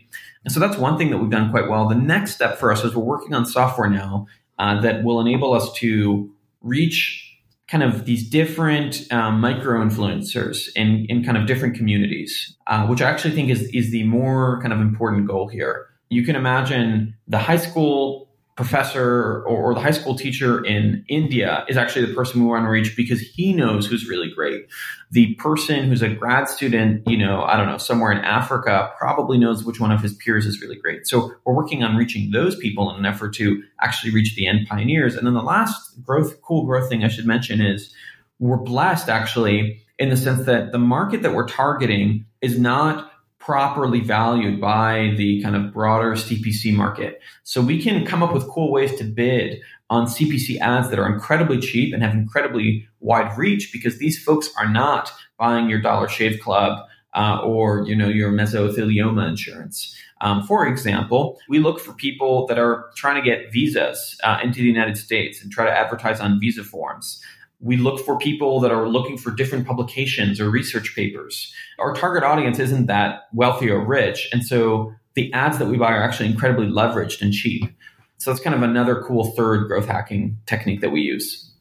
And 0.44 0.52
so 0.52 0.58
that's 0.58 0.78
one 0.78 0.98
thing 0.98 1.10
that 1.10 1.18
we've 1.18 1.30
done 1.30 1.50
quite 1.50 1.68
well. 1.68 1.86
The 1.88 1.94
next 1.94 2.34
step 2.34 2.58
for 2.58 2.72
us 2.72 2.84
is 2.84 2.94
we're 2.94 3.04
working 3.04 3.34
on 3.34 3.46
software 3.46 3.88
now 3.88 4.26
uh, 4.58 4.80
that 4.80 5.04
will 5.04 5.20
enable 5.20 5.52
us 5.52 5.72
to 5.74 6.30
reach 6.62 7.31
kind 7.72 7.82
of 7.82 8.04
these 8.04 8.28
different 8.28 9.10
um, 9.10 9.40
micro 9.40 9.82
influencers 9.82 10.68
in, 10.76 11.06
in 11.08 11.24
kind 11.24 11.38
of 11.38 11.46
different 11.46 11.74
communities, 11.74 12.54
uh, 12.66 12.86
which 12.86 13.00
I 13.00 13.08
actually 13.08 13.34
think 13.34 13.48
is, 13.48 13.62
is 13.72 13.90
the 13.90 14.04
more 14.04 14.60
kind 14.60 14.74
of 14.74 14.80
important 14.80 15.26
goal 15.26 15.48
here. 15.48 15.86
You 16.10 16.22
can 16.22 16.36
imagine 16.36 17.16
the 17.26 17.38
high 17.38 17.56
school 17.56 18.28
professor 18.62 19.04
or, 19.04 19.42
or, 19.42 19.74
the 19.74 19.80
high 19.80 19.90
school 19.90 20.14
teacher 20.14 20.64
in 20.64 21.04
India 21.08 21.64
is 21.68 21.76
actually 21.76 22.06
the 22.06 22.14
person 22.14 22.40
we 22.40 22.46
want 22.46 22.64
to 22.64 22.70
reach 22.70 22.96
because 22.96 23.20
he 23.20 23.52
knows 23.52 23.86
who's 23.86 24.08
really 24.08 24.30
great. 24.30 24.66
The 25.10 25.34
person 25.34 25.88
who's 25.88 26.00
a 26.00 26.08
grad 26.08 26.48
student, 26.48 27.02
you 27.08 27.18
know, 27.18 27.42
I 27.42 27.56
don't 27.56 27.66
know, 27.66 27.78
somewhere 27.78 28.12
in 28.12 28.18
Africa 28.18 28.92
probably 28.98 29.36
knows 29.36 29.64
which 29.64 29.80
one 29.80 29.90
of 29.90 30.00
his 30.00 30.14
peers 30.14 30.46
is 30.46 30.60
really 30.60 30.76
great. 30.76 31.08
So 31.08 31.32
we're 31.44 31.54
working 31.54 31.82
on 31.82 31.96
reaching 31.96 32.30
those 32.30 32.54
people 32.54 32.90
in 32.90 32.96
an 32.96 33.06
effort 33.06 33.34
to 33.34 33.62
actually 33.80 34.12
reach 34.12 34.36
the 34.36 34.46
end 34.46 34.68
pioneers. 34.68 35.16
And 35.16 35.26
then 35.26 35.34
the 35.34 35.42
last 35.42 36.00
growth, 36.02 36.40
cool 36.42 36.64
growth 36.64 36.88
thing 36.88 37.02
I 37.02 37.08
should 37.08 37.26
mention 37.26 37.60
is 37.60 37.92
we're 38.38 38.56
blessed 38.56 39.08
actually 39.08 39.82
in 39.98 40.08
the 40.08 40.16
sense 40.16 40.46
that 40.46 40.72
the 40.72 40.78
market 40.78 41.22
that 41.22 41.34
we're 41.34 41.48
targeting 41.48 42.26
is 42.40 42.58
not 42.58 43.11
properly 43.44 43.98
valued 44.00 44.60
by 44.60 45.12
the 45.16 45.42
kind 45.42 45.56
of 45.56 45.72
broader 45.72 46.12
CPC 46.12 46.72
market. 46.72 47.20
So 47.42 47.60
we 47.60 47.82
can 47.82 48.06
come 48.06 48.22
up 48.22 48.32
with 48.32 48.48
cool 48.48 48.70
ways 48.70 48.94
to 48.98 49.04
bid 49.04 49.60
on 49.90 50.06
CPC 50.06 50.60
ads 50.60 50.90
that 50.90 50.98
are 50.98 51.12
incredibly 51.12 51.58
cheap 51.58 51.92
and 51.92 52.02
have 52.04 52.14
incredibly 52.14 52.86
wide 53.00 53.36
reach 53.36 53.70
because 53.72 53.98
these 53.98 54.22
folks 54.22 54.48
are 54.56 54.68
not 54.68 55.10
buying 55.38 55.68
your 55.68 55.80
Dollar 55.80 56.08
Shave 56.08 56.38
Club 56.40 56.86
uh, 57.14 57.40
or 57.42 57.84
you 57.86 57.96
know 57.96 58.08
your 58.08 58.30
mesothelioma 58.30 59.28
insurance. 59.28 59.94
Um, 60.20 60.44
for 60.44 60.64
example, 60.66 61.38
we 61.48 61.58
look 61.58 61.80
for 61.80 61.92
people 61.94 62.46
that 62.46 62.58
are 62.58 62.90
trying 62.94 63.20
to 63.20 63.28
get 63.28 63.52
visas 63.52 64.16
uh, 64.22 64.38
into 64.42 64.60
the 64.60 64.68
United 64.68 64.96
States 64.96 65.42
and 65.42 65.50
try 65.50 65.64
to 65.64 65.76
advertise 65.76 66.20
on 66.20 66.38
visa 66.38 66.62
forms 66.62 67.20
we 67.62 67.76
look 67.76 68.04
for 68.04 68.18
people 68.18 68.58
that 68.60 68.72
are 68.72 68.88
looking 68.88 69.16
for 69.16 69.30
different 69.30 69.66
publications 69.66 70.40
or 70.40 70.50
research 70.50 70.94
papers. 70.96 71.54
Our 71.78 71.94
target 71.94 72.24
audience 72.24 72.58
isn't 72.58 72.86
that 72.86 73.28
wealthy 73.32 73.70
or 73.70 73.84
rich. 73.84 74.28
And 74.32 74.44
so 74.44 74.92
the 75.14 75.32
ads 75.32 75.58
that 75.58 75.68
we 75.68 75.78
buy 75.78 75.92
are 75.92 76.02
actually 76.02 76.28
incredibly 76.28 76.66
leveraged 76.66 77.22
and 77.22 77.32
cheap. 77.32 77.64
So 78.18 78.30
that's 78.30 78.42
kind 78.42 78.54
of 78.54 78.62
another 78.62 79.02
cool 79.02 79.30
third 79.32 79.68
growth 79.68 79.86
hacking 79.86 80.38
technique 80.46 80.80
that 80.80 80.90
we 80.90 81.02
use. 81.02 81.52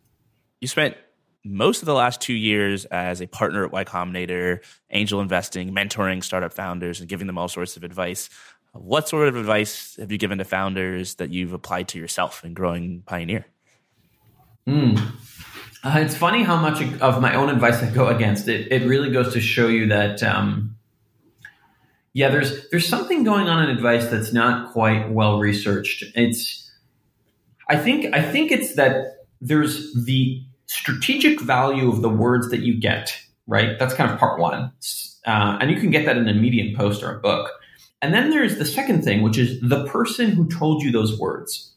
You 0.59 0.67
spent 0.67 0.97
most 1.43 1.81
of 1.81 1.85
the 1.85 1.93
last 1.93 2.19
two 2.19 2.33
years 2.33 2.85
as 2.85 3.21
a 3.21 3.27
partner 3.27 3.65
at 3.65 3.71
Y 3.71 3.83
Combinator, 3.83 4.63
angel 4.89 5.21
investing, 5.21 5.73
mentoring 5.73 6.23
startup 6.23 6.53
founders, 6.53 6.99
and 6.99 7.09
giving 7.09 7.27
them 7.27 7.37
all 7.37 7.47
sorts 7.47 7.77
of 7.77 7.83
advice. 7.83 8.29
What 8.73 9.07
sort 9.07 9.27
of 9.27 9.35
advice 9.35 9.97
have 9.97 10.11
you 10.11 10.17
given 10.17 10.37
to 10.39 10.45
founders 10.45 11.15
that 11.15 11.29
you've 11.29 11.53
applied 11.53 11.89
to 11.89 11.99
yourself 11.99 12.43
in 12.43 12.53
growing 12.53 13.03
Pioneer? 13.05 13.45
Mm. 14.67 14.99
Uh, 15.83 15.95
it's 15.97 16.15
funny 16.15 16.43
how 16.43 16.57
much 16.57 16.81
of 17.01 17.21
my 17.21 17.33
own 17.35 17.49
advice 17.49 17.81
I 17.81 17.89
go 17.89 18.07
against 18.07 18.47
it. 18.47 18.71
It 18.71 18.87
really 18.87 19.11
goes 19.11 19.33
to 19.33 19.41
show 19.41 19.67
you 19.67 19.87
that, 19.87 20.21
um, 20.21 20.75
yeah, 22.13 22.29
there's 22.29 22.69
there's 22.69 22.87
something 22.87 23.23
going 23.23 23.47
on 23.47 23.63
in 23.63 23.69
advice 23.69 24.07
that's 24.07 24.33
not 24.33 24.73
quite 24.73 25.09
well 25.09 25.39
researched. 25.39 26.03
It's 26.13 26.69
I 27.69 27.77
think 27.77 28.13
I 28.13 28.21
think 28.21 28.51
it's 28.51 28.75
that 28.75 29.25
there's 29.39 29.93
the 30.05 30.43
strategic 30.67 31.41
value 31.41 31.89
of 31.89 32.01
the 32.01 32.09
words 32.09 32.49
that 32.49 32.59
you 32.59 32.79
get, 32.79 33.17
right? 33.47 33.79
That's 33.79 33.93
kind 33.93 34.11
of 34.11 34.19
part 34.19 34.39
one. 34.39 34.71
Uh, 35.25 35.57
and 35.61 35.71
you 35.71 35.79
can 35.79 35.89
get 35.89 36.05
that 36.05 36.17
in 36.17 36.27
a 36.27 36.33
medium 36.33 36.75
post 36.75 37.01
or 37.01 37.15
a 37.15 37.19
book. 37.19 37.49
And 38.01 38.13
then 38.13 38.29
there's 38.29 38.57
the 38.57 38.65
second 38.65 39.03
thing, 39.03 39.21
which 39.21 39.37
is 39.37 39.59
the 39.61 39.85
person 39.85 40.31
who 40.31 40.47
told 40.47 40.81
you 40.83 40.91
those 40.91 41.17
words. 41.19 41.70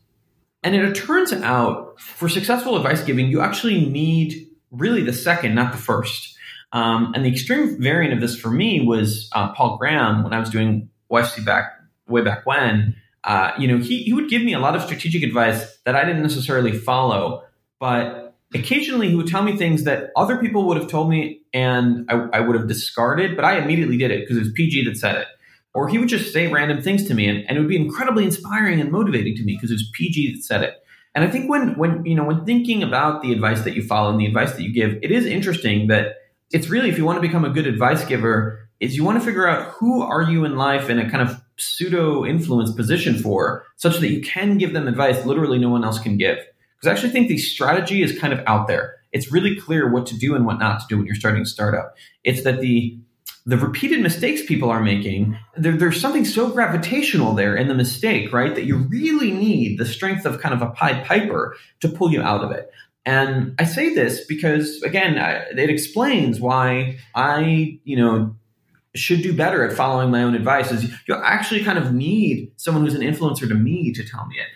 And 0.65 0.75
it 0.75 0.95
turns 0.95 1.33
out 1.33 2.01
for 2.01 2.29
successful 2.29 2.77
advice 2.77 3.05
giving, 3.05 3.29
you 3.29 3.43
actually 3.43 3.85
need 3.85 4.49
really 4.71 5.03
the 5.03 5.13
second, 5.13 5.55
not 5.55 5.73
the 5.73 5.79
first. 5.79 6.37
Um, 6.73 7.13
and 7.15 7.25
the 7.25 7.29
extreme 7.29 7.81
variant 7.81 8.15
of 8.15 8.21
this 8.21 8.35
for 8.35 8.51
me 8.51 8.81
was 8.81 9.31
uh, 9.33 9.53
Paul 9.53 9.77
Graham 9.77 10.25
when 10.25 10.33
I 10.33 10.41
was 10.41 10.49
doing 10.49 10.89
YC 11.13 11.45
back 11.45 11.79
way 12.09 12.23
back 12.23 12.47
when. 12.47 12.97
Uh, 13.23 13.53
you 13.59 13.69
know, 13.69 13.79
he, 13.79 14.03
he 14.03 14.13
would 14.13 14.29
give 14.29 14.43
me 14.43 14.55
a 14.55 14.59
lot 14.59 14.75
of 14.75 14.83
strategic 14.83 15.23
advice 15.23 15.79
that 15.85 15.95
I 15.95 16.05
didn't 16.05 16.23
necessarily 16.23 16.73
follow, 16.73 17.45
but 17.79 18.35
occasionally 18.55 19.09
he 19.09 19.15
would 19.15 19.27
tell 19.27 19.43
me 19.43 19.57
things 19.57 19.85
that 19.85 20.11
other 20.17 20.39
people 20.39 20.67
would 20.67 20.79
have 20.79 20.89
told 20.89 21.11
me 21.11 21.41
and 21.53 22.11
I, 22.11 22.29
I 22.33 22.41
would 22.41 22.57
have 22.57 22.69
discarded, 22.69 23.37
but 23.37 23.45
I 23.45 23.59
immediately 23.59 23.99
did 23.99 24.11
it 24.11 24.21
because 24.21 24.39
it 24.39 24.41
was 24.41 24.53
PG 24.53 24.87
that 24.87 24.97
said 24.97 25.17
it. 25.17 25.29
Or 25.75 25.89
he 25.89 25.99
would 25.99 26.09
just 26.09 26.33
say 26.33 26.47
random 26.47 26.81
things 26.81 27.05
to 27.09 27.15
me 27.15 27.29
and, 27.29 27.45
and 27.49 27.57
it 27.57 27.61
would 27.61 27.69
be 27.69 27.77
incredibly 27.77 28.25
inspiring 28.25 28.81
and 28.81 28.93
motivating 28.93 29.35
to 29.37 29.43
me 29.43 29.57
because 29.57 29.71
it 29.71 29.75
was 29.75 29.91
PG 29.93 30.35
that 30.35 30.43
said 30.43 30.63
it. 30.63 30.75
And 31.15 31.25
I 31.25 31.31
think 31.31 31.49
when 31.49 31.77
when 31.77 32.05
you 32.05 32.15
know 32.15 32.25
when 32.25 32.45
thinking 32.45 32.83
about 32.83 33.23
the 33.23 33.33
advice 33.33 33.63
that 33.63 33.75
you 33.75 33.83
follow 33.83 34.11
and 34.11 34.21
the 34.21 34.27
advice 34.27 34.53
that 34.53 34.63
you 34.63 34.73
give, 34.73 34.99
it 35.03 35.13
is 35.13 35.27
interesting 35.27 35.87
that 35.89 36.17
it's 36.51 36.69
really 36.69 36.89
if 36.89 36.99
you 36.99 37.05
want 37.05 37.17
to 37.17 37.27
become 37.27 37.45
a 37.45 37.51
good 37.51 37.67
advice 37.67 38.05
giver, 38.05 38.69
is 38.81 38.97
you 38.97 39.05
want 39.05 39.19
to 39.19 39.25
figure 39.25 39.49
out 39.49 39.73
who 39.73 40.03
are 40.03 40.23
you 40.23 40.45
in 40.45 40.57
life 40.57 40.91
in 40.91 40.99
a 40.99 41.09
kind 41.09 41.29
of 41.29 41.41
pseudo 41.57 42.25
influence 42.25 42.73
position 42.73 43.17
for, 43.17 43.65
such 43.77 43.99
that 43.99 44.09
you 44.09 44.21
can 44.23 44.59
give 44.59 44.73
them 44.73 44.89
advice 44.89 45.25
literally 45.25 45.59
no 45.59 45.71
one 45.71 45.85
else 45.85 45.99
can 45.99 46.17
give. 46.17 46.39
Because 46.77 46.89
I 46.89 46.93
actually 46.93 47.11
think 47.11 47.29
the 47.29 47.39
strategy 47.39 48.03
is 48.03 48.19
kind 48.19 48.33
of 48.33 48.41
out 48.47 48.67
there. 48.67 48.97
It's 49.13 49.31
really 49.31 49.55
clear 49.55 49.91
what 49.91 50.07
to 50.07 50.19
do 50.19 50.35
and 50.35 50.45
what 50.45 50.59
not 50.59 50.81
to 50.81 50.87
do 50.89 50.97
when 50.97 51.07
you're 51.07 51.15
starting 51.15 51.43
a 51.43 51.47
startup. 51.47 51.95
It's 52.25 52.43
that 52.43 52.61
the 52.61 52.99
the 53.47 53.59
repeated 53.59 54.01
mistakes 54.01 54.43
people 54.47 54.71
are 54.71 54.83
making, 54.83 55.37
there, 55.57 55.77
there's 55.77 56.01
something 56.01 56.25
so 56.25 56.51
gravitational 56.51 57.35
there 57.35 57.55
in 57.57 57.69
the 57.69 57.75
mistake, 57.75 58.33
right? 58.33 58.55
That 58.55 58.65
you 58.65 58.77
really 58.77 59.33
need 59.33 59.79
the 59.79 59.85
strength 59.85 60.25
of 60.25 60.41
kind 60.41 60.55
of 60.55 60.63
a 60.63 60.71
Pied 60.71 61.05
Piper 61.05 61.57
to 61.81 61.89
pull 61.89 62.11
you 62.11 62.23
out 62.23 62.43
of 62.43 62.53
it. 62.53 62.71
And 63.07 63.55
I 63.59 63.65
say 63.65 63.95
this 63.95 64.25
because, 64.25 64.81
again, 64.83 65.17
it 65.59 65.69
explains 65.69 66.41
why 66.41 66.99
I, 67.15 67.79
you 67.85 67.97
know, 67.97 68.35
should 68.95 69.23
do 69.23 69.37
better 69.37 69.69
at 69.69 69.77
following 69.77 70.11
my 70.11 70.23
own 70.23 70.35
advice. 70.35 70.71
Is 70.71 70.91
you 71.07 71.15
actually 71.15 71.65
kind 71.65 71.79
of 71.79 71.93
need 71.93 72.53
someone 72.57 72.85
who's 72.85 72.95
an 72.95 73.03
influencer 73.03 73.47
to 73.49 73.55
me 73.55 73.93
to 73.93 74.05
tell 74.05 74.25
me 74.27 74.37
it. 74.37 74.47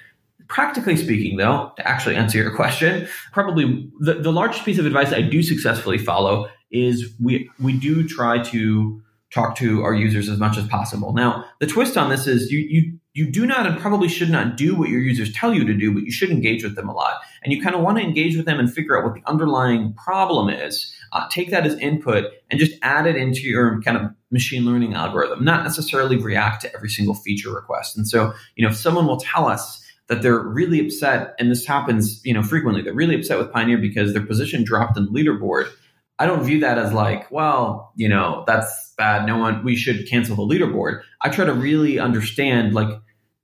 Practically 0.49 0.97
speaking, 0.97 1.37
though, 1.37 1.73
to 1.77 1.87
actually 1.87 2.17
answer 2.17 2.39
your 2.39 2.55
question, 2.55 3.07
probably 3.33 3.91
the, 4.01 4.15
the 4.15 4.33
largest 4.33 4.65
piece 4.65 4.79
of 4.79 4.87
advice 4.87 5.13
I 5.13 5.21
do 5.21 5.43
successfully 5.43 5.99
follow 5.99 6.49
is 6.71 7.15
we 7.23 7.51
we 7.61 7.79
do 7.79 8.07
try 8.07 8.43
to 8.43 9.03
talk 9.33 9.57
to 9.57 9.83
our 9.83 9.95
users 9.95 10.29
as 10.29 10.39
much 10.39 10.57
as 10.57 10.67
possible. 10.69 11.13
Now, 11.13 11.45
the 11.61 11.67
twist 11.67 11.97
on 11.99 12.09
this 12.09 12.27
is 12.27 12.51
you 12.51 12.61
you 12.61 12.99
you 13.13 13.31
do 13.31 13.47
not 13.47 13.67
and 13.67 13.79
probably 13.79 14.09
should 14.09 14.31
not 14.31 14.57
do 14.57 14.75
what 14.77 14.89
your 14.89 15.01
users 15.01 15.33
tell 15.33 15.53
you 15.53 15.67
to 15.67 15.75
do, 15.75 15.93
but 15.93 16.05
you 16.05 16.13
should 16.13 16.31
engage 16.31 16.63
with 16.63 16.77
them 16.77 16.89
a 16.89 16.95
lot. 16.95 17.21
And 17.43 17.53
you 17.53 17.61
kind 17.61 17.75
of 17.75 17.83
want 17.83 17.99
to 17.99 18.05
engage 18.05 18.37
with 18.37 18.47
them 18.47 18.61
and 18.61 18.73
figure 18.73 18.97
out 18.97 19.05
what 19.05 19.15
the 19.15 19.29
underlying 19.29 19.93
problem 19.95 20.49
is. 20.49 20.95
Uh, 21.13 21.27
take 21.31 21.51
that 21.51 21.67
as 21.67 21.75
input 21.79 22.25
and 22.51 22.61
just 22.61 22.73
add 22.83 23.07
it 23.07 23.17
into 23.17 23.41
your 23.41 23.83
kind 23.83 23.97
of 23.97 24.11
machine 24.31 24.65
learning 24.65 24.95
algorithm, 24.95 25.45
not 25.45 25.65
necessarily 25.65 26.17
react 26.17 26.63
to 26.63 26.75
every 26.75 26.89
single 26.89 27.15
feature 27.15 27.53
request. 27.53 27.97
And 27.97 28.07
so, 28.07 28.33
you 28.57 28.65
know, 28.65 28.71
if 28.71 28.77
someone 28.77 29.07
will 29.07 29.19
tell 29.19 29.47
us 29.47 29.83
that 30.09 30.23
they're 30.23 30.41
really 30.41 30.81
upset, 30.81 31.35
and 31.39 31.51
this 31.51 31.67
happens, 31.67 32.21
you 32.25 32.33
know, 32.33 32.43
frequently, 32.43 32.83
they're 32.83 32.95
really 32.95 33.15
upset 33.15 33.39
with 33.39 33.53
Pioneer 33.53 33.79
because 33.79 34.13
their 34.13 34.25
position 34.25 34.65
dropped 34.65 34.97
in 34.97 35.05
the 35.05 35.11
leaderboard 35.11 35.69
I 36.19 36.27
don't 36.27 36.43
view 36.43 36.61
that 36.61 36.79
as 36.79 36.93
like, 36.93 37.31
well, 37.31 37.93
you 37.95 38.09
know, 38.09 38.43
that's 38.47 38.93
bad. 38.99 39.25
No 39.27 39.39
one, 39.39 39.65
we 39.65 39.77
should 39.77 40.09
cancel 40.09 40.35
the 40.35 40.43
leaderboard. 40.43 41.03
I 41.23 41.29
try 41.29 41.45
to 41.45 41.55
really 41.55 41.99
understand, 41.99 42.75
like, 42.75 42.89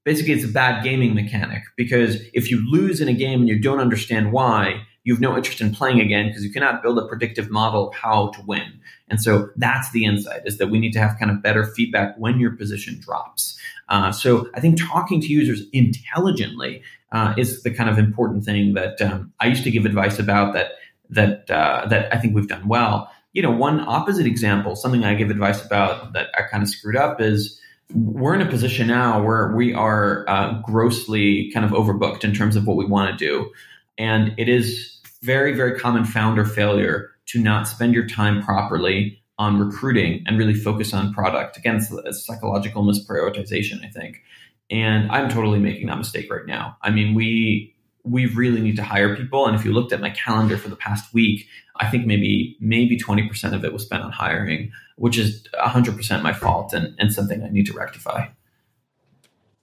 basically, 0.04 0.32
it's 0.32 0.44
a 0.44 0.48
bad 0.48 0.82
gaming 0.82 1.14
mechanic 1.14 1.62
because 1.76 2.20
if 2.32 2.50
you 2.50 2.68
lose 2.68 3.00
in 3.00 3.08
a 3.08 3.12
game 3.12 3.40
and 3.40 3.48
you 3.48 3.60
don't 3.60 3.78
understand 3.78 4.32
why, 4.32 4.82
you 5.05 5.12
have 5.12 5.20
no 5.20 5.36
interest 5.36 5.61
in 5.61 5.72
playing 5.72 6.00
again 6.00 6.28
because 6.28 6.42
you 6.42 6.50
cannot 6.50 6.82
build 6.82 6.98
a 6.98 7.07
predictive 7.07 7.50
model 7.50 7.88
of 7.88 7.94
how 7.94 8.28
to 8.28 8.42
win. 8.42 8.80
And 9.09 9.20
so 9.20 9.50
that's 9.57 9.90
the 9.92 10.07
insight 10.07 10.42
is 10.46 10.59
that 10.59 10.68
we 10.68 10.80
need 10.80 10.92
to 10.94 10.98
have 10.98 11.18
kind 11.18 11.30
of 11.30 11.42
better 11.42 11.64
feedback 11.64 12.16
when 12.16 12.40
your 12.40 12.52
position 12.52 12.98
drops. 13.00 13.59
Uh, 13.88 14.11
so 14.12 14.48
I 14.55 14.61
think 14.61 14.78
talking 14.80 15.20
to 15.20 15.26
users 15.26 15.62
intelligently 15.72 16.82
uh, 17.12 17.34
is 17.36 17.62
the 17.62 17.70
kind 17.70 17.90
of 17.90 17.98
important 17.98 18.44
thing 18.44 18.74
that 18.74 19.00
um, 19.02 19.32
I 19.40 19.46
used 19.46 19.62
to 19.64 19.70
give 19.70 19.84
advice 19.84 20.18
about 20.18 20.55
that 20.55 20.72
that 21.11 21.50
uh, 21.50 21.86
that 21.88 22.12
I 22.12 22.18
think 22.18 22.34
we've 22.34 22.48
done 22.48 22.66
well. 22.66 23.11
You 23.34 23.42
know, 23.42 23.50
one 23.50 23.80
opposite 23.80 24.26
example, 24.26 24.74
something 24.74 25.05
I 25.05 25.14
give 25.14 25.30
advice 25.30 25.64
about 25.64 26.14
that 26.14 26.28
I 26.36 26.42
kind 26.42 26.62
of 26.62 26.68
screwed 26.68 26.96
up 26.96 27.20
is 27.20 27.61
we're 27.92 28.34
in 28.34 28.40
a 28.40 28.48
position 28.48 28.86
now 28.86 29.22
where 29.22 29.55
we 29.55 29.74
are 29.74 30.24
uh, 30.28 30.62
grossly 30.62 31.50
kind 31.52 31.66
of 31.66 31.72
overbooked 31.72 32.24
in 32.24 32.32
terms 32.32 32.57
of 32.57 32.66
what 32.66 32.76
we 32.76 32.86
want 32.86 33.16
to 33.16 33.24
do, 33.24 33.52
and 33.98 34.34
it 34.38 34.48
is 34.48 34.93
very 35.24 35.54
very 35.54 35.78
common 35.78 36.04
founder 36.04 36.44
failure 36.44 37.10
to 37.26 37.40
not 37.40 37.66
spend 37.66 37.94
your 37.94 38.06
time 38.06 38.42
properly 38.42 39.20
on 39.38 39.58
recruiting 39.58 40.22
and 40.26 40.38
really 40.38 40.54
focus 40.54 40.94
on 40.94 41.12
product. 41.12 41.56
Again, 41.56 41.76
it's 41.76 41.90
a 41.90 42.12
psychological 42.12 42.84
misprioritization, 42.84 43.84
I 43.84 43.88
think. 43.88 44.22
And 44.70 45.10
I'm 45.10 45.28
totally 45.28 45.58
making 45.58 45.88
that 45.88 45.98
mistake 45.98 46.30
right 46.30 46.46
now. 46.46 46.76
I 46.82 46.90
mean, 46.90 47.14
we 47.14 47.74
we 48.04 48.26
really 48.26 48.60
need 48.60 48.76
to 48.76 48.82
hire 48.82 49.16
people. 49.16 49.46
And 49.46 49.56
if 49.56 49.64
you 49.64 49.72
looked 49.72 49.92
at 49.92 50.00
my 50.00 50.10
calendar 50.10 50.58
for 50.58 50.68
the 50.68 50.76
past 50.76 51.12
week, 51.14 51.48
I 51.76 51.90
think 51.90 52.06
maybe 52.06 52.56
maybe 52.60 52.98
20% 52.98 53.54
of 53.54 53.64
it 53.64 53.72
was 53.72 53.82
spent 53.82 54.02
on 54.02 54.12
hiring, 54.12 54.72
which 54.96 55.18
is 55.18 55.46
100% 55.54 56.22
my 56.22 56.32
fault 56.32 56.72
and, 56.72 56.94
and 56.98 57.12
something 57.12 57.42
I 57.42 57.48
need 57.48 57.66
to 57.66 57.72
rectify. 57.72 58.26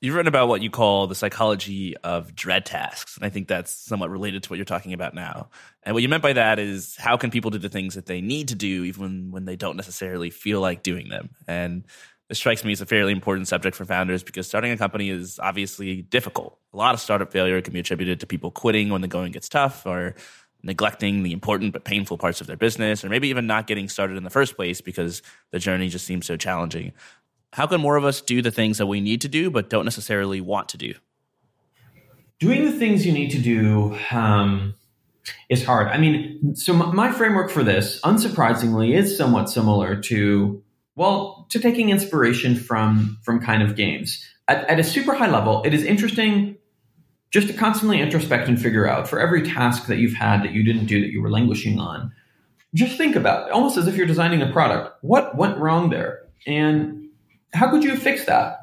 You've 0.02 0.16
written 0.16 0.28
about 0.28 0.48
what 0.48 0.64
you 0.64 0.72
call 0.72 1.06
the 1.06 1.14
psychology 1.14 1.96
of 1.98 2.36
dread 2.36 2.66
tasks. 2.66 3.16
And 3.18 3.24
I 3.24 3.30
think 3.30 3.48
that's 3.48 3.72
somewhat 3.72 4.10
related 4.10 4.42
to 4.42 4.50
what 4.50 4.56
you're 4.56 4.66
talking 4.66 4.94
about 4.94 5.14
now. 5.14 5.50
And 5.84 5.94
what 5.94 6.02
you 6.02 6.10
meant 6.10 6.24
by 6.24 6.34
that 6.34 6.58
is 6.58 6.96
how 6.98 7.18
can 7.18 7.30
people 7.30 7.52
do 7.52 7.60
the 7.60 7.70
things 7.70 7.94
that 7.94 8.08
they 8.08 8.20
need 8.20 8.48
to 8.48 8.56
do 8.56 8.84
even 8.86 9.30
when 9.30 9.46
they 9.46 9.56
don't 9.56 9.78
necessarily 9.78 10.32
feel 10.32 10.60
like 10.60 10.82
doing 10.82 11.10
them? 11.10 11.30
And 11.48 11.84
this 12.30 12.40
strikes 12.40 12.66
me 12.66 12.72
as 12.72 12.82
a 12.82 12.88
fairly 12.88 13.12
important 13.12 13.48
subject 13.48 13.76
for 13.76 13.86
founders 13.86 14.24
because 14.24 14.48
starting 14.48 14.72
a 14.72 14.78
company 14.78 15.12
is 15.12 15.38
obviously 15.38 16.02
difficult. 16.02 16.58
A 16.74 16.78
lot 16.78 16.96
of 16.96 17.00
startup 17.00 17.32
failure 17.32 17.62
can 17.62 17.74
be 17.74 17.80
attributed 17.80 18.22
to 18.22 18.26
people 18.26 18.50
quitting 18.50 18.90
when 18.90 19.02
the 19.02 19.08
going 19.08 19.32
gets 19.34 19.50
tough 19.50 19.86
or 19.86 20.16
neglecting 20.64 21.22
the 21.24 21.32
important 21.32 21.74
but 21.74 21.84
painful 21.84 22.18
parts 22.18 22.42
of 22.42 22.48
their 22.48 22.58
business 22.58 23.04
or 23.04 23.10
maybe 23.10 23.28
even 23.28 23.48
not 23.48 23.68
getting 23.68 23.88
started 23.90 24.18
in 24.18 24.24
the 24.24 24.30
first 24.30 24.56
place 24.56 24.82
because 24.82 25.22
the 25.52 25.60
journey 25.60 25.90
just 25.90 26.06
seems 26.06 26.26
so 26.26 26.38
challenging. 26.38 26.92
How 27.54 27.68
can 27.68 27.82
more 27.82 27.98
of 27.98 28.06
us 28.06 28.22
do 28.22 28.42
the 28.42 28.52
things 28.52 28.78
that 28.78 28.88
we 28.88 29.02
need 29.02 29.22
to 29.22 29.28
do 29.28 29.50
but 29.50 29.70
don't 29.70 29.86
necessarily 29.86 30.40
want 30.40 30.70
to 30.70 30.78
do? 30.78 30.94
Doing 32.40 32.66
the 32.66 32.72
things 32.72 33.06
you 33.06 33.12
need 33.12 33.32
to 33.32 33.40
do 33.40 33.98
um, 34.12 34.74
is 35.50 35.64
hard. 35.64 35.88
I 35.88 35.98
mean, 35.98 36.56
so 36.56 36.74
my 36.74 37.12
framework 37.12 37.52
for 37.52 37.64
this, 37.64 38.00
unsurprisingly, 38.02 38.96
is 38.96 39.18
somewhat 39.18 39.50
similar 39.50 40.02
to 40.04 40.64
well, 40.96 41.48
to 41.50 41.60
taking 41.60 41.90
inspiration 41.90 42.56
from 42.56 43.18
from 43.24 43.40
kind 43.42 43.64
of 43.64 43.76
games. 43.76 44.26
At, 44.48 44.68
at 44.70 44.80
a 44.80 44.84
super 44.84 45.14
high 45.14 45.30
level, 45.30 45.62
it 45.64 45.74
is 45.74 45.84
interesting 45.84 46.58
just 47.32 47.48
to 47.48 47.54
constantly 47.54 48.02
introspect 48.02 48.50
and 48.50 48.62
figure 48.62 48.88
out 48.88 49.08
for 49.08 49.20
every 49.20 49.42
task 49.42 49.88
that 49.88 49.98
you've 50.00 50.14
had 50.14 50.44
that 50.44 50.52
you 50.52 50.64
didn't 50.64 50.86
do 50.88 51.00
that 51.00 51.12
you 51.12 51.22
were 51.22 51.32
languishing 51.32 51.80
on. 51.80 52.12
Just 52.74 52.98
think 52.98 53.16
about 53.16 53.48
it, 53.48 53.54
almost 53.54 53.78
as 53.78 53.88
if 53.88 53.96
you're 53.96 54.08
designing 54.08 54.42
a 54.42 54.52
product. 54.52 54.98
What 55.02 55.38
went 55.38 55.58
wrong 55.58 55.90
there? 55.90 56.24
And 56.46 57.01
how 57.54 57.70
could 57.70 57.84
you 57.84 57.96
fix 57.98 58.26
that? 58.26 58.58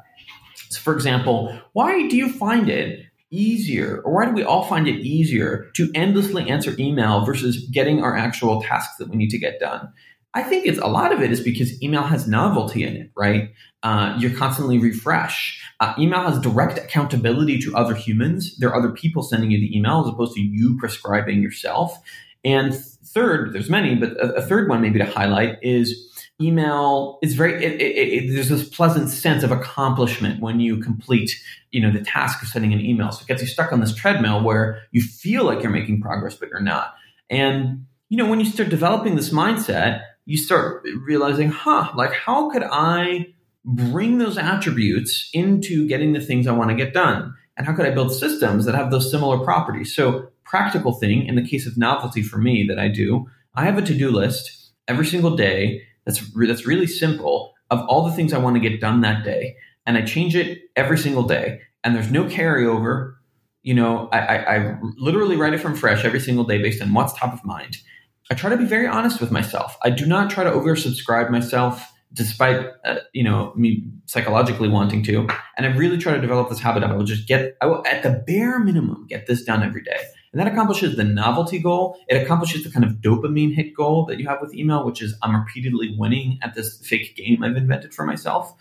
So 0.69 0.79
for 0.81 0.93
example, 0.93 1.57
why 1.73 2.07
do 2.07 2.17
you 2.17 2.31
find 2.31 2.69
it 2.69 3.05
easier, 3.31 4.01
or 4.03 4.13
why 4.13 4.25
do 4.25 4.31
we 4.31 4.43
all 4.43 4.63
find 4.63 4.87
it 4.87 4.99
easier 5.01 5.69
to 5.75 5.91
endlessly 5.93 6.49
answer 6.49 6.75
email 6.79 7.25
versus 7.25 7.67
getting 7.71 8.01
our 8.03 8.15
actual 8.15 8.61
tasks 8.61 8.97
that 8.97 9.09
we 9.09 9.17
need 9.17 9.29
to 9.29 9.37
get 9.37 9.59
done? 9.59 9.91
I 10.33 10.43
think 10.43 10.67
it's 10.67 10.79
a 10.79 10.87
lot 10.87 11.11
of 11.11 11.21
it 11.21 11.31
is 11.31 11.41
because 11.41 11.81
email 11.81 12.03
has 12.03 12.27
novelty 12.27 12.83
in 12.83 12.95
it, 12.95 13.11
right? 13.17 13.51
Uh, 13.81 14.15
you're 14.19 14.35
constantly 14.35 14.77
refresh. 14.77 15.59
Uh, 15.79 15.93
email 15.97 16.21
has 16.21 16.39
direct 16.39 16.77
accountability 16.77 17.57
to 17.59 17.75
other 17.75 17.95
humans. 17.95 18.55
There 18.57 18.69
are 18.69 18.75
other 18.75 18.91
people 18.91 19.23
sending 19.23 19.49
you 19.49 19.59
the 19.59 19.75
email 19.75 20.01
as 20.01 20.07
opposed 20.07 20.35
to 20.35 20.41
you 20.41 20.77
prescribing 20.77 21.41
yourself. 21.41 21.97
And 22.45 22.75
third, 22.75 23.53
there's 23.53 23.69
many, 23.69 23.95
but 23.95 24.11
a, 24.17 24.35
a 24.35 24.41
third 24.41 24.69
one 24.69 24.81
maybe 24.81 24.99
to 24.99 25.05
highlight 25.05 25.57
is 25.63 26.08
email 26.41 27.19
is 27.21 27.35
very. 27.35 27.63
It, 27.63 27.81
it, 27.81 27.95
it, 27.95 28.33
there's 28.33 28.49
this 28.49 28.67
pleasant 28.67 29.09
sense 29.09 29.43
of 29.43 29.51
accomplishment 29.51 30.41
when 30.41 30.59
you 30.59 30.77
complete, 30.77 31.31
you 31.71 31.81
know, 31.81 31.91
the 31.91 32.01
task 32.01 32.41
of 32.41 32.47
sending 32.49 32.73
an 32.73 32.79
email. 32.79 33.11
So 33.11 33.23
it 33.23 33.27
gets 33.27 33.41
you 33.41 33.47
stuck 33.47 33.71
on 33.71 33.79
this 33.79 33.93
treadmill 33.93 34.43
where 34.43 34.81
you 34.91 35.01
feel 35.01 35.43
like 35.43 35.61
you're 35.61 35.71
making 35.71 36.01
progress, 36.01 36.35
but 36.35 36.49
you're 36.49 36.59
not. 36.59 36.93
And 37.29 37.85
you 38.09 38.17
know, 38.17 38.27
when 38.27 38.39
you 38.39 38.45
start 38.45 38.69
developing 38.69 39.15
this 39.15 39.29
mindset, 39.29 40.01
you 40.25 40.37
start 40.37 40.83
realizing, 41.05 41.49
huh, 41.49 41.91
like 41.95 42.13
how 42.13 42.49
could 42.49 42.63
I 42.63 43.33
bring 43.65 44.17
those 44.17 44.37
attributes 44.37 45.29
into 45.33 45.87
getting 45.87 46.13
the 46.13 46.21
things 46.21 46.47
I 46.47 46.53
want 46.53 46.69
to 46.69 46.75
get 46.75 46.93
done? 46.93 47.35
and 47.59 47.67
how 47.67 47.75
could 47.75 47.85
I 47.85 47.91
build 47.91 48.13
systems 48.13 48.65
that 48.65 48.73
have 48.73 48.89
those 48.89 49.11
similar 49.11 49.37
properties? 49.39 49.93
So, 49.93 50.31
practical 50.45 50.93
thing 50.93 51.25
in 51.27 51.35
the 51.35 51.45
case 51.45 51.67
of 51.67 51.77
novelty 51.77 52.23
for 52.23 52.37
me 52.37 52.65
that 52.69 52.79
I 52.79 52.87
do, 52.87 53.29
I 53.53 53.65
have 53.65 53.77
a 53.77 53.81
to 53.83 53.93
do 53.93 54.09
list 54.09 54.71
every 54.87 55.05
single 55.05 55.35
day 55.35 55.83
that's, 56.09 56.35
re- 56.35 56.47
that's 56.47 56.65
really 56.65 56.87
simple 56.87 57.53
of 57.69 57.85
all 57.87 58.03
the 58.03 58.11
things 58.11 58.33
I 58.33 58.39
want 58.39 58.55
to 58.55 58.59
get 58.59 58.81
done 58.81 59.01
that 59.01 59.23
day. 59.23 59.55
And 59.85 59.95
I 59.95 60.01
change 60.01 60.35
it 60.35 60.59
every 60.75 60.97
single 60.97 61.21
day. 61.23 61.61
And 61.83 61.95
there's 61.95 62.11
no 62.11 62.23
carryover. 62.25 63.13
You 63.61 63.75
know, 63.75 64.09
I, 64.11 64.19
I, 64.19 64.55
I 64.55 64.79
literally 64.97 65.35
write 65.35 65.53
it 65.53 65.59
from 65.59 65.75
fresh 65.75 66.03
every 66.03 66.19
single 66.19 66.45
day 66.45 66.59
based 66.59 66.81
on 66.81 66.91
what's 66.93 67.13
top 67.13 67.31
of 67.31 67.45
mind. 67.45 67.77
I 68.31 68.35
try 68.35 68.49
to 68.49 68.57
be 68.57 68.65
very 68.65 68.87
honest 68.87 69.21
with 69.21 69.31
myself. 69.31 69.77
I 69.83 69.91
do 69.91 70.07
not 70.07 70.31
try 70.31 70.43
to 70.43 70.51
oversubscribe 70.51 71.29
myself 71.29 71.87
despite 72.11 72.65
uh, 72.85 72.95
you 73.13 73.23
know 73.23 73.53
me 73.55 73.85
psychologically 74.05 74.67
wanting 74.67 75.03
to 75.03 75.27
and 75.57 75.67
i 75.67 75.69
really 75.75 75.95
try 75.95 76.11
to 76.11 76.19
develop 76.19 76.49
this 76.49 76.59
habit 76.59 76.81
of 76.81 76.89
i 76.89 76.95
will 76.95 77.03
just 77.03 77.27
get 77.27 77.55
i 77.61 77.67
will 77.67 77.85
at 77.85 78.01
the 78.01 78.23
bare 78.25 78.57
minimum 78.57 79.05
get 79.07 79.27
this 79.27 79.43
done 79.43 79.61
every 79.61 79.83
day 79.83 79.99
and 80.31 80.39
that 80.39 80.47
accomplishes 80.47 80.95
the 80.95 81.03
novelty 81.03 81.59
goal 81.59 81.97
it 82.07 82.21
accomplishes 82.21 82.63
the 82.63 82.71
kind 82.71 82.85
of 82.85 82.93
dopamine 82.93 83.53
hit 83.53 83.73
goal 83.75 84.05
that 84.05 84.19
you 84.19 84.27
have 84.27 84.39
with 84.41 84.53
email 84.53 84.85
which 84.85 85.01
is 85.01 85.15
i'm 85.21 85.35
repeatedly 85.35 85.95
winning 85.97 86.39
at 86.41 86.53
this 86.53 86.79
fake 86.85 87.15
game 87.15 87.43
i've 87.43 87.55
invented 87.55 87.93
for 87.93 88.05
myself 88.05 88.53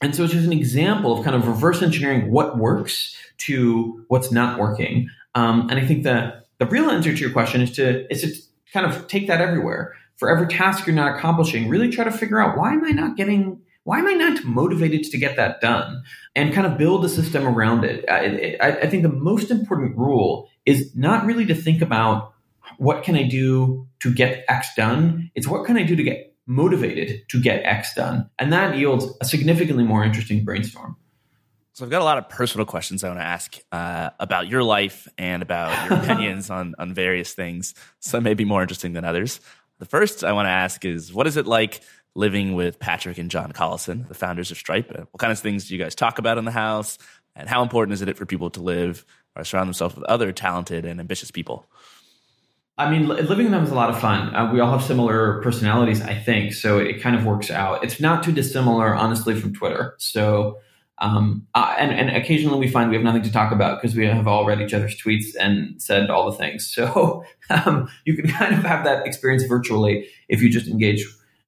and 0.00 0.14
so 0.14 0.24
it's 0.24 0.32
just 0.32 0.46
an 0.46 0.52
example 0.52 1.16
of 1.18 1.24
kind 1.24 1.36
of 1.36 1.46
reverse 1.46 1.82
engineering 1.82 2.30
what 2.30 2.58
works 2.58 3.16
to 3.38 4.04
what's 4.08 4.30
not 4.30 4.58
working 4.58 5.08
um, 5.34 5.68
and 5.70 5.78
i 5.78 5.86
think 5.86 6.04
that 6.04 6.46
the 6.58 6.66
real 6.66 6.90
answer 6.90 7.12
to 7.12 7.18
your 7.18 7.30
question 7.30 7.60
is 7.60 7.72
to 7.72 8.10
is 8.12 8.22
to 8.22 8.72
kind 8.72 8.86
of 8.86 9.06
take 9.08 9.26
that 9.26 9.40
everywhere 9.40 9.94
for 10.20 10.28
every 10.28 10.46
task 10.46 10.86
you're 10.86 10.94
not 10.94 11.16
accomplishing, 11.16 11.66
really 11.70 11.88
try 11.88 12.04
to 12.04 12.12
figure 12.12 12.38
out 12.38 12.58
why 12.58 12.74
am 12.74 12.84
I 12.84 12.90
not 12.90 13.16
getting, 13.16 13.58
why 13.84 14.00
am 14.00 14.06
I 14.06 14.12
not 14.12 14.44
motivated 14.44 15.02
to 15.04 15.16
get 15.16 15.36
that 15.36 15.62
done? 15.62 16.02
And 16.36 16.52
kind 16.52 16.66
of 16.66 16.76
build 16.76 17.06
a 17.06 17.08
system 17.08 17.48
around 17.48 17.84
it. 17.84 18.04
I, 18.06 18.58
I, 18.60 18.80
I 18.82 18.86
think 18.86 19.02
the 19.02 19.08
most 19.08 19.50
important 19.50 19.96
rule 19.96 20.49
is 20.66 20.94
not 20.94 21.24
really 21.24 21.46
to 21.46 21.54
think 21.54 21.82
about 21.82 22.32
what 22.78 23.02
can 23.02 23.16
I 23.16 23.24
do 23.24 23.86
to 24.00 24.12
get 24.12 24.44
X 24.48 24.68
done. 24.76 25.30
It's 25.34 25.46
what 25.46 25.64
can 25.64 25.76
I 25.76 25.82
do 25.82 25.96
to 25.96 26.02
get 26.02 26.34
motivated 26.46 27.22
to 27.28 27.40
get 27.40 27.62
X 27.64 27.94
done. 27.94 28.28
And 28.38 28.52
that 28.52 28.76
yields 28.76 29.06
a 29.20 29.24
significantly 29.24 29.84
more 29.84 30.04
interesting 30.04 30.44
brainstorm. 30.44 30.96
So 31.72 31.84
I've 31.84 31.90
got 31.90 32.02
a 32.02 32.04
lot 32.04 32.18
of 32.18 32.28
personal 32.28 32.66
questions 32.66 33.04
I 33.04 33.08
want 33.08 33.20
to 33.20 33.24
ask 33.24 33.56
uh, 33.70 34.10
about 34.18 34.48
your 34.48 34.62
life 34.62 35.08
and 35.16 35.42
about 35.42 35.88
your 35.88 35.98
opinions 36.02 36.50
on 36.50 36.74
on 36.78 36.92
various 36.92 37.32
things. 37.32 37.74
Some 38.00 38.24
may 38.24 38.34
be 38.34 38.44
more 38.44 38.60
interesting 38.60 38.92
than 38.92 39.04
others. 39.04 39.40
The 39.78 39.86
first 39.86 40.24
I 40.24 40.32
want 40.32 40.46
to 40.46 40.50
ask 40.50 40.84
is 40.84 41.12
what 41.12 41.26
is 41.26 41.36
it 41.36 41.46
like 41.46 41.80
living 42.14 42.54
with 42.54 42.78
Patrick 42.78 43.18
and 43.18 43.30
John 43.30 43.52
Collison, 43.52 44.08
the 44.08 44.14
founders 44.14 44.50
of 44.50 44.58
Stripe? 44.58 44.90
What 44.90 45.18
kind 45.18 45.32
of 45.32 45.38
things 45.38 45.68
do 45.68 45.74
you 45.74 45.82
guys 45.82 45.94
talk 45.94 46.18
about 46.18 46.36
in 46.36 46.44
the 46.44 46.50
house? 46.50 46.98
And 47.36 47.48
how 47.48 47.62
important 47.62 47.94
is 47.94 48.02
it 48.02 48.18
for 48.18 48.26
people 48.26 48.50
to 48.50 48.60
live 48.60 49.06
or 49.36 49.44
surround 49.44 49.68
themselves 49.68 49.94
with 49.94 50.04
other 50.04 50.32
talented 50.32 50.84
and 50.84 51.00
ambitious 51.00 51.30
people? 51.30 51.66
I 52.78 52.90
mean, 52.90 53.08
living 53.08 53.50
them 53.50 53.62
is 53.62 53.70
a 53.70 53.74
lot 53.74 53.90
of 53.90 54.00
fun. 54.00 54.34
Uh, 54.34 54.50
we 54.52 54.60
all 54.60 54.70
have 54.70 54.82
similar 54.82 55.42
personalities, 55.42 56.00
I 56.00 56.14
think, 56.14 56.54
so 56.54 56.78
it 56.78 57.02
kind 57.02 57.14
of 57.14 57.26
works 57.26 57.50
out. 57.50 57.84
It's 57.84 58.00
not 58.00 58.22
too 58.22 58.32
dissimilar, 58.32 58.94
honestly, 58.94 59.38
from 59.38 59.52
Twitter. 59.52 59.94
So 59.98 60.58
um, 61.00 61.46
uh, 61.54 61.74
and, 61.78 61.92
and 61.92 62.14
occasionally 62.14 62.58
we 62.58 62.68
find 62.68 62.90
we 62.90 62.96
have 62.96 63.04
nothing 63.04 63.22
to 63.22 63.32
talk 63.32 63.52
about 63.52 63.80
because 63.80 63.96
we 63.96 64.06
have 64.06 64.28
all 64.28 64.44
read 64.44 64.60
each 64.60 64.74
other's 64.74 65.00
tweets 65.00 65.34
and 65.38 65.80
said 65.80 66.10
all 66.10 66.30
the 66.30 66.36
things. 66.36 66.70
So 66.72 67.24
um, 67.50 67.88
you 68.04 68.14
can 68.14 68.30
kind 68.30 68.54
of 68.54 68.62
have 68.64 68.84
that 68.84 69.06
experience 69.06 69.44
virtually 69.44 70.08
if 70.28 70.42
you 70.42 70.50
just 70.50 70.68
engage 70.68 71.04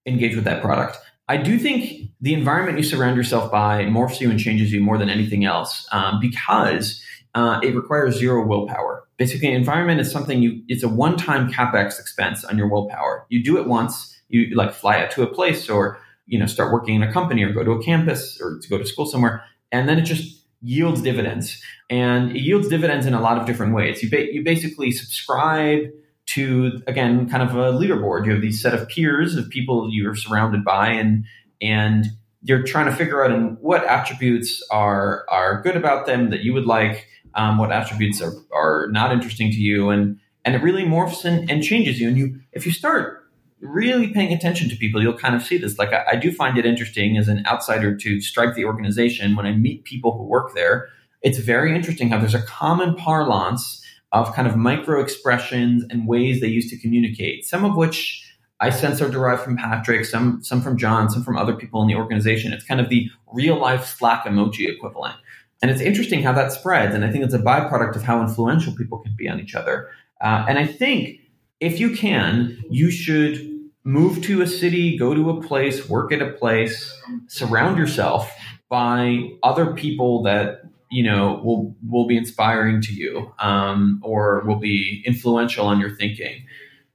engage 0.07 0.35
with 0.35 0.45
that 0.45 0.63
product. 0.63 0.99
I 1.29 1.37
do 1.37 1.59
think 1.59 2.11
the 2.21 2.35
environment 2.35 2.79
you 2.79 2.85
surround 2.85 3.17
yourself 3.17 3.53
by 3.53 3.85
morphs 3.85 4.21
you 4.21 4.31
and 4.31 4.41
changes 4.41 4.73
you 4.73 4.81
more 4.81 4.99
than 4.99 5.09
anything 5.09 5.45
else 5.45 5.87
um, 5.93 6.19
because 6.21 7.01
uh, 7.35 7.61
it 7.63 7.75
requires 7.75 8.17
zero 8.17 8.47
willpower. 8.47 9.05
Basically, 9.17 9.53
environment 9.53 10.01
is 10.01 10.11
something 10.11 10.43
you 10.43 10.63
it's 10.69 10.83
a 10.83 10.89
one 10.89 11.17
time 11.17 11.51
capex 11.51 11.99
expense 11.99 12.45
on 12.45 12.59
your 12.59 12.69
willpower. 12.69 13.27
You 13.29 13.43
do 13.43 13.59
it 13.59 13.67
once, 13.67 14.21
you 14.33 14.55
like 14.57 14.73
fly 14.73 15.01
out 15.01 15.11
to 15.13 15.23
a 15.23 15.27
place 15.27 15.69
or 15.69 16.01
you 16.27 16.39
know 16.39 16.47
start 16.47 16.73
working 16.73 16.97
in 16.97 17.03
a 17.03 17.13
company 17.13 17.45
or 17.45 17.53
go 17.53 17.63
to 17.63 17.73
a 17.73 17.83
campus 17.83 18.41
or 18.41 18.59
to 18.59 18.69
go 18.69 18.79
to 18.79 18.87
school 18.87 19.07
somewhere 19.07 19.45
and 19.71 19.89
then 19.89 19.99
it 19.99 20.03
just 20.03 20.45
yields 20.63 21.03
dividends 21.03 21.63
and 21.91 22.31
it 22.37 22.41
yields 22.41 22.69
dividends 22.69 23.07
in 23.07 23.15
a 23.15 23.21
lot 23.21 23.39
of 23.39 23.47
different 23.47 23.75
ways 23.75 24.03
you, 24.03 24.11
ba- 24.11 24.33
you 24.33 24.43
basically 24.43 24.91
subscribe 24.91 25.89
to 26.27 26.81
again 26.87 27.29
kind 27.29 27.43
of 27.43 27.55
a 27.55 27.73
leaderboard 27.73 28.25
you 28.25 28.33
have 28.33 28.41
these 28.41 28.61
set 28.61 28.75
of 28.75 28.89
peers 28.89 29.37
of 29.37 29.49
people 29.51 29.89
you're 29.93 30.15
surrounded 30.15 30.65
by 30.65 30.89
and 30.89 31.25
and 31.61 32.07
you're 32.45 32.63
trying 32.63 32.87
to 32.87 32.95
figure 32.95 33.25
out 33.25 33.61
what 33.61 33.85
attributes 33.85 34.63
are 34.71 35.25
are 35.29 35.61
good 35.63 35.77
about 35.77 36.07
them 36.07 36.31
that 36.31 36.41
you 36.41 36.53
would 36.53 36.67
like 36.67 37.07
um, 37.35 37.59
what 37.59 37.73
attributes 37.73 38.21
are, 38.21 38.33
are 38.55 38.89
not 38.91 39.13
interesting 39.13 39.51
to 39.51 39.59
you 39.59 39.91
and 39.91 40.19
and 40.45 40.57
it 40.57 40.63
really 40.63 40.83
morphs 40.83 41.25
and, 41.25 41.49
and 41.51 41.63
changes 41.63 42.01
you 42.01 42.09
and 42.09 42.17
you 42.17 42.41
if 42.53 42.67
you 42.67 42.73
start 42.73 43.23
really 43.63 44.09
paying 44.09 44.33
attention 44.33 44.69
to 44.69 44.77
people, 44.77 45.01
you'll 45.01 45.17
kind 45.17 45.35
of 45.35 45.43
see 45.43 45.57
this. 45.57 45.79
Like, 45.79 45.93
I, 45.93 46.05
I, 46.13 46.17
do 46.17 46.33
find 46.33 46.59
it 46.59 46.67
interesting 46.67 47.17
as 47.17 47.29
an 47.29 47.47
outsider 47.47 47.97
to 47.97 48.21
Stripe 48.21 48.55
the 48.55 48.65
organization 48.65 49.37
when 49.37 49.47
I 49.47 49.53
meet 49.53 49.85
people 49.85 50.19
who 50.19 50.25
work 50.25 50.55
there. 50.55 50.89
It's 51.23 51.39
very 51.39 51.75
interesting 51.75 52.11
how 52.11 52.19
there's 52.19 52.35
a 52.35 52.43
common 52.43 52.97
parlance 52.97 53.81
of 54.11 54.35
kind 54.35 54.49
of 54.49 54.57
micro 54.57 55.01
expressions 55.01 55.85
and 55.89 56.07
ways 56.07 56.41
they 56.41 56.49
use 56.49 56.69
to 56.71 56.79
communicate, 56.79 57.47
some 57.47 57.65
of 57.65 57.77
which 57.77 58.29
I 58.61 58.71
sense 58.71 59.01
are 59.01 59.09
derived 59.09 59.43
from 59.43 59.57
Patrick, 59.57 60.05
some, 60.05 60.43
some 60.43 60.61
from 60.61 60.77
John, 60.77 61.09
some 61.09 61.23
from 61.23 61.37
other 61.37 61.55
people 61.55 61.81
in 61.83 61.89
the 61.89 61.95
organization. 61.95 62.53
It's 62.53 62.65
kind 62.65 62.81
of 62.81 62.89
the 62.89 63.09
real 63.33 63.59
life 63.59 63.87
Slack 63.87 64.25
emoji 64.25 64.69
equivalent. 64.69 65.17
And 65.63 65.71
it's 65.71 65.81
interesting 65.81 66.23
how 66.23 66.33
that 66.33 66.53
spreads. 66.53 66.95
And 66.95 67.05
I 67.05 67.11
think 67.11 67.25
it's 67.25 67.35
a 67.35 67.39
byproduct 67.39 67.97
of 67.97 68.03
how 68.03 68.21
influential 68.21 68.75
people 68.75 68.99
can 68.99 69.15
be 69.17 69.29
on 69.29 69.39
each 69.41 69.55
other. 69.55 69.91
Uh, 70.21 70.45
and 70.49 70.59
I 70.59 70.67
think 70.67 71.21
if 71.61 71.79
you 71.79 71.95
can, 71.95 72.63
you 72.69 72.91
should 72.91 73.49
move 73.85 74.23
to 74.23 74.43
a 74.43 74.47
city, 74.47 74.99
go 74.99 75.15
to 75.15 75.31
a 75.31 75.43
place, 75.43 75.89
work 75.89 76.13
at 76.13 76.21
a 76.21 76.31
place, 76.33 76.93
surround 77.29 77.79
yourself 77.79 78.33
by 78.69 79.31
other 79.43 79.75
people 79.75 80.23
that 80.23 80.63
you 80.91 81.03
know 81.03 81.41
will 81.43 81.75
will 81.89 82.07
be 82.07 82.17
inspiring 82.17 82.81
to 82.83 82.93
you 82.93 83.33
um, 83.39 84.01
or 84.03 84.43
will 84.47 84.59
be 84.59 85.03
influential 85.07 85.67
on 85.67 85.81
your 85.81 85.91
thinking. 85.91 86.45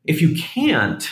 If 0.06 0.22
you 0.22 0.36
can't, 0.36 1.10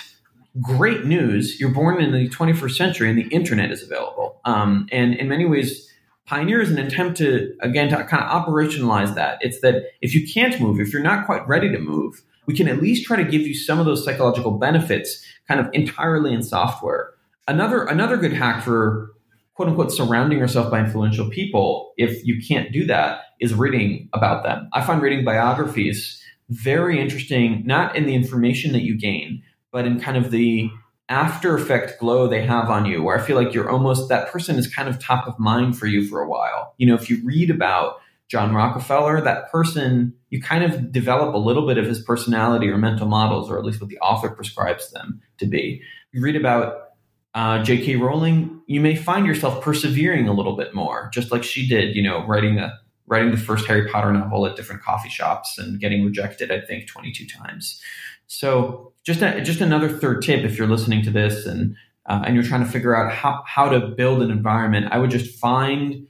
great 0.61 1.05
news! 1.05 1.59
You're 1.59 1.73
born 1.73 2.01
in 2.01 2.11
the 2.11 2.29
21st 2.29 2.75
century, 2.75 3.09
and 3.09 3.17
the 3.17 3.27
internet 3.27 3.71
is 3.71 3.83
available. 3.83 4.39
Um, 4.45 4.87
and 4.91 5.15
in 5.15 5.27
many 5.27 5.45
ways, 5.45 5.91
Pioneer 6.25 6.59
is 6.59 6.71
an 6.71 6.79
attempt 6.79 7.17
to 7.17 7.55
again 7.61 7.89
to 7.89 8.03
kind 8.05 8.23
of 8.23 8.29
operationalize 8.29 9.15
that. 9.15 9.37
It's 9.41 9.61
that 9.61 9.83
if 10.01 10.15
you 10.15 10.27
can't 10.27 10.59
move, 10.59 10.79
if 10.79 10.91
you're 10.91 11.03
not 11.03 11.25
quite 11.25 11.47
ready 11.47 11.71
to 11.71 11.79
move, 11.79 12.23
we 12.47 12.55
can 12.55 12.67
at 12.67 12.81
least 12.81 13.05
try 13.05 13.17
to 13.17 13.29
give 13.29 13.41
you 13.41 13.53
some 13.53 13.79
of 13.79 13.85
those 13.85 14.03
psychological 14.03 14.51
benefits 14.51 15.23
kind 15.47 15.59
of 15.59 15.67
entirely 15.73 16.33
in 16.33 16.41
software. 16.41 17.11
Another 17.47 17.85
another 17.85 18.17
good 18.17 18.33
hack 18.33 18.63
for 18.63 19.11
quote 19.53 19.69
unquote 19.69 19.91
surrounding 19.91 20.39
yourself 20.39 20.71
by 20.71 20.79
influential 20.79 21.29
people, 21.29 21.93
if 21.97 22.25
you 22.25 22.41
can't 22.45 22.71
do 22.71 22.85
that, 22.85 23.21
is 23.39 23.53
reading 23.53 24.09
about 24.13 24.43
them. 24.43 24.67
I 24.73 24.81
find 24.81 25.01
reading 25.01 25.23
biographies 25.23 26.21
very 26.49 26.99
interesting, 26.99 27.63
not 27.65 27.95
in 27.95 28.05
the 28.05 28.15
information 28.15 28.71
that 28.73 28.83
you 28.83 28.97
gain, 28.97 29.43
but 29.71 29.85
in 29.85 29.99
kind 29.99 30.17
of 30.17 30.31
the 30.31 30.69
after 31.09 31.55
effect 31.55 31.99
glow 31.99 32.27
they 32.27 32.45
have 32.45 32.69
on 32.69 32.85
you, 32.85 33.03
where 33.03 33.17
I 33.17 33.21
feel 33.21 33.35
like 33.35 33.53
you're 33.53 33.69
almost 33.69 34.09
that 34.09 34.29
person 34.29 34.57
is 34.57 34.73
kind 34.73 34.89
of 34.89 34.99
top 34.99 35.27
of 35.27 35.37
mind 35.39 35.77
for 35.77 35.85
you 35.85 36.07
for 36.07 36.21
a 36.21 36.27
while. 36.27 36.73
You 36.77 36.87
know, 36.87 36.95
if 36.95 37.09
you 37.09 37.21
read 37.23 37.49
about 37.49 37.99
John 38.27 38.55
Rockefeller, 38.55 39.21
that 39.21 39.51
person, 39.51 40.13
you 40.29 40.41
kind 40.41 40.63
of 40.63 40.91
develop 40.91 41.35
a 41.35 41.37
little 41.37 41.67
bit 41.67 41.77
of 41.77 41.85
his 41.85 42.01
personality 42.01 42.67
or 42.69 42.77
mental 42.77 43.07
models, 43.07 43.51
or 43.51 43.59
at 43.59 43.65
least 43.65 43.79
what 43.79 43.89
the 43.89 43.99
author 43.99 44.29
prescribes 44.29 44.91
them 44.91 45.21
to 45.37 45.45
be. 45.45 45.81
You 46.11 46.21
read 46.21 46.35
about 46.35 46.89
uh, 47.35 47.61
J.K. 47.61 47.97
Rowling, 47.97 48.61
you 48.65 48.81
may 48.81 48.95
find 48.95 49.27
yourself 49.27 49.61
persevering 49.61 50.27
a 50.27 50.33
little 50.33 50.55
bit 50.55 50.73
more, 50.73 51.11
just 51.13 51.31
like 51.31 51.43
she 51.43 51.67
did, 51.67 51.95
you 51.95 52.01
know, 52.01 52.25
writing 52.25 52.55
the 52.55 52.71
writing 53.07 53.29
the 53.29 53.37
first 53.37 53.67
Harry 53.67 53.87
Potter 53.87 54.11
novel 54.11 54.47
at 54.47 54.55
different 54.55 54.81
coffee 54.81 55.09
shops 55.09 55.59
and 55.59 55.79
getting 55.79 56.03
rejected, 56.03 56.51
I 56.51 56.61
think, 56.61 56.87
22 56.87 57.27
times. 57.27 57.79
So 58.25 58.93
just 59.05 59.21
a, 59.21 59.41
just 59.41 59.61
another 59.61 59.87
third 59.87 60.21
tip 60.23 60.43
if 60.43 60.57
you're 60.57 60.67
listening 60.67 61.03
to 61.03 61.11
this 61.11 61.45
and 61.45 61.75
uh, 62.07 62.21
and 62.25 62.35
you're 62.35 62.43
trying 62.43 62.63
to 62.63 62.69
figure 62.69 62.95
out 62.95 63.11
how, 63.11 63.43
how 63.47 63.67
to 63.67 63.79
build 63.79 64.21
an 64.21 64.29
environment, 64.29 64.87
I 64.91 64.99
would 64.99 65.09
just 65.09 65.39
find 65.39 66.07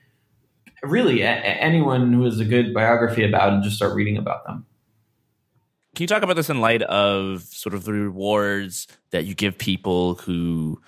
really 0.84 1.22
a- 1.22 1.28
anyone 1.28 2.12
who 2.12 2.24
has 2.26 2.40
a 2.40 2.46
good 2.46 2.74
biography 2.74 3.24
about 3.24 3.54
and 3.54 3.64
just 3.64 3.78
start 3.78 3.96
reading 3.96 4.18
about 4.18 4.46
them. 4.46 4.66
Can 5.96 6.04
you 6.04 6.08
talk 6.08 6.24
about 6.24 6.36
this 6.36 6.50
in 6.50 6.60
light 6.60 6.82
of 6.82 7.44
sort 7.44 7.74
of 7.74 7.86
the 7.86 7.94
rewards 7.94 8.88
that 9.12 9.24
you 9.24 9.34
give 9.34 9.58
people 9.58 10.16
who 10.16 10.82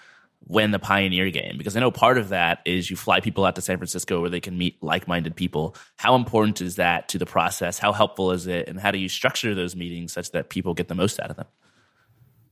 win 0.46 0.72
the 0.72 0.80
pioneer 0.80 1.32
game? 1.32 1.58
Because 1.58 1.78
I 1.78 1.80
know 1.80 1.90
part 1.90 2.18
of 2.18 2.28
that 2.30 2.60
is 2.66 2.90
you 2.90 2.98
fly 2.98 3.22
people 3.22 3.46
out 3.46 3.56
to 3.56 3.62
San 3.62 3.78
Francisco 3.78 4.20
where 4.20 4.30
they 4.30 4.42
can 4.42 4.58
meet 4.58 4.84
like 4.84 5.08
minded 5.08 5.38
people. 5.38 5.74
How 5.96 6.16
important 6.16 6.60
is 6.60 6.76
that 6.76 7.08
to 7.10 7.18
the 7.18 7.26
process? 7.26 7.80
How 7.80 7.94
helpful 7.94 8.34
is 8.34 8.46
it? 8.46 8.68
And 8.68 8.78
how 8.78 8.92
do 8.92 8.98
you 8.98 9.08
structure 9.08 9.56
those 9.56 9.78
meetings 9.78 10.12
such 10.12 10.32
that 10.32 10.50
people 10.50 10.74
get 10.74 10.90
the 10.90 10.96
most 10.96 11.22
out 11.22 11.30
of 11.30 11.38
them? 11.38 11.48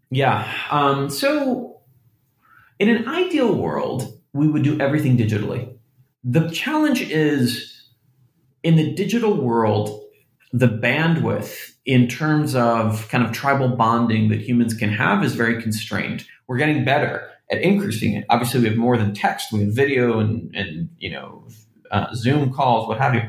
Yeah. 0.10 0.52
Um, 0.70 1.10
so, 1.10 1.82
in 2.80 2.90
an 2.90 3.08
ideal 3.08 3.54
world, 3.56 4.20
we 4.34 4.48
would 4.48 4.64
do 4.64 4.80
everything 4.80 5.18
digitally. 5.18 5.76
The 6.24 6.50
challenge 6.50 7.02
is 7.02 7.90
in 8.64 8.76
the 8.76 8.94
digital 8.94 9.40
world, 9.40 10.02
the 10.52 10.68
bandwidth 10.68 11.74
in 11.86 12.08
terms 12.08 12.56
of 12.56 13.08
kind 13.10 13.24
of 13.24 13.32
tribal 13.32 13.70
bonding 13.70 14.30
that 14.30 14.42
humans 14.42 14.74
can 14.74 14.90
have 14.92 15.24
is 15.24 15.36
very 15.36 15.62
constrained. 15.62 16.26
We're 16.48 16.58
getting 16.58 16.84
better 16.84 17.30
at 17.52 17.62
increasing 17.62 18.14
it. 18.14 18.26
Obviously, 18.30 18.62
we 18.62 18.68
have 18.68 18.78
more 18.78 18.98
than 18.98 19.14
text. 19.14 19.52
We 19.52 19.62
have 19.62 19.74
video 19.74 20.20
and 20.20 20.54
and 20.56 20.90
you 20.98 21.12
know 21.12 21.48
uh, 21.92 22.14
Zoom 22.14 22.54
calls, 22.54 22.88
what 22.88 23.00
have 23.00 23.16
you. 23.16 23.22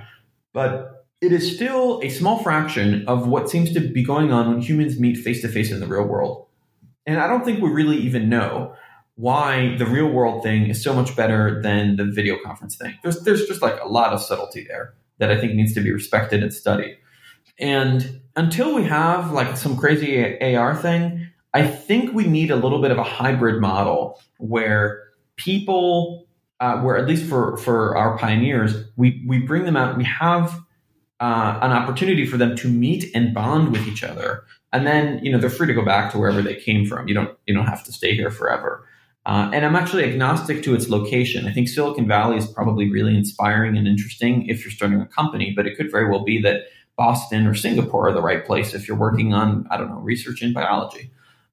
But 0.53 1.07
it 1.21 1.33
is 1.33 1.55
still 1.55 2.01
a 2.03 2.09
small 2.09 2.43
fraction 2.43 3.07
of 3.07 3.27
what 3.27 3.51
seems 3.51 3.73
to 3.73 3.81
be 3.81 4.03
going 4.03 4.33
on 4.33 4.49
when 4.49 4.61
humans 4.61 4.99
meet 4.99 5.17
face 5.17 5.43
to 5.43 5.49
face 5.49 5.71
in 5.71 5.81
the 5.81 5.87
real 5.87 6.05
world. 6.05 6.46
And 7.07 7.21
I 7.21 7.29
don't 7.29 7.45
think 7.45 7.63
we 7.63 7.71
really 7.71 7.99
even 7.99 8.29
know 8.29 8.75
why 9.15 9.77
the 9.79 9.87
real 9.87 10.09
world 10.09 10.43
thing 10.43 10.67
is 10.67 10.83
so 10.83 10.93
much 10.93 11.17
better 11.17 11.63
than 11.63 11.97
the 11.97 12.05
video 12.05 12.37
conference 12.45 12.77
thing. 12.77 12.99
There's 13.03 13.21
there's 13.23 13.47
just 13.47 13.63
like 13.63 13.81
a 13.81 13.89
lot 13.89 14.13
of 14.13 14.21
subtlety 14.21 14.65
there 14.69 14.95
that 15.19 15.31
I 15.31 15.41
think 15.41 15.55
needs 15.55 15.75
to 15.75 15.81
be 15.81 15.93
respected 15.93 16.43
and 16.43 16.53
studied. 16.53 16.99
And 17.59 18.21
until 18.35 18.75
we 18.75 18.85
have 18.85 19.33
like 19.33 19.57
some 19.57 19.77
crazy 19.77 20.39
AR 20.57 20.77
thing, 20.77 21.29
I 21.55 21.67
think 21.67 22.13
we 22.13 22.27
need 22.27 22.51
a 22.51 22.57
little 22.57 22.83
bit 22.83 22.91
of 22.91 22.99
a 22.99 23.03
hybrid 23.03 23.63
model 23.63 24.21
where 24.37 25.05
people, 25.37 26.27
uh, 26.61 26.81
where 26.81 26.99
at 26.99 27.07
least 27.07 27.25
for 27.25 27.57
for 27.57 27.97
our 27.97 28.19
pioneers, 28.19 28.75
we 28.97 29.25
we 29.27 29.39
bring 29.39 29.65
them 29.65 29.77
out. 29.77 29.97
We 29.97 30.05
have 30.05 30.61
uh, 31.21 31.59
an 31.63 31.73
opportunity 31.73 32.27
for 32.27 32.37
them 32.37 32.57
to 32.57 32.69
meet 32.69 33.11
and 33.15 33.33
bond 33.33 33.73
with 33.73 33.87
each 33.87 34.05
other, 34.05 34.45
and 34.73 34.87
then 34.87 35.25
you 35.25 35.33
know 35.33 35.39
they're 35.39 35.51
free 35.51 35.67
to 35.67 35.75
go 35.75 35.85
back 35.85 36.13
to 36.13 36.19
wherever 36.19 36.43
they 36.43 36.57
came 36.57 36.85
from. 36.87 37.09
You 37.09 37.15
don't 37.15 37.37
you 37.47 37.55
don't 37.55 37.67
have 37.67 37.85
to 37.85 37.93
stay 37.93 38.15
here 38.15 38.31
forever. 38.31 38.87
Uh, 39.25 39.51
and 39.53 39.67
I'm 39.67 39.75
actually 39.75 40.05
agnostic 40.05 40.63
to 40.63 40.75
its 40.75 40.89
location. 40.89 41.49
I 41.49 41.53
think 41.53 41.69
Silicon 41.69 42.07
Valley 42.07 42.37
is 42.37 42.47
probably 42.47 42.89
really 42.89 43.17
inspiring 43.17 43.77
and 43.77 43.89
interesting 43.89 44.47
if 44.47 44.65
you're 44.65 44.71
starting 44.71 45.01
a 45.01 45.07
company, 45.07 45.53
but 45.57 45.67
it 45.67 45.77
could 45.77 45.91
very 45.91 46.09
well 46.09 46.23
be 46.23 46.41
that 46.43 46.67
Boston 46.97 47.45
or 47.47 47.55
Singapore 47.55 48.09
are 48.09 48.13
the 48.13 48.23
right 48.23 48.47
place 48.47 48.73
if 48.73 48.87
you're 48.87 48.97
working 48.97 49.35
on, 49.35 49.67
I 49.69 49.79
don't 49.79 49.89
know, 49.89 49.99
research 49.99 50.43
in 50.43 50.53
biology. 50.53 51.11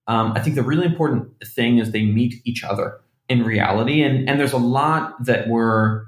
Um, 0.08 0.34
I 0.36 0.40
think 0.40 0.56
the 0.56 0.64
really 0.64 0.86
important 0.86 1.32
thing 1.44 1.80
is 1.80 1.92
they 1.92 2.06
meet 2.06 2.42
each 2.46 2.64
other 2.64 3.00
in 3.28 3.44
reality, 3.44 4.04
and 4.04 4.30
and 4.30 4.40
there's 4.40 4.54
a 4.54 4.58
lot 4.58 5.24
that 5.26 5.48
we're 5.48 6.06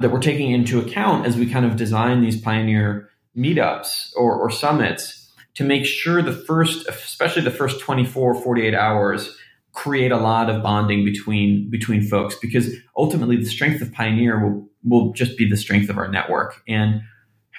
that 0.00 0.10
we're 0.10 0.20
taking 0.20 0.50
into 0.50 0.80
account 0.80 1.26
as 1.26 1.36
we 1.36 1.48
kind 1.48 1.64
of 1.64 1.76
design 1.76 2.20
these 2.20 2.40
pioneer 2.40 3.10
meetups 3.36 4.12
or, 4.16 4.34
or 4.34 4.50
summits 4.50 5.30
to 5.54 5.64
make 5.64 5.84
sure 5.84 6.22
the 6.22 6.32
first, 6.32 6.88
especially 6.88 7.42
the 7.42 7.50
first 7.50 7.80
24, 7.80 8.42
48 8.42 8.74
hours, 8.74 9.36
create 9.72 10.10
a 10.10 10.16
lot 10.16 10.50
of 10.50 10.62
bonding 10.62 11.04
between 11.04 11.70
between 11.70 12.02
folks 12.02 12.34
because 12.34 12.74
ultimately 12.96 13.36
the 13.36 13.46
strength 13.46 13.80
of 13.80 13.92
Pioneer 13.92 14.42
will 14.42 14.68
will 14.82 15.12
just 15.12 15.36
be 15.36 15.48
the 15.48 15.56
strength 15.56 15.90
of 15.90 15.98
our 15.98 16.08
network. 16.08 16.62
And 16.66 17.02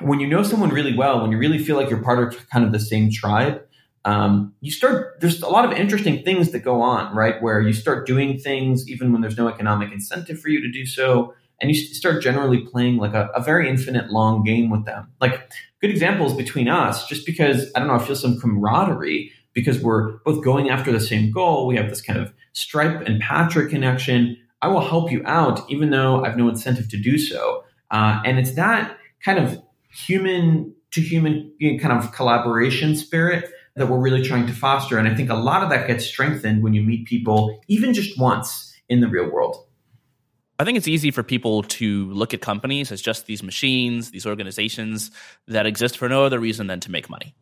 when 0.02 0.20
you 0.20 0.28
know 0.28 0.44
someone 0.44 0.70
really 0.70 0.96
well, 0.96 1.22
when 1.22 1.32
you 1.32 1.38
really 1.38 1.60
feel 1.60 1.76
like 1.76 1.90
you're 1.90 2.04
part 2.04 2.20
of 2.20 2.50
kind 2.50 2.66
of 2.66 2.72
the 2.72 2.80
same 2.80 3.12
tribe, 3.12 3.62
um, 4.04 4.54
you 4.62 4.72
start 4.72 5.22
there's 5.22 5.42
a 5.42 5.48
lot 5.48 5.64
of 5.64 5.72
interesting 5.74 6.24
things 6.24 6.52
that 6.52 6.60
go 6.60 6.82
on 6.82 7.16
right 7.16 7.42
where 7.42 7.62
you 7.62 7.74
start 7.74 8.08
doing 8.08 8.40
things 8.40 8.90
even 8.90 9.12
when 9.12 9.22
there's 9.22 9.38
no 9.38 9.48
economic 9.48 9.92
incentive 9.92 10.40
for 10.40 10.50
you 10.50 10.60
to 10.62 10.72
do 10.72 10.86
so 10.86 11.36
and 11.62 11.70
you 11.70 11.76
start 11.76 12.22
generally 12.22 12.60
playing 12.60 12.98
like 12.98 13.14
a, 13.14 13.30
a 13.36 13.42
very 13.42 13.70
infinite 13.70 14.10
long 14.12 14.44
game 14.44 14.70
with 14.70 14.86
them 14.86 15.12
like 15.22 15.50
good 15.80 15.90
examples 15.90 16.36
between 16.36 16.68
us 16.68 17.08
just 17.08 17.26
because 17.26 17.72
i 17.76 17.80
don't 17.80 17.88
know 17.88 17.96
i 17.96 18.00
feel 18.00 18.16
some 18.16 18.40
camaraderie 18.40 19.32
because 19.54 19.80
we're 19.80 20.18
both 20.20 20.44
going 20.44 20.70
after 20.70 20.92
the 20.92 21.00
same 21.00 21.32
goal 21.32 21.68
we 21.68 21.76
have 21.76 21.90
this 21.90 22.02
kind 22.02 22.20
of 22.20 22.34
stripe 22.54 23.02
and 23.08 23.22
patrick 23.22 23.70
connection 23.70 24.38
i 24.62 24.68
will 24.68 24.82
help 24.82 25.12
you 25.12 25.22
out 25.26 25.70
even 25.70 25.90
though 25.90 26.24
i've 26.24 26.38
no 26.38 26.50
incentive 26.50 26.90
to 26.90 26.98
do 26.98 27.18
so 27.18 27.64
uh, 27.92 28.22
and 28.26 28.40
it's 28.40 28.56
that 28.56 28.98
kind 29.24 29.38
of 29.38 29.62
human 29.92 30.74
to 30.92 31.02
human 31.02 31.52
kind 31.80 31.92
of 31.92 32.12
collaboration 32.14 32.96
spirit 32.96 33.50
that 33.76 33.88
we're 33.88 34.00
really 34.00 34.22
trying 34.22 34.48
to 34.48 34.54
foster. 34.54 34.98
And 34.98 35.08
I 35.08 35.16
think 35.16 35.30
a 35.30 35.36
lot 35.36 35.64
of 35.64 35.70
that 35.70 35.88
gets 35.88 36.06
strengthened 36.06 36.62
when 36.62 36.74
you 36.74 36.82
meet 36.82 37.06
people, 37.08 37.62
even 37.68 37.94
just 37.94 38.20
once 38.20 38.74
in 38.90 39.00
the 39.00 39.08
real 39.08 39.30
world. 39.32 39.66
I 40.62 40.64
think 40.64 40.78
it's 40.78 40.88
easy 40.88 41.10
for 41.10 41.24
people 41.24 41.64
to 41.64 42.12
look 42.12 42.36
at 42.36 42.42
companies 42.42 42.92
as 42.92 43.02
just 43.02 43.26
these 43.26 43.42
machines, 43.42 44.12
these 44.12 44.28
organizations 44.28 45.10
that 45.48 45.66
exist 45.66 45.98
for 45.98 46.08
no 46.08 46.24
other 46.24 46.40
reason 46.40 46.68
than 46.68 46.80
to 46.82 46.92
make 46.92 47.10
money. 47.10 47.34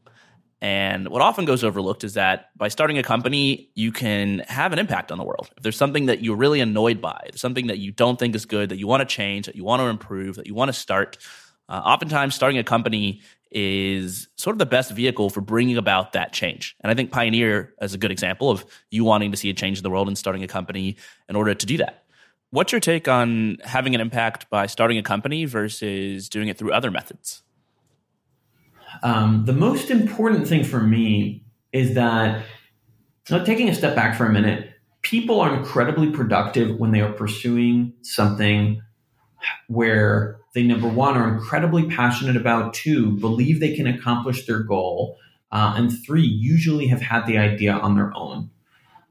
And 0.62 1.10
what 1.10 1.22
often 1.22 1.44
goes 1.44 1.66
overlooked 1.66 2.06
is 2.06 2.14
that 2.14 2.46
by 2.56 2.70
starting 2.70 2.98
a 2.98 3.04
company, 3.04 3.72
you 3.76 3.92
can 3.92 4.40
have 4.48 4.72
an 4.72 4.80
impact 4.80 5.12
on 5.12 5.18
the 5.18 5.26
world. 5.26 5.50
If 5.58 5.64
there's 5.64 5.76
something 5.76 6.06
that 6.06 6.24
you're 6.24 6.38
really 6.38 6.62
annoyed 6.62 7.02
by, 7.02 7.32
something 7.36 7.68
that 7.68 7.78
you 7.78 7.92
don't 7.92 8.18
think 8.18 8.36
is 8.36 8.46
good, 8.46 8.70
that 8.70 8.78
you 8.78 8.88
want 8.88 9.02
to 9.02 9.06
change, 9.06 9.48
that 9.48 9.56
you 9.58 9.66
want 9.66 9.82
to 9.82 9.88
improve, 9.88 10.38
that 10.38 10.48
you 10.48 10.54
want 10.54 10.70
to 10.70 10.74
start, 10.74 11.18
uh, 11.68 11.74
oftentimes 11.74 12.36
starting 12.36 12.58
a 12.58 12.64
company 12.64 13.22
is 13.52 14.30
sort 14.38 14.54
of 14.54 14.60
the 14.60 14.66
best 14.66 14.92
vehicle 14.92 15.30
for 15.30 15.42
bringing 15.42 15.76
about 15.76 16.14
that 16.14 16.32
change. 16.32 16.78
And 16.80 16.90
I 16.90 16.96
think 16.96 17.12
Pioneer 17.12 17.74
is 17.82 17.94
a 17.94 17.98
good 17.98 18.12
example 18.12 18.50
of 18.50 18.64
you 18.92 19.04
wanting 19.04 19.32
to 19.32 19.38
see 19.38 19.50
a 19.50 19.54
change 19.54 19.78
in 19.78 19.84
the 19.84 19.90
world 19.90 20.08
and 20.08 20.18
starting 20.18 20.42
a 20.42 20.48
company 20.48 20.96
in 21.28 21.36
order 21.36 21.54
to 21.54 21.66
do 21.66 21.76
that. 21.80 22.06
What's 22.52 22.72
your 22.72 22.82
take 22.82 23.08
on 23.08 23.58
having 23.64 23.94
an 23.94 24.02
impact 24.02 24.50
by 24.50 24.66
starting 24.66 24.98
a 24.98 25.04
company 25.04 25.46
versus 25.46 26.30
doing 26.30 26.48
it 26.48 26.58
through 26.58 26.74
other 26.74 26.90
methods? 26.90 27.44
Um, 29.04 29.46
the 29.46 29.54
most 29.54 29.92
important 29.92 30.48
thing 30.48 30.64
for 30.64 30.82
me 30.82 31.44
is 31.72 31.94
that, 31.94 32.44
now 33.30 33.44
taking 33.44 33.70
a 33.70 33.76
step 33.76 33.96
back 33.96 34.18
for 34.18 34.26
a 34.26 34.34
minute, 34.34 34.72
people 35.02 35.40
are 35.40 35.56
incredibly 35.56 36.10
productive 36.10 36.80
when 36.80 36.92
they 36.92 37.02
are 37.02 37.14
pursuing 37.14 37.94
something 38.02 38.82
where 39.68 40.40
they 40.54 40.64
number 40.64 40.88
one 40.88 41.16
are 41.16 41.34
incredibly 41.34 41.88
passionate 41.88 42.36
about 42.36 42.74
two 42.74 43.12
believe 43.20 43.60
they 43.60 43.76
can 43.76 43.88
accomplish 43.88 44.46
their 44.46 44.64
goal 44.64 45.18
uh, 45.52 45.76
and 45.78 45.92
three 46.06 46.26
usually 46.26 46.88
have 46.88 47.02
had 47.02 47.26
the 47.26 47.38
idea 47.38 47.72
on 47.72 47.96
their 47.96 48.12
own 48.16 48.50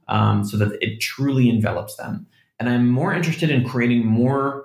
um, 0.08 0.44
so 0.44 0.58
that 0.58 0.76
it 0.82 1.00
truly 1.00 1.48
envelops 1.48 1.96
them 1.96 2.26
and 2.58 2.68
i'm 2.68 2.88
more 2.88 3.12
interested 3.12 3.50
in 3.50 3.66
creating 3.66 4.06
more 4.06 4.64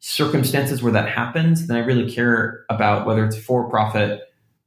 circumstances 0.00 0.82
where 0.82 0.92
that 0.92 1.08
happens 1.08 1.66
than 1.66 1.76
i 1.76 1.80
really 1.80 2.12
care 2.12 2.64
about 2.70 3.06
whether 3.06 3.24
it's 3.24 3.36
a 3.36 3.40
for 3.40 3.68
profit 3.68 4.20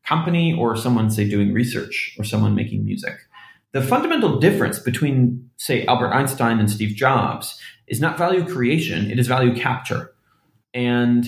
company 0.05 0.53
or 0.53 0.75
someone 0.75 1.09
say 1.09 1.27
doing 1.27 1.51
research 1.51 2.15
or 2.17 2.23
someone 2.23 2.55
making 2.55 2.85
music. 2.85 3.15
The 3.71 3.81
fundamental 3.81 4.39
difference 4.39 4.79
between 4.79 5.49
say 5.57 5.85
albert 5.85 6.13
einstein 6.13 6.59
and 6.59 6.71
steve 6.71 6.95
jobs 6.95 7.59
is 7.87 7.99
not 7.99 8.17
value 8.17 8.45
creation 8.45 9.11
it 9.11 9.19
is 9.19 9.27
value 9.27 9.55
capture. 9.55 10.13
And 10.73 11.27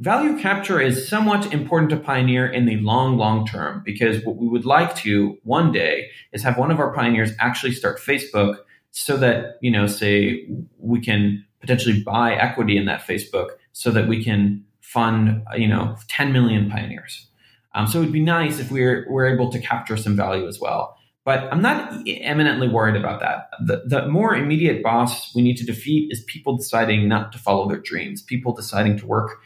value 0.00 0.38
capture 0.38 0.80
is 0.80 1.08
somewhat 1.08 1.52
important 1.52 1.90
to 1.90 1.96
Pioneer 1.96 2.46
in 2.46 2.66
the 2.66 2.76
long, 2.78 3.16
long 3.16 3.46
term 3.46 3.82
because 3.84 4.24
what 4.24 4.36
we 4.36 4.48
would 4.48 4.64
like 4.64 4.94
to 4.96 5.38
one 5.42 5.72
day 5.72 6.08
is 6.32 6.42
have 6.42 6.58
one 6.58 6.70
of 6.70 6.80
our 6.80 6.92
pioneers 6.92 7.32
actually 7.38 7.72
start 7.72 7.98
Facebook 7.98 8.58
so 8.98 9.18
that, 9.18 9.58
you 9.60 9.70
know, 9.70 9.86
say 9.86 10.48
we 10.78 10.98
can 11.02 11.44
potentially 11.60 12.02
buy 12.02 12.34
equity 12.34 12.78
in 12.78 12.86
that 12.86 13.02
Facebook 13.02 13.50
so 13.72 13.90
that 13.90 14.08
we 14.08 14.24
can 14.24 14.64
fund, 14.80 15.42
you 15.54 15.68
know, 15.68 15.94
10 16.08 16.32
million 16.32 16.70
pioneers. 16.70 17.28
Um, 17.74 17.86
so 17.86 17.98
it 17.98 18.04
would 18.04 18.12
be 18.12 18.22
nice 18.22 18.58
if 18.58 18.70
we 18.70 18.80
we're, 18.80 19.06
we're 19.10 19.26
able 19.26 19.52
to 19.52 19.60
capture 19.60 19.98
some 19.98 20.16
value 20.16 20.48
as 20.48 20.58
well. 20.58 20.96
But 21.26 21.40
I'm 21.52 21.60
not 21.60 21.92
eminently 22.06 22.68
worried 22.68 22.96
about 22.96 23.20
that. 23.20 23.50
The, 23.66 23.82
the 23.84 24.08
more 24.08 24.34
immediate 24.34 24.82
boss 24.82 25.34
we 25.34 25.42
need 25.42 25.58
to 25.58 25.66
defeat 25.66 26.10
is 26.10 26.24
people 26.26 26.56
deciding 26.56 27.06
not 27.06 27.32
to 27.32 27.38
follow 27.38 27.68
their 27.68 27.80
dreams, 27.80 28.22
people 28.22 28.54
deciding 28.54 28.96
to 29.00 29.06
work 29.06 29.42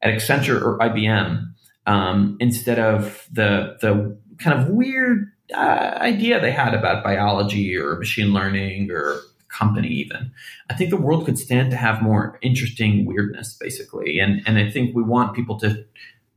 at 0.00 0.14
Accenture 0.14 0.62
or 0.62 0.78
IBM 0.78 1.44
um, 1.86 2.38
instead 2.40 2.78
of 2.78 3.28
the 3.30 3.76
the 3.82 4.16
kind 4.38 4.58
of 4.58 4.70
weird 4.70 5.26
uh, 5.52 5.98
idea 6.00 6.40
they 6.40 6.52
had 6.52 6.74
about 6.74 7.04
biology 7.04 7.76
or 7.76 7.96
machine 7.96 8.32
learning 8.32 8.90
or 8.90 9.20
company 9.48 9.88
even. 9.88 10.32
I 10.70 10.74
think 10.74 10.90
the 10.90 10.96
world 10.96 11.24
could 11.24 11.38
stand 11.38 11.70
to 11.70 11.76
have 11.76 12.02
more 12.02 12.38
interesting 12.42 13.04
weirdness, 13.04 13.54
basically, 13.54 14.18
and 14.18 14.42
and 14.46 14.58
I 14.58 14.70
think 14.70 14.94
we 14.94 15.02
want 15.02 15.34
people 15.34 15.58
to. 15.60 15.84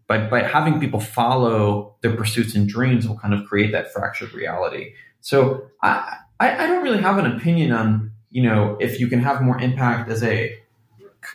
By, 0.08 0.26
by 0.30 0.42
having 0.42 0.80
people 0.80 1.02
follow 1.02 1.96
their 2.00 2.16
pursuits 2.16 2.56
and 2.56 2.66
dreams 2.66 3.06
will 3.06 3.18
kind 3.18 3.34
of 3.34 3.46
create 3.46 3.74
that 3.74 3.92
fractured 3.92 4.34
reality. 4.34 4.94
So 5.20 5.70
I, 5.84 6.20
I, 6.40 6.64
I 6.64 6.68
don't 6.68 6.82
really 6.82 7.02
have 7.02 7.18
an 7.18 7.26
opinion 7.26 7.74
on 7.74 8.12
you 8.32 8.44
know 8.44 8.78
if 8.80 9.02
you 9.02 9.08
can 9.08 9.20
have 9.20 9.42
more 9.42 9.60
impact 9.60 10.10
as 10.10 10.24
a 10.24 10.58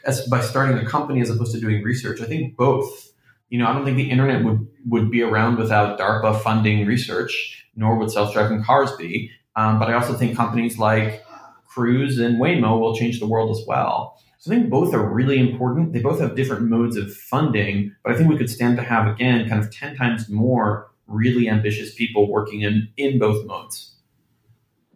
as 0.07 0.27
by 0.27 0.41
starting 0.41 0.79
a 0.79 0.87
company 0.87 1.21
as 1.21 1.29
opposed 1.29 1.53
to 1.53 1.61
doing 1.61 1.83
research. 1.83 2.21
I 2.21 2.25
think 2.25 2.57
both. 2.57 3.12
You 3.53 3.59
know, 3.59 3.67
I 3.67 3.75
don't 3.75 3.85
think 3.85 3.99
the 3.99 4.11
internet 4.11 4.43
would 4.47 4.67
would 4.87 5.11
be 5.11 5.21
around 5.21 5.59
without 5.59 5.99
DARPA 5.99 6.41
funding 6.41 6.87
research, 6.87 7.67
nor 7.77 7.99
would 7.99 8.11
self-driving 8.11 8.65
cars 8.65 8.91
be. 8.97 9.31
Um, 9.57 9.79
but 9.79 9.91
I 9.91 9.93
also 9.93 10.15
think 10.15 10.35
companies 10.35 10.79
like 10.79 11.23
Cruise 11.67 12.19
and 12.19 12.41
Waymo 12.41 12.81
will 12.81 12.97
change 12.97 13.21
the 13.21 13.27
world 13.27 13.51
as 13.51 13.63
well. 13.67 14.19
So 14.39 14.51
I 14.51 14.55
think 14.57 14.71
both 14.71 14.95
are 14.95 15.07
really 15.07 15.39
important. 15.39 15.93
They 15.93 16.01
both 16.01 16.19
have 16.19 16.35
different 16.35 16.63
modes 16.63 16.97
of 16.97 17.13
funding, 17.15 17.95
but 18.03 18.15
I 18.15 18.17
think 18.17 18.31
we 18.31 18.39
could 18.39 18.49
stand 18.49 18.79
to 18.79 18.83
have 18.83 19.07
again 19.07 19.47
kind 19.47 19.63
of 19.63 19.71
ten 19.71 19.97
times 19.97 20.31
more 20.31 20.91
really 21.07 21.47
ambitious 21.47 21.95
people 21.95 22.31
working 22.31 22.63
in 22.63 22.89
in 22.97 23.19
both 23.19 23.45
modes 23.45 23.93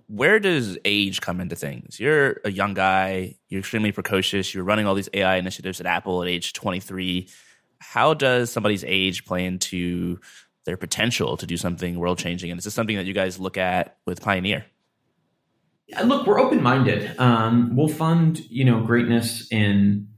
where 0.09 0.39
does 0.39 0.79
age 0.85 1.21
come 1.21 1.41
into 1.41 1.57
things? 1.57 1.99
You're 1.99 2.41
a 2.45 2.51
young 2.51 2.75
guy, 2.75 3.35
you're 3.49 3.59
extremely 3.59 3.91
precocious, 3.91 4.55
you're 4.55 4.65
running 4.65 4.87
all 4.87 4.95
these 4.95 5.09
AI 5.13 5.37
initiatives 5.37 5.81
at 5.81 5.87
Apple 5.87 6.23
at 6.23 6.29
age 6.29 6.53
23. 6.53 7.29
How 7.79 8.15
does 8.15 8.51
somebody's 8.51 8.85
age 8.85 9.25
play 9.25 9.45
into 9.45 10.19
their 10.65 10.77
potential 10.77 11.37
to 11.37 11.47
do 11.47 11.57
something 11.57 11.99
world 11.99 12.19
changing? 12.19 12.51
And 12.51 12.59
is 12.59 12.65
this 12.65 12.75
something 12.75 12.97
that 12.97 13.07
you 13.07 13.15
guys 13.15 13.39
look 13.39 13.57
at 13.57 13.97
with 14.07 14.21
Pioneer? 14.21 14.67
Look, 16.05 16.27
we're 16.27 16.41
open 16.41 16.63
minded. 16.63 17.19
Um, 17.19 17.77
we'll 17.77 17.89
fund 17.89 18.41
you 18.51 18.65
know 18.65 18.83
greatness 18.83 19.47
in 19.51 20.09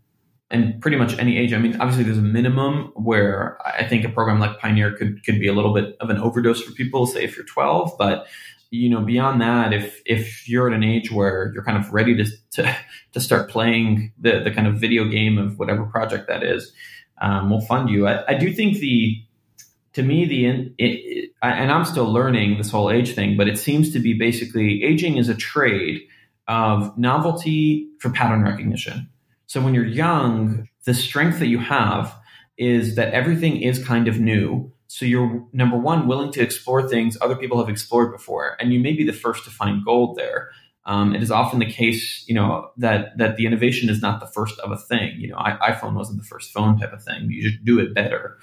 and 0.50 0.80
pretty 0.80 0.96
much 0.96 1.18
any 1.18 1.36
age. 1.36 1.52
I 1.52 1.58
mean, 1.58 1.78
obviously 1.78 2.04
there's 2.04 2.18
a 2.18 2.22
minimum 2.22 2.92
where 2.94 3.58
I 3.66 3.86
think 3.86 4.04
a 4.04 4.08
program 4.08 4.40
like 4.40 4.58
Pioneer 4.58 4.96
could 4.96 5.22
could 5.24 5.38
be 5.38 5.48
a 5.48 5.52
little 5.52 5.74
bit 5.74 5.96
of 6.00 6.10
an 6.10 6.18
overdose 6.18 6.62
for 6.62 6.72
people, 6.72 7.06
say 7.06 7.24
if 7.24 7.36
you're 7.36 7.44
12, 7.44 7.92
but 7.98 8.26
you 8.70 8.90
know, 8.90 9.00
beyond 9.00 9.40
that, 9.40 9.72
if 9.72 10.02
if 10.04 10.48
you're 10.48 10.68
at 10.68 10.74
an 10.74 10.84
age 10.84 11.10
where 11.10 11.50
you're 11.54 11.64
kind 11.64 11.78
of 11.78 11.92
ready 11.92 12.14
to 12.16 12.24
to, 12.52 12.76
to 13.12 13.20
start 13.20 13.50
playing 13.50 14.12
the 14.18 14.40
the 14.40 14.50
kind 14.50 14.66
of 14.66 14.76
video 14.76 15.04
game 15.04 15.38
of 15.38 15.58
whatever 15.58 15.84
project 15.84 16.28
that 16.28 16.42
is, 16.42 16.72
um, 17.20 17.50
we'll 17.50 17.60
fund 17.60 17.90
you. 17.90 18.06
I, 18.06 18.24
I 18.28 18.34
do 18.34 18.52
think 18.52 18.78
the 18.78 19.22
to 19.94 20.02
me 20.02 20.26
the 20.26 20.46
it, 20.46 20.72
it, 20.78 21.30
and 21.42 21.72
I'm 21.72 21.84
still 21.84 22.12
learning 22.12 22.58
this 22.58 22.70
whole 22.70 22.90
age 22.90 23.14
thing, 23.14 23.36
but 23.36 23.48
it 23.48 23.58
seems 23.58 23.92
to 23.92 23.98
be 23.98 24.14
basically 24.14 24.82
aging 24.84 25.16
is 25.16 25.28
a 25.28 25.34
trade 25.34 26.02
of 26.46 26.96
novelty 26.96 27.88
for 27.98 28.10
pattern 28.10 28.42
recognition. 28.42 29.08
So 29.46 29.60
when 29.60 29.74
you're 29.74 29.84
young, 29.84 30.68
the 30.84 30.94
strength 30.94 31.38
that 31.40 31.46
you 31.48 31.58
have 31.58 32.14
is 32.56 32.96
that 32.96 33.12
everything 33.12 33.62
is 33.62 33.82
kind 33.84 34.08
of 34.08 34.20
new. 34.20 34.72
So 34.88 35.04
you're 35.04 35.44
number 35.52 35.76
one 35.76 36.06
willing 36.06 36.32
to 36.32 36.42
explore 36.42 36.88
things 36.88 37.18
other 37.20 37.36
people 37.36 37.58
have 37.58 37.68
explored 37.68 38.12
before, 38.12 38.56
and 38.60 38.72
you 38.72 38.80
may 38.80 38.92
be 38.92 39.04
the 39.04 39.12
first 39.12 39.44
to 39.44 39.50
find 39.50 39.84
gold 39.84 40.16
there. 40.16 40.50
Um, 40.88 41.14
it 41.14 41.22
is 41.22 41.30
often 41.30 41.58
the 41.58 41.70
case, 41.70 42.24
you 42.26 42.34
know, 42.34 42.70
that 42.78 43.16
that 43.18 43.36
the 43.36 43.44
innovation 43.44 43.90
is 43.90 44.00
not 44.00 44.20
the 44.20 44.26
first 44.26 44.58
of 44.60 44.72
a 44.72 44.76
thing. 44.76 45.20
You 45.20 45.28
know, 45.28 45.36
I, 45.36 45.70
iPhone 45.70 45.94
wasn't 45.94 46.18
the 46.18 46.26
first 46.26 46.50
phone 46.50 46.78
type 46.78 46.94
of 46.94 47.04
thing. 47.04 47.30
You 47.30 47.50
just 47.50 47.62
do 47.62 47.78
it 47.78 47.94
better. 47.94 48.38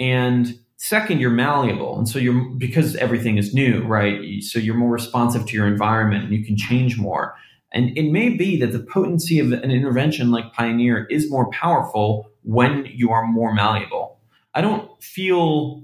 And 0.00 0.58
second, 0.78 1.20
you're 1.20 1.30
malleable, 1.30 1.98
and 1.98 2.08
so 2.08 2.18
you're 2.18 2.48
because 2.56 2.96
everything 2.96 3.36
is 3.36 3.52
new, 3.52 3.84
right? 3.84 4.42
So 4.42 4.58
you're 4.58 4.74
more 4.74 4.90
responsive 4.90 5.46
to 5.46 5.52
your 5.52 5.66
environment, 5.66 6.24
and 6.24 6.32
you 6.32 6.42
can 6.44 6.56
change 6.56 6.98
more. 6.98 7.36
And 7.74 7.96
it 7.96 8.10
may 8.10 8.30
be 8.30 8.58
that 8.60 8.72
the 8.72 8.80
potency 8.80 9.38
of 9.38 9.52
an 9.52 9.70
intervention 9.70 10.30
like 10.30 10.52
Pioneer 10.54 11.06
is 11.06 11.30
more 11.30 11.50
powerful 11.50 12.30
when 12.42 12.86
you 12.86 13.10
are 13.10 13.26
more 13.26 13.54
malleable. 13.54 14.18
I 14.54 14.62
don't 14.62 14.90
feel 15.02 15.82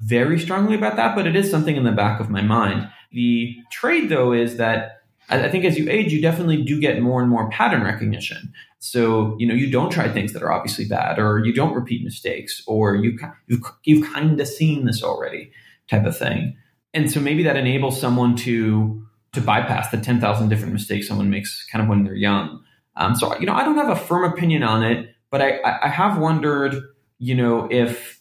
very 0.00 0.38
strongly 0.38 0.74
about 0.74 0.96
that, 0.96 1.14
but 1.14 1.26
it 1.26 1.36
is 1.36 1.50
something 1.50 1.76
in 1.76 1.84
the 1.84 1.92
back 1.92 2.20
of 2.20 2.28
my 2.28 2.42
mind. 2.42 2.88
The 3.12 3.56
trade, 3.70 4.08
though, 4.08 4.32
is 4.32 4.56
that 4.56 5.03
I 5.28 5.48
think 5.48 5.64
as 5.64 5.78
you 5.78 5.88
age, 5.88 6.12
you 6.12 6.20
definitely 6.20 6.62
do 6.62 6.80
get 6.80 7.00
more 7.00 7.20
and 7.20 7.30
more 7.30 7.48
pattern 7.50 7.82
recognition. 7.82 8.52
So 8.78 9.36
you 9.38 9.46
know 9.46 9.54
you 9.54 9.70
don't 9.70 9.90
try 9.90 10.08
things 10.08 10.32
that 10.34 10.42
are 10.42 10.52
obviously 10.52 10.84
bad, 10.84 11.18
or 11.18 11.44
you 11.44 11.52
don't 11.52 11.74
repeat 11.74 12.04
mistakes, 12.04 12.62
or 12.66 12.96
you 12.96 13.18
you've, 13.46 13.62
you've 13.84 14.12
kind 14.12 14.38
of 14.38 14.46
seen 14.48 14.84
this 14.84 15.02
already, 15.02 15.50
type 15.88 16.04
of 16.04 16.16
thing. 16.16 16.56
And 16.92 17.10
so 17.10 17.20
maybe 17.20 17.42
that 17.42 17.56
enables 17.56 18.00
someone 18.00 18.36
to 18.36 19.04
to 19.34 19.40
bypass 19.40 19.90
the 19.90 19.98
10,000 19.98 20.48
different 20.48 20.72
mistakes 20.72 21.08
someone 21.08 21.28
makes 21.28 21.66
kind 21.70 21.82
of 21.82 21.88
when 21.88 22.04
they're 22.04 22.14
young. 22.14 22.62
Um, 22.96 23.14
so, 23.16 23.36
you 23.38 23.46
know, 23.46 23.54
I 23.54 23.64
don't 23.64 23.76
have 23.76 23.90
a 23.90 23.96
firm 23.96 24.24
opinion 24.32 24.62
on 24.62 24.84
it, 24.84 25.14
but 25.30 25.42
I, 25.42 25.58
I 25.82 25.88
have 25.88 26.18
wondered, 26.18 26.76
you 27.18 27.34
know, 27.34 27.66
if 27.70 28.20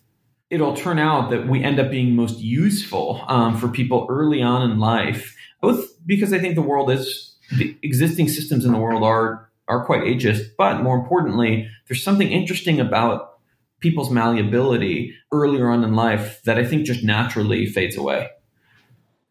it'll 0.49 0.75
turn 0.75 0.99
out 0.99 1.29
that 1.29 1.47
we 1.47 1.63
end 1.63 1.79
up 1.79 1.91
being 1.91 2.15
most 2.15 2.39
useful 2.39 3.23
um, 3.27 3.57
for 3.57 3.67
people 3.67 4.07
early 4.09 4.41
on 4.41 4.69
in 4.69 4.79
life, 4.79 5.35
both 5.63 5.87
because 6.05 6.31
I 6.33 6.39
think 6.39 6.53
the 6.53 6.61
world 6.61 6.91
is, 6.91 7.35
the 7.57 7.75
existing 7.81 8.27
systems 8.27 8.65
in 8.65 8.71
the 8.71 8.77
world 8.77 9.03
are, 9.03 9.49
are 9.67 9.85
quite 9.85 10.03
ageist, 10.03 10.51
but 10.57 10.81
more 10.81 10.95
importantly, 10.97 11.69
there's 11.87 12.03
something 12.03 12.31
interesting 12.31 12.79
about 12.79 13.39
people's 13.79 14.11
malleability 14.11 15.15
earlier 15.31 15.69
on 15.69 15.83
in 15.83 15.93
life 15.93 16.41
that 16.43 16.57
I 16.57 16.65
think 16.65 16.85
just 16.85 17.03
naturally 17.03 17.65
fades 17.65 17.97
away 17.97 18.29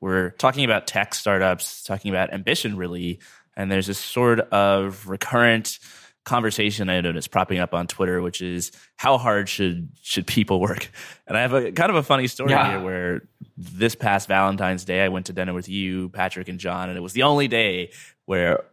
we're 0.03 0.31
talking 0.31 0.65
about 0.65 0.89
tech 0.89 1.15
startups, 1.15 1.85
talking 1.85 2.11
about 2.11 2.35
ambition, 2.35 2.77
really. 2.77 3.21
And 3.57 3.71
there's 3.71 3.87
this 3.87 4.01
sort 4.01 4.41
of 4.51 5.09
recurrent 5.09 5.79
conversation 6.25 6.89
I 6.89 7.01
noticed 7.01 7.31
propping 7.31 7.59
up 7.59 7.75
on 7.75 7.87
Twitter, 7.87 8.23
which 8.23 8.41
is 8.41 8.73
how 8.97 9.19
hard 9.19 9.49
should 9.49 9.89
should 10.03 10.27
people 10.27 10.61
work? 10.61 10.91
And 11.27 11.37
I 11.37 11.43
have 11.43 11.53
a 11.53 11.73
kind 11.73 11.91
of 11.91 11.97
a 11.97 12.03
funny 12.03 12.27
story 12.27 12.51
yeah. 12.51 12.71
here 12.71 12.81
where 12.81 13.23
this 13.57 13.95
past 13.95 14.29
Valentine's 14.29 14.85
Day 14.85 15.05
I 15.05 15.09
went 15.09 15.27
to 15.27 15.33
dinner 15.33 15.55
with 15.55 15.69
you, 15.69 16.09
Patrick, 16.11 16.49
and 16.49 16.59
John, 16.59 16.89
and 16.89 16.99
it 16.99 17.01
was 17.01 17.13
the 17.13 17.23
only 17.23 17.49
day 17.49 17.91
where 18.27 18.65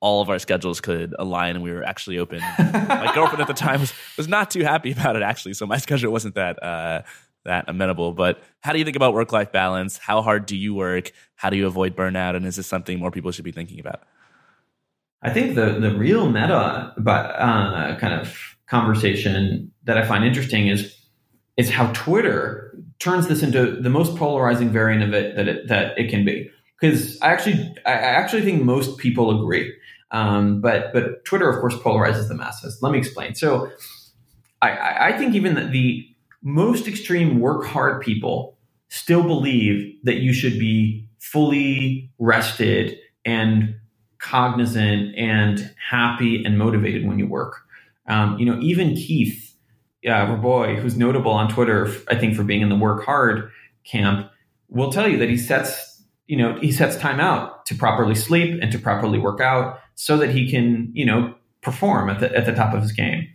all 0.00 0.20
of 0.20 0.28
our 0.28 0.38
schedules 0.40 0.80
could 0.80 1.14
align 1.18 1.54
and 1.54 1.62
we 1.62 1.70
were 1.72 1.84
actually 1.84 2.18
open. 2.18 2.40
my 2.58 3.12
girlfriend 3.14 3.40
at 3.40 3.46
the 3.46 3.54
time 3.54 3.80
was, 3.80 3.92
was 4.16 4.26
not 4.26 4.50
too 4.50 4.64
happy 4.64 4.90
about 4.90 5.14
it 5.14 5.22
actually, 5.22 5.54
so 5.54 5.64
my 5.64 5.76
schedule 5.86 6.12
wasn't 6.12 6.34
that 6.34 6.62
uh, 6.62 7.02
that 7.44 7.64
amenable. 7.68 8.12
But 8.12 8.42
how 8.60 8.72
do 8.72 8.78
you 8.78 8.84
think 8.84 8.96
about 8.96 9.14
work 9.14 9.32
life 9.32 9.52
balance? 9.52 9.98
How 9.98 10.22
hard 10.22 10.46
do 10.46 10.56
you 10.56 10.74
work? 10.74 11.12
How 11.34 11.50
do 11.50 11.56
you 11.56 11.66
avoid 11.66 11.96
burnout? 11.96 12.36
And 12.36 12.46
is 12.46 12.56
this 12.56 12.66
something 12.66 12.98
more 12.98 13.10
people 13.10 13.32
should 13.32 13.44
be 13.44 13.52
thinking 13.52 13.80
about? 13.80 14.02
I 15.22 15.30
think 15.30 15.54
the 15.54 15.78
the 15.78 15.94
real 15.96 16.28
meta 16.30 16.92
but 16.98 17.26
uh, 17.38 17.96
kind 17.98 18.14
of 18.14 18.56
conversation 18.66 19.70
that 19.84 19.96
I 19.98 20.04
find 20.06 20.24
interesting 20.24 20.68
is 20.68 20.96
is 21.56 21.70
how 21.70 21.92
Twitter 21.92 22.76
turns 22.98 23.28
this 23.28 23.42
into 23.42 23.76
the 23.80 23.90
most 23.90 24.16
polarizing 24.16 24.70
variant 24.70 25.02
of 25.02 25.12
it 25.12 25.36
that 25.36 25.48
it, 25.48 25.68
that 25.68 25.98
it 25.98 26.10
can 26.10 26.24
be. 26.24 26.50
Because 26.80 27.20
I 27.20 27.32
actually 27.32 27.74
I 27.86 27.92
actually 27.92 28.42
think 28.42 28.62
most 28.62 28.98
people 28.98 29.42
agree, 29.42 29.72
um, 30.10 30.60
but 30.60 30.92
but 30.92 31.24
Twitter 31.24 31.48
of 31.48 31.60
course 31.60 31.74
polarizes 31.76 32.28
the 32.28 32.34
masses. 32.34 32.78
Let 32.82 32.92
me 32.92 32.98
explain. 32.98 33.34
So 33.34 33.70
I, 34.60 35.08
I 35.08 35.18
think 35.18 35.34
even 35.34 35.70
the 35.70 36.08
most 36.42 36.88
extreme 36.88 37.40
work 37.40 37.64
hard 37.64 38.02
people 38.02 38.56
still 38.88 39.22
believe 39.22 39.94
that 40.02 40.16
you 40.16 40.32
should 40.32 40.58
be 40.58 41.08
fully 41.18 42.10
rested 42.18 42.98
and 43.24 43.76
cognizant 44.22 45.14
and 45.16 45.74
happy 45.90 46.44
and 46.44 46.56
motivated 46.56 47.06
when 47.06 47.18
you 47.18 47.26
work. 47.26 47.62
Um, 48.08 48.38
you 48.38 48.46
know, 48.46 48.58
even 48.60 48.94
Keith 48.94 49.54
uh, 50.06 50.26
Rabois, 50.26 50.76
who's 50.76 50.96
notable 50.96 51.32
on 51.32 51.48
Twitter, 51.48 51.92
I 52.08 52.14
think, 52.14 52.34
for 52.34 52.44
being 52.44 52.62
in 52.62 52.68
the 52.68 52.76
work 52.76 53.04
hard 53.04 53.50
camp, 53.84 54.30
will 54.68 54.90
tell 54.90 55.08
you 55.08 55.18
that 55.18 55.28
he 55.28 55.36
sets, 55.36 56.02
you 56.26 56.36
know, 56.36 56.58
he 56.58 56.72
sets 56.72 56.96
time 56.96 57.20
out 57.20 57.66
to 57.66 57.74
properly 57.74 58.14
sleep 58.14 58.58
and 58.62 58.72
to 58.72 58.78
properly 58.78 59.18
work 59.18 59.40
out 59.40 59.78
so 59.94 60.16
that 60.16 60.30
he 60.30 60.50
can, 60.50 60.90
you 60.94 61.04
know, 61.04 61.34
perform 61.60 62.08
at 62.08 62.20
the, 62.20 62.34
at 62.34 62.46
the 62.46 62.54
top 62.54 62.74
of 62.74 62.82
his 62.82 62.92
game 62.92 63.28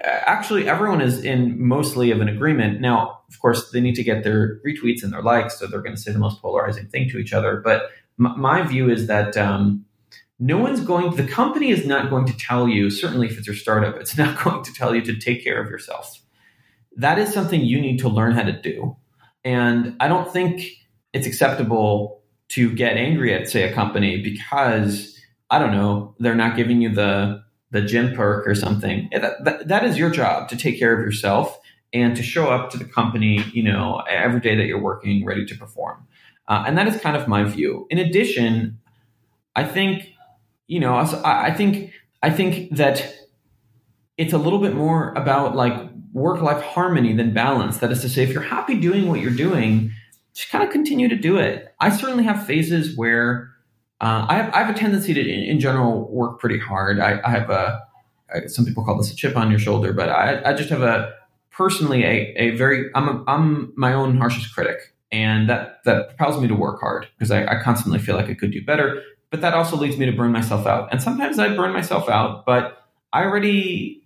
actually 0.00 0.68
everyone 0.68 1.00
is 1.00 1.24
in 1.24 1.60
mostly 1.60 2.10
of 2.10 2.20
an 2.20 2.28
agreement. 2.28 2.80
Now, 2.80 3.20
of 3.28 3.38
course, 3.40 3.70
they 3.70 3.80
need 3.80 3.94
to 3.96 4.04
get 4.04 4.24
their 4.24 4.60
retweets 4.66 5.02
and 5.02 5.12
their 5.12 5.22
likes, 5.22 5.58
so 5.58 5.66
they're 5.66 5.82
going 5.82 5.94
to 5.94 6.00
say 6.00 6.12
the 6.12 6.18
most 6.18 6.40
polarizing 6.40 6.86
thing 6.86 7.08
to 7.10 7.18
each 7.18 7.32
other. 7.32 7.60
But 7.64 7.90
my 8.16 8.62
view 8.62 8.90
is 8.90 9.06
that 9.06 9.36
um, 9.36 9.84
no 10.38 10.58
one's 10.58 10.80
going. 10.80 11.14
The 11.16 11.26
company 11.26 11.70
is 11.70 11.86
not 11.86 12.10
going 12.10 12.26
to 12.26 12.36
tell 12.36 12.68
you. 12.68 12.90
Certainly, 12.90 13.28
if 13.28 13.38
it's 13.38 13.46
your 13.46 13.56
startup, 13.56 13.96
it's 13.96 14.16
not 14.16 14.38
going 14.44 14.62
to 14.64 14.72
tell 14.72 14.94
you 14.94 15.02
to 15.02 15.16
take 15.16 15.42
care 15.42 15.62
of 15.62 15.70
yourself. 15.70 16.20
That 16.96 17.18
is 17.18 17.32
something 17.32 17.60
you 17.60 17.80
need 17.80 17.98
to 18.00 18.08
learn 18.08 18.32
how 18.32 18.42
to 18.42 18.52
do. 18.52 18.96
And 19.44 19.96
I 20.00 20.08
don't 20.08 20.32
think 20.32 20.62
it's 21.12 21.26
acceptable 21.26 22.22
to 22.50 22.72
get 22.74 22.96
angry 22.96 23.34
at, 23.34 23.48
say, 23.48 23.62
a 23.70 23.72
company 23.72 24.22
because 24.22 25.16
I 25.50 25.58
don't 25.58 25.72
know 25.72 26.14
they're 26.18 26.34
not 26.34 26.56
giving 26.56 26.80
you 26.80 26.94
the 26.94 27.42
the 27.70 27.82
gym 27.82 28.14
perk 28.14 28.46
or 28.46 28.54
something. 28.54 29.10
That, 29.12 29.44
that, 29.44 29.68
that 29.68 29.84
is 29.84 29.98
your 29.98 30.10
job 30.10 30.48
to 30.48 30.56
take 30.56 30.78
care 30.78 30.96
of 30.96 31.00
yourself 31.00 31.58
and 31.92 32.16
to 32.16 32.22
show 32.22 32.48
up 32.48 32.70
to 32.70 32.78
the 32.78 32.84
company, 32.84 33.44
you 33.52 33.62
know, 33.62 34.02
every 34.08 34.40
day 34.40 34.56
that 34.56 34.64
you're 34.64 34.80
working, 34.80 35.24
ready 35.24 35.44
to 35.44 35.54
perform. 35.54 36.06
Uh, 36.46 36.64
and 36.66 36.78
that 36.78 36.88
is 36.88 36.98
kind 37.00 37.16
of 37.16 37.28
my 37.28 37.44
view. 37.44 37.86
In 37.90 37.98
addition, 37.98 38.78
I 39.54 39.64
think, 39.64 40.14
you 40.68 40.78
know, 40.78 40.94
I 40.94 41.52
think 41.52 41.92
I 42.22 42.30
think 42.30 42.76
that 42.76 43.14
it's 44.16 44.32
a 44.32 44.38
little 44.38 44.60
bit 44.60 44.74
more 44.74 45.12
about 45.14 45.56
like 45.56 45.90
work 46.12 46.42
life 46.42 46.62
harmony 46.62 47.14
than 47.14 47.32
balance. 47.32 47.78
That 47.78 47.90
is 47.90 48.00
to 48.02 48.08
say, 48.08 48.22
if 48.22 48.30
you're 48.30 48.42
happy 48.42 48.78
doing 48.78 49.08
what 49.08 49.20
you're 49.20 49.30
doing, 49.30 49.92
just 50.34 50.50
kind 50.50 50.62
of 50.62 50.70
continue 50.70 51.08
to 51.08 51.16
do 51.16 51.38
it. 51.38 51.74
I 51.80 51.90
certainly 51.90 52.24
have 52.24 52.46
phases 52.46 52.96
where 52.96 53.50
uh, 54.00 54.26
I, 54.28 54.34
have, 54.34 54.54
I 54.54 54.62
have 54.62 54.74
a 54.74 54.78
tendency 54.78 55.14
to, 55.14 55.20
in, 55.20 55.44
in 55.44 55.60
general, 55.60 56.08
work 56.12 56.38
pretty 56.38 56.58
hard. 56.58 57.00
I, 57.00 57.20
I 57.24 57.30
have 57.30 57.50
a, 57.50 57.80
some 58.46 58.64
people 58.64 58.84
call 58.84 58.96
this 58.96 59.12
a 59.12 59.16
chip 59.16 59.36
on 59.36 59.50
your 59.50 59.58
shoulder, 59.58 59.92
but 59.92 60.08
I, 60.08 60.50
I 60.50 60.52
just 60.52 60.70
have 60.70 60.82
a, 60.82 61.12
personally, 61.50 62.04
a, 62.04 62.34
a 62.36 62.50
very, 62.56 62.90
I'm, 62.94 63.08
a, 63.08 63.24
I'm 63.26 63.72
my 63.76 63.92
own 63.92 64.18
harshest 64.18 64.54
critic. 64.54 64.94
And 65.10 65.48
that, 65.48 65.78
that 65.84 66.08
propels 66.08 66.40
me 66.40 66.48
to 66.48 66.54
work 66.54 66.80
hard 66.80 67.08
because 67.16 67.30
I, 67.30 67.44
I 67.46 67.62
constantly 67.62 67.98
feel 67.98 68.14
like 68.14 68.28
I 68.28 68.34
could 68.34 68.52
do 68.52 68.64
better. 68.64 69.02
But 69.30 69.40
that 69.42 69.54
also 69.54 69.76
leads 69.76 69.96
me 69.96 70.06
to 70.06 70.12
burn 70.12 70.32
myself 70.32 70.66
out. 70.66 70.88
And 70.90 71.02
sometimes 71.02 71.38
I 71.38 71.54
burn 71.54 71.72
myself 71.72 72.08
out, 72.08 72.46
but 72.46 72.86
I 73.12 73.24
already 73.24 74.02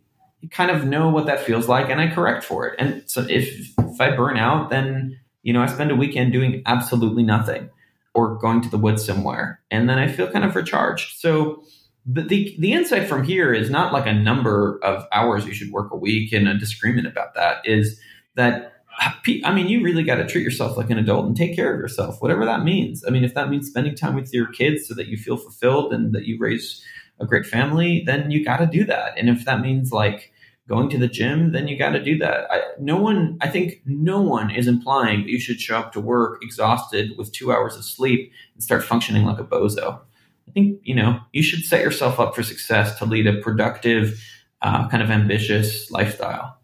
kind 0.51 0.71
of 0.71 0.85
know 0.85 1.09
what 1.09 1.27
that 1.27 1.41
feels 1.41 1.69
like 1.69 1.89
and 1.89 2.01
I 2.01 2.09
correct 2.09 2.43
for 2.43 2.67
it. 2.67 2.75
And 2.79 3.05
so 3.07 3.25
if, 3.29 3.73
if 3.79 4.01
I 4.01 4.17
burn 4.17 4.37
out, 4.37 4.71
then, 4.71 5.21
you 5.43 5.53
know, 5.53 5.63
I 5.63 5.67
spend 5.67 5.93
a 5.93 5.97
weekend 5.97 6.33
doing 6.33 6.63
absolutely 6.67 7.23
nothing 7.23 7.71
or 8.15 8.37
going 8.39 8.61
to 8.63 8.69
the 8.69 8.79
woods 8.79 9.05
somewhere. 9.05 9.61
And 9.71 9.89
then 9.89 9.99
I 9.99 10.09
feel 10.09 10.31
kind 10.31 10.45
of 10.45 10.57
recharged. 10.57 11.21
So 11.21 11.63
but 12.05 12.29
the 12.29 12.55
the 12.59 12.73
insight 12.73 13.09
from 13.09 13.25
here 13.25 13.53
is 13.53 13.71
not 13.71 13.93
like 13.93 14.07
a 14.07 14.13
number 14.13 14.81
of 14.83 15.07
hours 15.13 15.47
you 15.47 15.55
should 15.55 15.71
work 15.71 15.93
a 15.93 15.97
week 15.97 16.33
and 16.33 16.49
a 16.49 16.59
disagreement 16.59 17.07
about 17.07 17.35
that 17.35 17.59
is 17.65 18.01
that 18.35 18.82
I 18.99 19.55
mean, 19.55 19.69
you 19.69 19.83
really 19.83 20.03
got 20.03 20.17
to 20.17 20.27
treat 20.27 20.43
yourself 20.43 20.77
like 20.77 20.91
an 20.91 20.99
adult 20.99 21.27
and 21.27 21.37
take 21.37 21.57
care 21.57 21.73
of 21.73 21.81
yourself, 21.81 22.21
whatever 22.21 22.45
that 22.45 22.65
means. 22.65 23.05
I 23.07 23.11
mean, 23.11 23.25
if 23.25 23.35
that 23.35 23.49
means 23.49 23.69
spending 23.69 23.95
time 23.95 24.15
with 24.15 24.33
your 24.33 24.47
kids 24.47 24.87
so 24.87 24.95
that 24.95 25.09
you 25.09 25.17
feel 25.17 25.37
fulfilled 25.37 25.93
and 25.93 26.15
that 26.15 26.25
you 26.27 26.39
raise 26.39 26.85
a 27.19 27.27
great 27.27 27.47
family, 27.47 28.03
then 28.05 28.31
you 28.31 28.45
got 28.45 28.59
to 28.59 28.67
do 28.67 28.85
that. 28.85 29.17
And 29.17 29.29
if 29.29 29.45
that 29.45 29.61
means 29.61 29.93
like 29.93 30.33
going 30.69 30.89
to 30.91 30.99
the 30.99 31.09
gym, 31.09 31.53
then 31.53 31.69
you 31.69 31.79
got 31.79 31.91
to 31.91 32.03
do 32.03 32.19
that. 32.19 32.51
I, 32.51 32.63
no 32.79 32.97
one, 32.97 33.39
I 33.41 33.49
think 33.49 33.83
no 33.85 34.21
one 34.21 34.51
is 34.51 34.67
implying 34.67 35.23
that 35.23 35.31
you 35.31 35.41
should 35.41 35.61
show 35.61 35.79
up 35.79 35.93
to 35.93 36.01
work 36.01 36.43
exhausted 36.43 37.13
with 37.17 37.33
two 37.33 37.53
hours 37.53 37.77
of 37.77 37.85
sleep 37.85 38.33
and 38.55 38.63
start 38.63 38.85
functioning 38.85 39.25
like 39.25 39.39
a 39.39 39.45
bozo. 39.45 40.01
I 40.49 40.51
think, 40.53 40.81
you 40.83 40.95
know, 40.95 41.21
you 41.33 41.43
should 41.43 41.65
set 41.65 41.83
yourself 41.83 42.21
up 42.21 42.35
for 42.35 42.43
success 42.43 42.99
to 42.99 43.05
lead 43.05 43.27
a 43.27 43.41
productive, 43.41 44.21
uh, 44.61 44.89
kind 44.89 45.03
of 45.03 45.11
ambitious 45.11 45.91
lifestyle. 45.91 46.59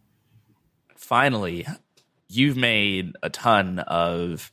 Finally, 0.97 1.67
you've 2.29 2.57
made 2.57 3.17
a 3.23 3.31
ton 3.31 3.79
of 3.81 4.53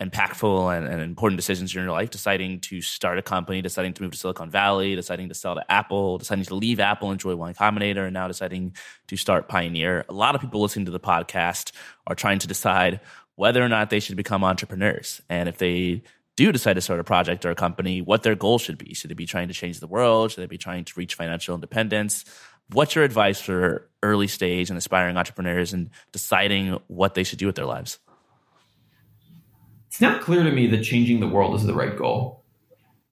impactful 0.00 0.76
and, 0.76 0.86
and, 0.86 1.00
important 1.00 1.38
decisions 1.38 1.74
in 1.74 1.82
your 1.82 1.90
life, 1.90 2.10
deciding 2.10 2.60
to 2.60 2.82
start 2.82 3.18
a 3.18 3.22
company, 3.22 3.62
deciding 3.62 3.94
to 3.94 4.02
move 4.02 4.12
to 4.12 4.18
Silicon 4.18 4.50
Valley, 4.50 4.94
deciding 4.94 5.28
to 5.28 5.34
sell 5.34 5.54
to 5.54 5.72
Apple, 5.72 6.18
deciding 6.18 6.44
to 6.44 6.54
leave 6.54 6.80
Apple, 6.80 7.10
enjoy 7.10 7.34
Y 7.34 7.52
Combinator, 7.54 8.04
and 8.04 8.12
now 8.12 8.28
deciding 8.28 8.76
to 9.06 9.16
start 9.16 9.48
Pioneer. 9.48 10.04
A 10.08 10.12
lot 10.12 10.34
of 10.34 10.42
people 10.42 10.60
listening 10.60 10.84
to 10.84 10.92
the 10.92 11.00
podcast 11.00 11.72
are 12.06 12.14
trying 12.14 12.38
to 12.40 12.46
decide 12.46 13.00
whether 13.36 13.62
or 13.62 13.68
not 13.70 13.88
they 13.88 14.00
should 14.00 14.16
become 14.16 14.44
entrepreneurs. 14.44 15.22
And 15.30 15.48
if 15.48 15.56
they 15.56 16.02
do 16.36 16.52
decide 16.52 16.74
to 16.74 16.82
start 16.82 17.00
a 17.00 17.04
project 17.04 17.46
or 17.46 17.50
a 17.50 17.54
company, 17.54 18.02
what 18.02 18.22
their 18.22 18.34
goal 18.34 18.58
should 18.58 18.76
be. 18.76 18.92
Should 18.92 19.10
they 19.10 19.14
be 19.14 19.26
trying 19.26 19.48
to 19.48 19.54
change 19.54 19.80
the 19.80 19.86
world? 19.86 20.30
Should 20.30 20.42
they 20.42 20.46
be 20.46 20.58
trying 20.58 20.84
to 20.84 20.92
reach 20.96 21.14
financial 21.14 21.54
independence? 21.54 22.26
What's 22.70 22.94
your 22.94 23.04
advice 23.04 23.40
for 23.40 23.88
early 24.02 24.26
stage 24.26 24.70
and 24.70 24.76
aspiring 24.76 25.16
entrepreneurs 25.16 25.72
and 25.72 25.90
deciding 26.12 26.80
what 26.88 27.14
they 27.14 27.24
should 27.24 27.38
do 27.38 27.46
with 27.46 27.56
their 27.56 27.66
lives? 27.66 27.98
It's 29.86 30.00
not 30.00 30.20
clear 30.20 30.42
to 30.42 30.50
me 30.50 30.66
that 30.68 30.82
changing 30.82 31.20
the 31.20 31.28
world 31.28 31.54
is 31.54 31.64
the 31.64 31.74
right 31.74 31.96
goal. 31.96 32.44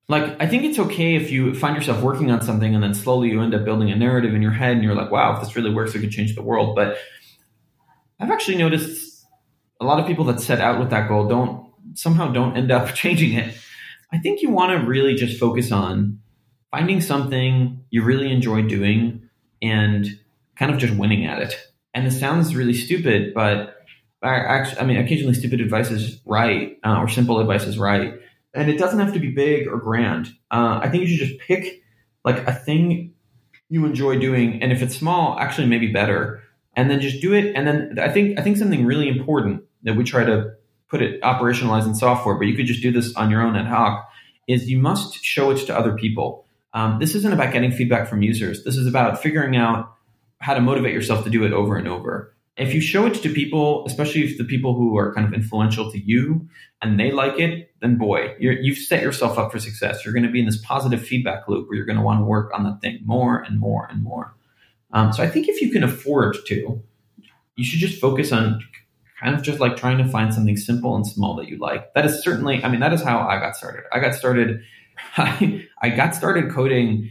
Like, 0.08 0.36
I 0.40 0.46
think 0.46 0.64
it's 0.64 0.78
okay 0.78 1.14
if 1.14 1.30
you 1.30 1.54
find 1.54 1.76
yourself 1.76 2.02
working 2.02 2.30
on 2.30 2.42
something 2.42 2.74
and 2.74 2.82
then 2.82 2.92
slowly 2.92 3.30
you 3.30 3.40
end 3.40 3.54
up 3.54 3.64
building 3.64 3.90
a 3.90 3.96
narrative 3.96 4.34
in 4.34 4.42
your 4.42 4.52
head 4.52 4.72
and 4.72 4.82
you're 4.82 4.94
like, 4.94 5.10
wow, 5.10 5.34
if 5.34 5.40
this 5.40 5.56
really 5.56 5.72
works, 5.72 5.94
it 5.94 6.00
could 6.00 6.10
change 6.10 6.34
the 6.34 6.42
world. 6.42 6.76
But 6.76 6.98
I've 8.20 8.30
actually 8.30 8.58
noticed 8.58 9.24
a 9.80 9.84
lot 9.84 9.98
of 10.00 10.06
people 10.06 10.24
that 10.26 10.40
set 10.40 10.60
out 10.60 10.78
with 10.78 10.90
that 10.90 11.08
goal 11.08 11.26
don't 11.26 11.72
somehow 11.94 12.32
don't 12.32 12.56
end 12.56 12.70
up 12.70 12.94
changing 12.94 13.32
it. 13.32 13.54
I 14.12 14.18
think 14.18 14.42
you 14.42 14.50
want 14.50 14.78
to 14.78 14.86
really 14.86 15.14
just 15.14 15.40
focus 15.40 15.72
on 15.72 16.20
finding 16.70 17.00
something 17.00 17.84
you 17.90 18.02
really 18.02 18.30
enjoy 18.30 18.62
doing 18.62 19.23
and 19.62 20.06
kind 20.56 20.72
of 20.72 20.78
just 20.78 20.94
winning 20.94 21.26
at 21.26 21.40
it. 21.40 21.56
And 21.94 22.06
this 22.06 22.18
sounds 22.18 22.56
really 22.56 22.74
stupid, 22.74 23.34
but 23.34 23.76
I, 24.22 24.36
actually, 24.36 24.80
I 24.80 24.84
mean, 24.84 24.96
occasionally 24.96 25.34
stupid 25.34 25.60
advice 25.60 25.90
is 25.90 26.20
right, 26.24 26.78
uh, 26.84 26.98
or 26.98 27.08
simple 27.08 27.40
advice 27.40 27.64
is 27.64 27.78
right. 27.78 28.14
And 28.54 28.70
it 28.70 28.78
doesn't 28.78 28.98
have 28.98 29.12
to 29.12 29.18
be 29.18 29.30
big 29.30 29.66
or 29.66 29.78
grand. 29.78 30.28
Uh, 30.50 30.80
I 30.82 30.88
think 30.88 31.02
you 31.02 31.08
should 31.08 31.28
just 31.28 31.40
pick 31.40 31.82
like 32.24 32.46
a 32.46 32.52
thing 32.52 33.14
you 33.68 33.84
enjoy 33.84 34.18
doing, 34.18 34.62
and 34.62 34.72
if 34.72 34.82
it's 34.82 34.96
small, 34.96 35.38
actually 35.38 35.66
maybe 35.66 35.88
better, 35.88 36.42
and 36.74 36.90
then 36.90 37.00
just 37.00 37.20
do 37.20 37.32
it. 37.32 37.54
And 37.54 37.66
then 37.66 37.98
I 38.00 38.08
think 38.08 38.38
I 38.38 38.42
think 38.42 38.56
something 38.56 38.84
really 38.84 39.08
important 39.08 39.62
that 39.82 39.96
we 39.96 40.04
try 40.04 40.24
to 40.24 40.52
put 40.88 41.02
it 41.02 41.20
operationalize 41.22 41.86
in 41.86 41.94
software, 41.94 42.36
but 42.36 42.46
you 42.46 42.54
could 42.54 42.66
just 42.66 42.82
do 42.82 42.92
this 42.92 43.14
on 43.16 43.30
your 43.30 43.42
own 43.42 43.56
ad 43.56 43.66
hoc, 43.66 44.08
is 44.46 44.70
you 44.70 44.78
must 44.78 45.24
show 45.24 45.50
it 45.50 45.66
to 45.66 45.76
other 45.76 45.96
people. 45.96 46.43
Um, 46.74 46.98
this 46.98 47.14
isn't 47.14 47.32
about 47.32 47.52
getting 47.52 47.70
feedback 47.70 48.08
from 48.08 48.22
users. 48.22 48.64
This 48.64 48.76
is 48.76 48.86
about 48.86 49.22
figuring 49.22 49.56
out 49.56 49.94
how 50.38 50.54
to 50.54 50.60
motivate 50.60 50.92
yourself 50.92 51.24
to 51.24 51.30
do 51.30 51.44
it 51.44 51.52
over 51.52 51.76
and 51.76 51.88
over. 51.88 52.34
If 52.56 52.74
you 52.74 52.80
show 52.80 53.06
it 53.06 53.14
to 53.14 53.32
people, 53.32 53.84
especially 53.86 54.24
if 54.24 54.38
the 54.38 54.44
people 54.44 54.74
who 54.74 54.96
are 54.96 55.14
kind 55.14 55.26
of 55.26 55.32
influential 55.32 55.90
to 55.90 55.98
you 55.98 56.48
and 56.82 57.00
they 57.00 57.10
like 57.10 57.38
it, 57.38 57.70
then 57.80 57.96
boy, 57.96 58.34
you 58.38 58.74
have 58.74 58.82
set 58.82 59.02
yourself 59.02 59.38
up 59.38 59.50
for 59.50 59.58
success. 59.58 60.04
You're 60.04 60.14
going 60.14 60.24
to 60.24 60.30
be 60.30 60.40
in 60.40 60.46
this 60.46 60.60
positive 60.62 61.04
feedback 61.04 61.48
loop 61.48 61.68
where 61.68 61.76
you're 61.76 61.86
going 61.86 61.98
to 61.98 62.04
want 62.04 62.20
to 62.20 62.24
work 62.24 62.52
on 62.54 62.64
that 62.64 62.80
thing 62.80 63.00
more 63.04 63.40
and 63.40 63.58
more 63.58 63.88
and 63.90 64.02
more. 64.02 64.34
Um, 64.92 65.12
so 65.12 65.22
I 65.22 65.28
think 65.28 65.48
if 65.48 65.60
you 65.60 65.70
can 65.70 65.82
afford 65.82 66.36
to, 66.46 66.82
you 67.56 67.64
should 67.64 67.80
just 67.80 68.00
focus 68.00 68.30
on 68.30 68.60
kind 69.20 69.34
of 69.34 69.42
just 69.42 69.58
like 69.58 69.76
trying 69.76 69.98
to 69.98 70.08
find 70.08 70.32
something 70.32 70.56
simple 70.56 70.94
and 70.94 71.06
small 71.06 71.34
that 71.36 71.48
you 71.48 71.58
like. 71.58 71.92
That 71.94 72.04
is 72.04 72.22
certainly, 72.22 72.62
I 72.62 72.68
mean, 72.68 72.80
that 72.80 72.92
is 72.92 73.02
how 73.02 73.20
I 73.26 73.38
got 73.40 73.56
started. 73.56 73.84
I 73.92 73.98
got 73.98 74.14
started 74.14 74.60
I, 75.16 75.66
I 75.80 75.90
got 75.90 76.14
started 76.14 76.50
coding. 76.50 77.10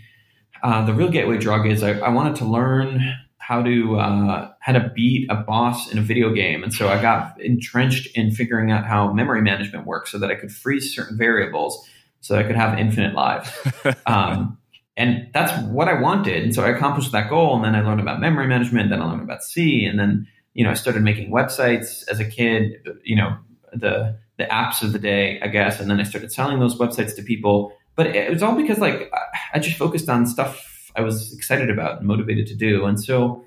Uh, 0.61 0.85
the 0.85 0.93
real 0.93 1.09
gateway 1.09 1.37
drug 1.37 1.67
is 1.67 1.83
I, 1.83 1.99
I 1.99 2.09
wanted 2.09 2.35
to 2.37 2.45
learn 2.45 3.01
how 3.37 3.61
to 3.61 3.99
uh, 3.99 4.51
how 4.59 4.71
to 4.71 4.91
beat 4.95 5.29
a 5.29 5.35
boss 5.35 5.91
in 5.91 5.97
a 5.97 6.01
video 6.01 6.33
game, 6.33 6.63
and 6.63 6.73
so 6.73 6.87
I 6.87 7.01
got 7.01 7.39
entrenched 7.41 8.15
in 8.15 8.31
figuring 8.31 8.71
out 8.71 8.85
how 8.85 9.11
memory 9.11 9.41
management 9.41 9.85
works, 9.85 10.11
so 10.11 10.17
that 10.19 10.31
I 10.31 10.35
could 10.35 10.51
freeze 10.51 10.95
certain 10.95 11.17
variables, 11.17 11.87
so 12.21 12.37
I 12.37 12.43
could 12.43 12.55
have 12.55 12.77
infinite 12.79 13.13
lives. 13.13 13.51
Um, 14.05 14.57
and 14.95 15.29
that's 15.33 15.51
what 15.69 15.87
I 15.87 15.99
wanted, 15.99 16.43
and 16.43 16.53
so 16.53 16.63
I 16.63 16.69
accomplished 16.69 17.11
that 17.13 17.29
goal. 17.29 17.55
And 17.55 17.65
then 17.65 17.73
I 17.75 17.81
learned 17.81 17.99
about 17.99 18.19
memory 18.19 18.47
management. 18.47 18.91
Then 18.91 19.01
I 19.01 19.05
learned 19.05 19.23
about 19.23 19.43
C, 19.43 19.85
and 19.85 19.97
then 19.97 20.27
you 20.53 20.63
know 20.63 20.69
I 20.69 20.75
started 20.75 21.01
making 21.01 21.31
websites 21.31 22.07
as 22.07 22.19
a 22.19 22.25
kid. 22.25 22.87
You 23.03 23.15
know 23.15 23.37
the 23.73 24.19
the 24.37 24.45
apps 24.45 24.81
of 24.81 24.93
the 24.93 24.99
day, 24.99 25.39
I 25.41 25.47
guess, 25.47 25.79
and 25.79 25.89
then 25.89 25.99
I 25.99 26.03
started 26.03 26.31
selling 26.31 26.59
those 26.59 26.77
websites 26.77 27.15
to 27.15 27.21
people 27.21 27.73
but 27.95 28.07
it 28.07 28.31
was 28.31 28.41
all 28.41 28.55
because 28.55 28.79
like 28.79 29.11
I 29.53 29.59
just 29.59 29.77
focused 29.77 30.09
on 30.09 30.25
stuff 30.25 30.91
I 30.95 31.01
was 31.01 31.33
excited 31.33 31.69
about 31.69 31.99
and 31.99 32.07
motivated 32.07 32.47
to 32.47 32.55
do. 32.55 32.85
And 32.85 33.01
so 33.03 33.43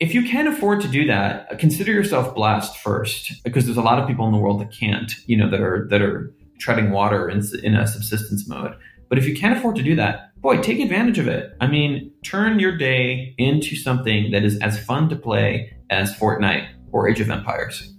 if 0.00 0.14
you 0.14 0.24
can 0.24 0.46
afford 0.46 0.80
to 0.82 0.88
do 0.88 1.06
that, 1.06 1.58
consider 1.58 1.92
yourself 1.92 2.34
blessed 2.34 2.76
first, 2.78 3.42
because 3.44 3.64
there's 3.64 3.76
a 3.76 3.82
lot 3.82 3.98
of 3.98 4.08
people 4.08 4.26
in 4.26 4.32
the 4.32 4.38
world 4.38 4.60
that 4.60 4.72
can't, 4.72 5.12
you 5.26 5.36
know, 5.36 5.48
that 5.50 5.60
are 5.60 5.86
that 5.90 6.02
are 6.02 6.34
treading 6.58 6.90
water 6.90 7.28
in, 7.28 7.42
in 7.62 7.74
a 7.74 7.86
subsistence 7.86 8.48
mode. 8.48 8.74
But 9.08 9.18
if 9.18 9.26
you 9.26 9.36
can't 9.36 9.56
afford 9.56 9.76
to 9.76 9.82
do 9.82 9.94
that, 9.96 10.30
boy, 10.40 10.60
take 10.60 10.80
advantage 10.80 11.18
of 11.18 11.28
it. 11.28 11.54
I 11.60 11.66
mean, 11.66 12.12
turn 12.22 12.58
your 12.58 12.76
day 12.76 13.34
into 13.38 13.76
something 13.76 14.30
that 14.32 14.44
is 14.44 14.58
as 14.60 14.82
fun 14.82 15.08
to 15.10 15.16
play 15.16 15.76
as 15.90 16.14
Fortnite 16.14 16.68
or 16.90 17.08
Age 17.08 17.20
of 17.20 17.30
Empires. 17.30 17.93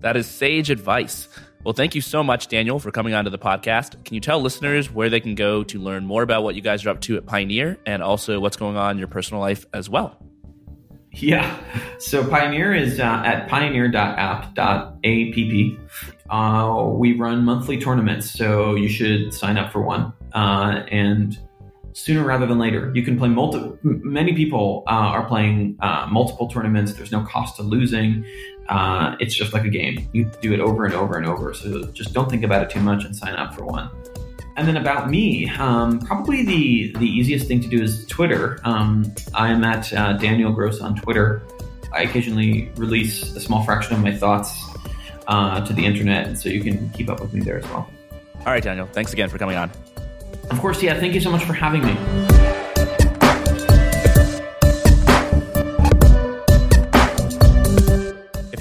That 0.00 0.16
is 0.16 0.26
sage 0.26 0.70
advice. 0.70 1.28
Well, 1.64 1.74
thank 1.74 1.94
you 1.94 2.00
so 2.00 2.22
much, 2.22 2.48
Daniel, 2.48 2.78
for 2.78 2.90
coming 2.90 3.14
onto 3.14 3.30
the 3.30 3.38
podcast. 3.38 4.02
Can 4.04 4.14
you 4.14 4.20
tell 4.20 4.40
listeners 4.40 4.90
where 4.92 5.10
they 5.10 5.20
can 5.20 5.34
go 5.34 5.64
to 5.64 5.78
learn 5.80 6.06
more 6.06 6.22
about 6.22 6.44
what 6.44 6.54
you 6.54 6.60
guys 6.60 6.86
are 6.86 6.90
up 6.90 7.00
to 7.02 7.16
at 7.16 7.26
Pioneer 7.26 7.78
and 7.84 8.02
also 8.02 8.38
what's 8.40 8.56
going 8.56 8.76
on 8.76 8.92
in 8.92 8.98
your 8.98 9.08
personal 9.08 9.40
life 9.40 9.66
as 9.74 9.90
well? 9.90 10.16
Yeah. 11.12 11.58
So 11.98 12.24
Pioneer 12.26 12.74
is 12.74 13.00
uh, 13.00 13.22
at 13.24 13.48
pioneer.app.app. 13.48 14.58
Uh, 16.30 16.84
we 16.90 17.14
run 17.14 17.44
monthly 17.44 17.78
tournaments, 17.80 18.30
so 18.30 18.74
you 18.74 18.88
should 18.88 19.34
sign 19.34 19.58
up 19.58 19.72
for 19.72 19.82
one. 19.82 20.12
Uh, 20.32 20.84
and 20.90 21.38
sooner 21.92 22.24
rather 22.24 22.46
than 22.46 22.58
later, 22.58 22.92
you 22.94 23.02
can 23.02 23.18
play 23.18 23.28
multiple. 23.28 23.78
Many 23.82 24.34
people 24.34 24.84
uh, 24.86 24.90
are 24.90 25.26
playing 25.26 25.76
uh, 25.80 26.06
multiple 26.10 26.46
tournaments. 26.48 26.92
There's 26.92 27.12
no 27.12 27.24
cost 27.24 27.56
to 27.56 27.62
losing. 27.62 28.24
Uh, 28.68 29.16
it's 29.20 29.34
just 29.34 29.52
like 29.52 29.64
a 29.64 29.70
game. 29.70 30.08
You 30.12 30.30
do 30.42 30.52
it 30.52 30.60
over 30.60 30.84
and 30.84 30.94
over 30.94 31.16
and 31.16 31.26
over. 31.26 31.54
So 31.54 31.84
just 31.92 32.12
don't 32.12 32.28
think 32.28 32.44
about 32.44 32.62
it 32.62 32.70
too 32.70 32.80
much 32.80 33.04
and 33.04 33.16
sign 33.16 33.34
up 33.34 33.54
for 33.54 33.64
one. 33.64 33.90
And 34.56 34.66
then 34.66 34.76
about 34.76 35.08
me, 35.08 35.48
um, 35.50 36.00
probably 36.00 36.44
the 36.44 36.92
the 36.98 37.06
easiest 37.06 37.46
thing 37.46 37.60
to 37.60 37.68
do 37.68 37.80
is 37.80 38.04
Twitter. 38.06 38.58
Um, 38.64 39.14
I 39.32 39.50
am 39.50 39.62
at 39.62 39.92
uh, 39.92 40.14
Daniel 40.14 40.52
Gross 40.52 40.80
on 40.80 40.96
Twitter. 40.96 41.42
I 41.92 42.02
occasionally 42.02 42.70
release 42.76 43.34
a 43.36 43.40
small 43.40 43.62
fraction 43.62 43.94
of 43.94 44.02
my 44.02 44.14
thoughts 44.14 44.60
uh, 45.28 45.64
to 45.64 45.72
the 45.72 45.84
internet, 45.86 46.36
so 46.38 46.48
you 46.48 46.60
can 46.60 46.90
keep 46.90 47.08
up 47.08 47.20
with 47.20 47.32
me 47.32 47.40
there 47.40 47.58
as 47.58 47.64
well. 47.66 47.88
All 48.40 48.46
right, 48.46 48.62
Daniel. 48.62 48.86
Thanks 48.86 49.12
again 49.12 49.28
for 49.28 49.38
coming 49.38 49.56
on. 49.56 49.70
Of 50.50 50.58
course, 50.60 50.82
yeah. 50.82 50.98
Thank 50.98 51.14
you 51.14 51.20
so 51.20 51.30
much 51.30 51.44
for 51.44 51.52
having 51.52 51.84
me. 51.86 52.57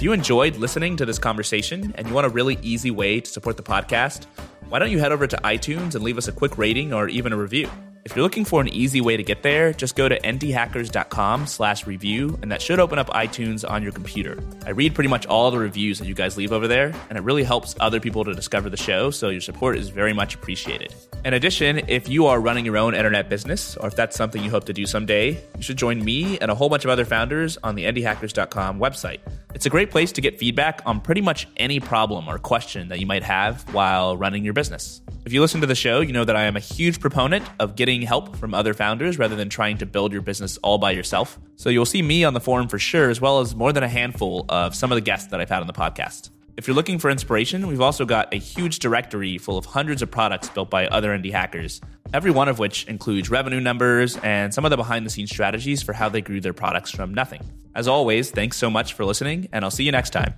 You 0.08 0.14
enjoyed 0.14 0.56
listening 0.56 0.96
to 0.96 1.06
this 1.06 1.20
conversation 1.20 1.94
and 1.98 2.08
you 2.08 2.14
want 2.14 2.26
a 2.26 2.30
really 2.30 2.58
easy 2.62 2.92
way 2.92 3.20
to 3.20 3.30
support 3.30 3.58
the 3.58 3.62
podcast, 3.62 4.24
why 4.70 4.80
don't 4.80 4.90
you 4.90 5.00
head 5.00 5.12
over 5.12 5.28
to 5.28 5.36
iTunes 5.44 5.96
and 5.96 6.02
leave 6.02 6.18
us 6.18 6.30
a 6.30 6.32
quick 6.32 6.58
rating 6.58 6.94
or 6.94 7.10
even 7.10 7.34
a 7.34 7.38
review? 7.38 7.70
If 8.06 8.16
you're 8.16 8.24
looking 8.24 8.46
for 8.46 8.62
an 8.62 8.70
easy 8.70 9.02
way 9.02 9.18
to 9.18 9.24
get 9.24 9.44
there, 9.44 9.74
just 9.74 9.98
go 9.98 10.08
to 10.08 10.18
indiehackers.com 10.18 11.46
slash 11.46 11.86
review, 11.86 12.40
and 12.42 12.50
that 12.54 12.62
should 12.62 12.80
open 12.80 13.00
up 13.00 13.10
iTunes 13.10 13.70
on 13.70 13.84
your 13.84 13.92
computer. 13.92 14.42
I 14.66 14.70
read 14.70 14.96
pretty 14.96 15.10
much 15.10 15.26
all 15.26 15.52
the 15.52 15.58
reviews 15.58 16.00
that 16.00 16.08
you 16.08 16.14
guys 16.14 16.38
leave 16.38 16.54
over 16.54 16.70
there, 16.70 16.94
and 17.10 17.18
it 17.18 17.22
really 17.26 17.44
helps 17.44 17.76
other 17.82 18.00
people 18.00 18.24
to 18.24 18.34
discover 18.34 18.70
the 18.70 18.78
show, 18.78 19.12
so 19.12 19.28
your 19.28 19.42
support 19.42 19.78
is 19.78 19.90
very 19.90 20.14
much 20.14 20.36
appreciated. 20.36 20.96
In 21.26 21.34
addition, 21.34 21.82
if 21.90 22.08
you 22.08 22.28
are 22.28 22.40
running 22.40 22.64
your 22.64 22.78
own 22.78 22.96
internet 22.96 23.28
business, 23.28 23.76
or 23.76 23.88
if 23.88 23.98
that's 23.98 24.16
something 24.16 24.42
you 24.42 24.52
hope 24.52 24.64
to 24.68 24.74
do 24.74 24.86
someday, 24.86 25.32
you 25.58 25.62
should 25.62 25.78
join 25.78 26.02
me 26.02 26.40
and 26.40 26.50
a 26.50 26.56
whole 26.56 26.70
bunch 26.70 26.86
of 26.86 26.90
other 26.90 27.04
founders 27.04 27.58
on 27.62 27.76
the 27.76 27.84
indiehackers.com 27.84 28.80
website. 28.80 29.20
It's 29.58 29.66
a 29.66 29.72
great 29.72 29.90
place 29.90 30.12
to 30.12 30.22
get 30.22 30.38
feedback 30.38 30.84
on 30.86 31.02
pretty 31.02 31.22
much 31.22 31.48
any 31.58 31.80
problem 31.80 32.30
or 32.30 32.38
question 32.38 32.90
that 32.90 33.00
you 33.00 33.08
might 33.08 33.24
have 33.24 33.64
while 33.74 34.16
running 34.16 34.46
your 34.46 34.54
business. 34.54 35.02
If 35.26 35.34
you 35.34 35.42
listen 35.42 35.62
to 35.62 35.66
the 35.66 35.74
show, 35.74 36.00
you 36.00 36.14
know 36.14 36.24
that 36.26 36.36
I 36.36 36.44
am 36.44 36.56
a 36.56 36.60
huge 36.60 37.00
proponent 37.00 37.44
of 37.60 37.76
getting 37.76 38.04
help 38.04 38.36
from 38.36 38.54
other 38.54 38.76
founders 38.76 39.18
rather 39.18 39.36
than 39.36 39.50
trying 39.50 39.80
to 39.80 39.88
build 39.88 40.14
your 40.14 40.22
business 40.22 40.58
all 40.58 40.78
by 40.78 40.92
yourself. 40.92 41.40
So 41.56 41.72
you'll 41.72 41.88
see 41.88 42.04
me 42.04 42.24
on 42.24 42.36
the 42.36 42.40
forum 42.40 42.68
for 42.68 42.78
sure, 42.78 43.10
as 43.10 43.20
well 43.20 43.40
as 43.40 43.56
more 43.56 43.74
than 43.74 43.82
a 43.82 43.88
handful 43.88 44.46
of 44.48 44.76
some 44.76 44.92
of 44.92 44.96
the 44.96 45.02
guests 45.02 45.32
that 45.32 45.42
I've 45.42 45.50
had 45.50 45.62
on 45.62 45.68
the 45.68 45.74
podcast. 45.74 46.30
If 46.58 46.68
you're 46.68 46.76
looking 46.76 46.98
for 46.98 47.12
inspiration, 47.12 47.68
we've 47.68 47.82
also 47.82 48.04
got 48.04 48.34
a 48.34 48.38
huge 48.38 48.80
directory 48.80 49.38
full 49.38 49.60
of 49.60 49.66
hundreds 49.66 50.02
of 50.02 50.10
products 50.10 50.50
built 50.50 50.72
by 50.72 50.88
other 50.88 51.16
indie 51.16 51.32
hackers, 51.32 51.80
every 52.16 52.32
one 52.32 52.50
of 52.50 52.58
which 52.58 52.86
includes 52.86 53.30
revenue 53.30 53.60
numbers 53.60 54.18
and 54.18 54.52
some 54.52 54.66
of 54.66 54.72
the 54.72 54.78
behind 54.78 55.06
the 55.06 55.12
scenes 55.12 55.30
strategies 55.30 55.84
for 55.84 55.94
how 55.94 56.10
they 56.10 56.20
grew 56.20 56.42
their 56.42 56.54
products 56.54 56.90
from 56.90 57.14
nothing. 57.14 57.42
As 57.76 57.88
always, 57.88 58.32
thanks 58.32 58.58
so 58.58 58.72
much 58.72 58.94
for 58.94 59.06
listening, 59.06 59.50
and 59.52 59.64
I'll 59.64 59.70
see 59.70 59.84
you 59.84 59.92
next 59.92 60.10
time. 60.10 60.34